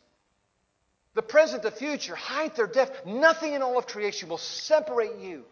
the 1.13 1.21
present, 1.21 1.63
the 1.63 1.71
future, 1.71 2.15
height 2.15 2.59
or 2.59 2.67
depth, 2.67 3.05
nothing 3.05 3.53
in 3.53 3.61
all 3.61 3.77
of 3.77 3.87
creation 3.87 4.29
will 4.29 4.37
separate 4.37 5.17
you 5.19 5.43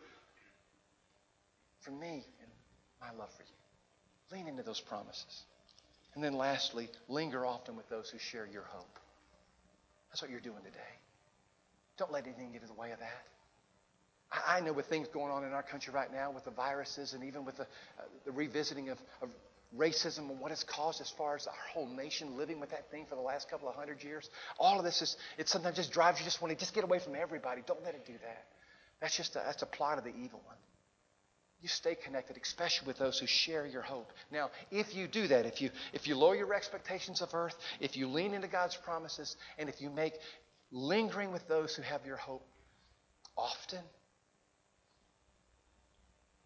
from 1.82 2.00
me 2.00 2.26
and 2.42 2.52
my 3.02 3.12
love 3.18 3.32
for 3.32 3.44
you. 3.44 4.38
Lean 4.38 4.48
into 4.48 4.64
those 4.64 4.80
promises. 4.80 5.44
And 6.14 6.24
then 6.24 6.34
lastly, 6.34 6.90
linger 7.08 7.46
often 7.46 7.76
with 7.76 7.90
those 7.90 8.10
who 8.10 8.20
share 8.20 8.48
your 8.52 8.64
hope. 8.64 9.00
That's 10.10 10.22
what 10.22 10.32
you're 10.32 10.40
doing 10.40 10.64
today. 10.64 10.80
Don't 11.98 12.12
let 12.12 12.26
anything 12.26 12.52
get 12.52 12.62
in 12.62 12.68
the 12.68 12.74
way 12.74 12.92
of 12.92 13.00
that. 13.00 13.24
I 14.32 14.60
know 14.62 14.74
with 14.74 14.86
things 14.86 15.08
going 15.08 15.32
on 15.32 15.44
in 15.44 15.54
our 15.54 15.64
country 15.64 15.94
right 15.94 16.12
now, 16.12 16.32
with 16.32 16.46
the 16.46 16.52
viruses 16.52 17.14
and 17.14 17.24
even 17.24 17.46
with 17.46 17.58
the, 17.58 17.64
uh, 17.64 18.06
the 18.26 18.32
revisiting 18.32 18.90
of, 18.90 19.00
of 19.22 19.30
racism 19.78 20.30
and 20.30 20.40
what 20.40 20.52
it's 20.52 20.64
caused 20.64 21.02
as 21.02 21.10
far 21.18 21.36
as 21.36 21.48
our 21.48 21.54
whole 21.74 21.88
nation 21.88 22.38
living 22.38 22.60
with 22.60 22.70
that 22.70 22.90
thing 22.92 23.06
for 23.10 23.16
the 23.16 23.22
last 23.22 23.50
couple 23.50 23.68
of 23.68 23.76
hundred 23.76 24.04
years, 24.04 24.30
all 24.60 24.78
of 24.78 24.86
this 24.86 25.02
is, 25.02 25.18
it 25.38 25.50
sometimes 25.50 25.76
just 25.76 25.92
drives 25.92 26.20
you 26.20 26.26
just 26.26 26.42
want 26.42 26.52
to 26.54 26.60
just 26.60 26.74
get 26.74 26.84
away 26.84 27.00
from 27.00 27.16
everybody. 27.16 27.62
Don't 27.66 27.84
let 27.84 27.96
it 27.96 28.06
do 28.06 28.14
that. 28.14 28.46
That's 29.02 29.16
just 29.16 29.36
a, 29.36 29.42
that's 29.46 29.62
a 29.62 29.68
plot 29.68 29.98
of 29.98 30.04
the 30.04 30.12
evil 30.12 30.42
one. 30.46 30.58
You 31.62 31.68
stay 31.68 31.96
connected, 31.96 32.38
especially 32.42 32.88
with 32.88 32.98
those 32.98 33.20
who 33.20 33.28
share 33.28 33.66
your 33.66 33.82
hope. 33.82 34.12
Now, 34.32 34.50
if 34.72 34.96
you 34.96 35.08
do 35.08 35.28
that, 35.28 35.46
if 35.46 35.62
you 35.62 35.72
if 35.92 36.08
you 36.08 36.16
lower 36.16 36.36
your 36.36 36.54
expectations 36.54 37.22
of 37.22 37.34
earth, 37.34 37.56
if 37.82 37.98
you 37.98 38.08
lean 38.08 38.34
into 38.34 38.48
God's 38.48 38.78
promises, 38.78 39.36
and 39.58 39.68
if 39.68 39.82
you 39.82 39.90
make 39.90 40.14
lingering 40.72 41.34
with 41.34 41.48
those 41.48 41.76
who 41.76 41.82
have 41.82 42.06
your 42.06 42.16
hope 42.16 42.46
often, 43.36 43.82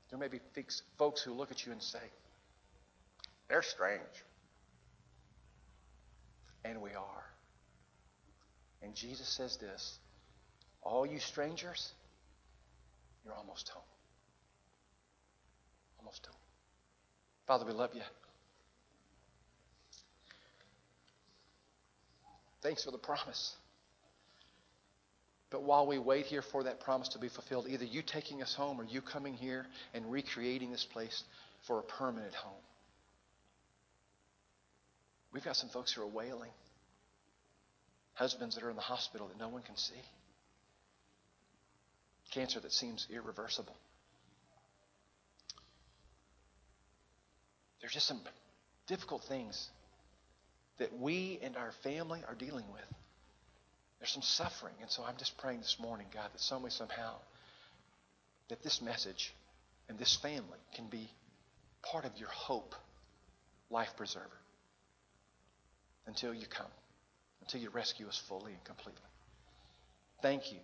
there 0.09 0.17
may 0.19 0.27
be 0.27 0.39
folks 0.97 1.21
who 1.21 1.33
look 1.33 1.51
at 1.51 1.65
you 1.65 1.71
and 1.71 1.81
say, 1.81 1.99
they're 3.49 3.61
strange. 3.61 4.01
And 6.65 6.81
we 6.81 6.91
are. 6.91 7.25
And 8.81 8.95
Jesus 8.95 9.27
says 9.27 9.57
this 9.57 9.99
All 10.81 11.05
you 11.05 11.19
strangers, 11.19 11.91
you're 13.23 13.33
almost 13.33 13.69
home. 13.69 13.83
Almost 16.03 16.25
home. 16.25 16.35
Father, 17.47 17.65
we 17.65 17.71
love 17.71 17.91
you. 17.93 18.01
Thanks 22.61 22.83
for 22.83 22.91
the 22.91 22.97
promise. 22.97 23.55
But 25.49 25.63
while 25.63 25.87
we 25.87 25.99
wait 25.99 26.25
here 26.25 26.41
for 26.41 26.63
that 26.63 26.79
promise 26.81 27.09
to 27.09 27.19
be 27.19 27.29
fulfilled, 27.29 27.67
either 27.69 27.85
you 27.85 28.01
taking 28.01 28.41
us 28.41 28.53
home 28.53 28.81
or 28.81 28.83
you 28.83 29.01
coming 29.01 29.33
here 29.33 29.65
and 29.93 30.11
recreating 30.11 30.71
this 30.71 30.85
place 30.85 31.23
for 31.67 31.79
a 31.79 31.83
permanent 31.83 32.33
home. 32.33 32.61
We've 35.31 35.43
got 35.43 35.55
some 35.55 35.69
folks 35.69 35.93
who 35.93 36.01
are 36.01 36.07
wailing. 36.07 36.51
Husbands 38.13 38.55
that 38.55 38.63
are 38.63 38.69
in 38.69 38.75
the 38.75 38.81
hospital 38.81 39.27
that 39.27 39.39
no 39.39 39.49
one 39.49 39.61
can 39.61 39.77
see. 39.77 40.01
Cancer 42.31 42.59
that 42.59 42.71
seems 42.71 43.07
irreversible. 43.09 43.75
There's 47.83 47.91
just 47.91 48.07
some 48.07 48.21
difficult 48.87 49.25
things 49.25 49.69
that 50.77 50.97
we 50.97 51.37
and 51.43 51.57
our 51.57 51.73
family 51.83 52.21
are 52.29 52.33
dealing 52.33 52.63
with. 52.71 52.97
There's 53.99 54.09
some 54.09 54.21
suffering. 54.21 54.73
And 54.79 54.89
so 54.89 55.03
I'm 55.03 55.17
just 55.17 55.37
praying 55.37 55.59
this 55.59 55.75
morning, 55.81 56.07
God, 56.13 56.29
that 56.31 56.39
some 56.39 56.63
way, 56.63 56.69
somehow, 56.69 57.15
that 58.47 58.63
this 58.63 58.81
message 58.81 59.33
and 59.89 59.99
this 59.99 60.15
family 60.15 60.59
can 60.75 60.87
be 60.87 61.09
part 61.81 62.05
of 62.05 62.17
your 62.17 62.29
hope, 62.29 62.73
life 63.69 63.91
preserver, 63.97 64.39
until 66.07 66.33
you 66.33 66.45
come, 66.47 66.71
until 67.41 67.59
you 67.59 67.69
rescue 67.69 68.07
us 68.07 68.17
fully 68.29 68.53
and 68.53 68.63
completely. 68.63 69.01
Thank 70.21 70.53
you. 70.53 70.59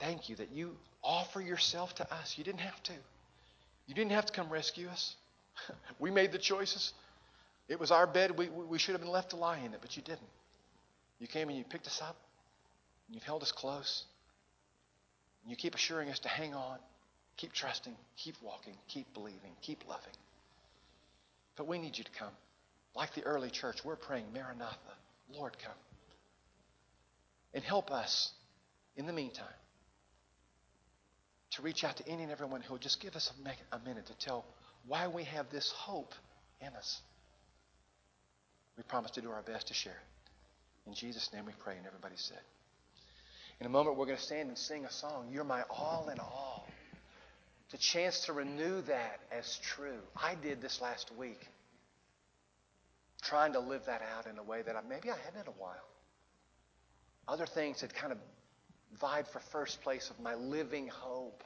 Thank 0.00 0.28
you 0.28 0.34
that 0.36 0.50
you 0.50 0.74
offer 1.04 1.40
yourself 1.40 1.94
to 1.96 2.12
us. 2.12 2.34
You 2.36 2.42
didn't 2.42 2.62
have 2.62 2.82
to. 2.84 2.94
You 3.86 3.94
didn't 3.94 4.12
have 4.12 4.26
to 4.26 4.32
come 4.32 4.48
rescue 4.50 4.88
us. 4.88 5.14
we 5.98 6.10
made 6.10 6.32
the 6.32 6.38
choices. 6.38 6.92
It 7.68 7.78
was 7.78 7.90
our 7.90 8.06
bed. 8.06 8.36
We, 8.36 8.48
we 8.48 8.78
should 8.78 8.92
have 8.92 9.00
been 9.00 9.10
left 9.10 9.30
to 9.30 9.36
lie 9.36 9.58
in 9.58 9.72
it, 9.74 9.78
but 9.80 9.96
you 9.96 10.02
didn't. 10.02 10.20
You 11.18 11.26
came 11.26 11.48
and 11.48 11.56
you 11.56 11.64
picked 11.64 11.86
us 11.86 12.00
up. 12.02 12.16
And 13.06 13.14
you've 13.14 13.24
held 13.24 13.42
us 13.42 13.52
close. 13.52 14.04
And 15.42 15.50
you 15.50 15.56
keep 15.56 15.74
assuring 15.74 16.10
us 16.10 16.18
to 16.20 16.28
hang 16.28 16.54
on, 16.54 16.78
keep 17.36 17.52
trusting, 17.52 17.94
keep 18.16 18.36
walking, 18.42 18.74
keep 18.88 19.12
believing, 19.14 19.52
keep 19.62 19.86
loving. 19.88 20.14
But 21.56 21.66
we 21.66 21.78
need 21.78 21.96
you 21.96 22.04
to 22.04 22.10
come. 22.18 22.32
Like 22.94 23.14
the 23.14 23.22
early 23.22 23.50
church, 23.50 23.84
we're 23.84 23.96
praying, 23.96 24.26
Maranatha, 24.32 24.76
Lord, 25.32 25.56
come. 25.62 25.74
And 27.54 27.62
help 27.62 27.90
us, 27.90 28.32
in 28.96 29.06
the 29.06 29.12
meantime, 29.12 29.46
to 31.52 31.62
reach 31.62 31.84
out 31.84 31.96
to 31.96 32.08
any 32.08 32.22
and 32.22 32.32
everyone 32.32 32.60
who 32.60 32.74
will 32.74 32.78
just 32.78 33.00
give 33.00 33.16
us 33.16 33.32
a, 33.72 33.78
minute 33.80 34.06
to 34.06 34.14
tell 34.18 34.44
why 34.86 35.08
we 35.08 35.24
have 35.24 35.50
this 35.50 35.70
hope 35.70 36.14
in 36.60 36.68
us. 36.68 37.00
We 38.76 38.82
promise 38.84 39.10
to 39.12 39.20
do 39.20 39.30
our 39.30 39.42
best 39.42 39.68
to 39.68 39.74
share 39.74 39.92
it. 39.92 40.88
In 40.88 40.94
Jesus' 40.94 41.30
name 41.32 41.44
we 41.46 41.52
pray, 41.58 41.76
and 41.76 41.86
everybody 41.86 42.16
said. 42.16 42.40
In 43.60 43.66
a 43.66 43.68
moment, 43.68 43.98
we're 43.98 44.06
going 44.06 44.16
to 44.16 44.22
stand 44.22 44.48
and 44.48 44.56
sing 44.56 44.86
a 44.86 44.90
song, 44.90 45.28
You're 45.30 45.44
My 45.44 45.62
All 45.68 46.08
in 46.10 46.18
All. 46.18 46.66
The 47.70 47.78
chance 47.78 48.24
to 48.24 48.32
renew 48.32 48.80
that 48.82 49.20
as 49.30 49.58
true. 49.62 50.00
I 50.16 50.34
did 50.34 50.60
this 50.60 50.80
last 50.80 51.12
week, 51.16 51.46
trying 53.22 53.52
to 53.52 53.60
live 53.60 53.84
that 53.86 54.02
out 54.16 54.26
in 54.26 54.38
a 54.38 54.42
way 54.42 54.62
that 54.62 54.74
I, 54.74 54.80
maybe 54.88 55.10
I 55.10 55.16
hadn't 55.24 55.42
in 55.42 55.46
a 55.46 55.58
while. 55.58 55.76
Other 57.28 57.46
things 57.46 57.82
had 57.82 57.94
kind 57.94 58.12
of 58.12 58.18
vied 58.98 59.28
for 59.28 59.40
first 59.52 59.82
place 59.82 60.10
of 60.10 60.18
my 60.18 60.34
living 60.34 60.88
hope. 60.88 61.44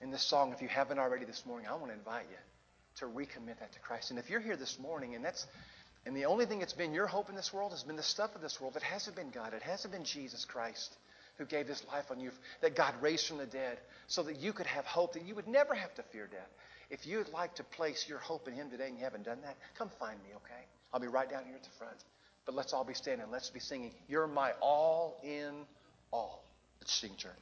In 0.00 0.10
this 0.10 0.22
song, 0.22 0.52
if 0.52 0.60
you 0.60 0.68
haven't 0.68 0.98
already 0.98 1.24
this 1.24 1.44
morning, 1.46 1.68
I 1.68 1.74
want 1.74 1.86
to 1.86 1.94
invite 1.94 2.26
you 2.30 2.36
to 2.96 3.06
recommit 3.06 3.58
that 3.60 3.72
to 3.72 3.78
Christ. 3.80 4.10
And 4.10 4.18
if 4.18 4.28
you're 4.30 4.40
here 4.40 4.56
this 4.56 4.78
morning 4.78 5.14
and 5.14 5.24
that's 5.24 5.46
and 6.06 6.16
the 6.16 6.26
only 6.26 6.46
thing 6.46 6.60
that's 6.60 6.72
been 6.72 6.94
your 6.94 7.08
hope 7.08 7.28
in 7.28 7.34
this 7.34 7.52
world 7.52 7.72
has 7.72 7.82
been 7.82 7.96
the 7.96 8.02
stuff 8.02 8.36
of 8.36 8.40
this 8.40 8.60
world. 8.60 8.76
It 8.76 8.82
hasn't 8.84 9.16
been 9.16 9.30
God. 9.30 9.52
It 9.54 9.62
hasn't 9.62 9.92
been 9.92 10.04
Jesus 10.04 10.44
Christ 10.44 10.96
who 11.36 11.44
gave 11.44 11.66
his 11.66 11.82
life 11.92 12.10
on 12.10 12.20
you, 12.20 12.30
that 12.62 12.76
God 12.76 12.94
raised 13.02 13.26
from 13.26 13.38
the 13.38 13.46
dead 13.46 13.78
so 14.06 14.22
that 14.22 14.36
you 14.36 14.52
could 14.52 14.66
have 14.66 14.86
hope, 14.86 15.12
that 15.14 15.24
you 15.26 15.34
would 15.34 15.48
never 15.48 15.74
have 15.74 15.94
to 15.96 16.02
fear 16.04 16.26
death. 16.30 16.48
If 16.88 17.06
you'd 17.06 17.28
like 17.28 17.56
to 17.56 17.64
place 17.64 18.06
your 18.08 18.18
hope 18.18 18.48
in 18.48 18.54
him 18.54 18.70
today 18.70 18.86
and 18.86 18.96
you 18.96 19.04
haven't 19.04 19.24
done 19.24 19.38
that, 19.42 19.56
come 19.76 19.90
find 19.98 20.16
me, 20.22 20.30
okay? 20.36 20.64
I'll 20.94 21.00
be 21.00 21.08
right 21.08 21.28
down 21.28 21.44
here 21.44 21.56
at 21.56 21.62
the 21.62 21.68
front. 21.76 21.96
But 22.46 22.54
let's 22.54 22.72
all 22.72 22.84
be 22.84 22.94
standing. 22.94 23.26
Let's 23.30 23.50
be 23.50 23.60
singing, 23.60 23.90
You're 24.08 24.28
my 24.28 24.52
all 24.62 25.20
in 25.24 25.66
all. 26.12 26.44
Let's 26.80 26.92
sing, 26.92 27.10
church. 27.16 27.32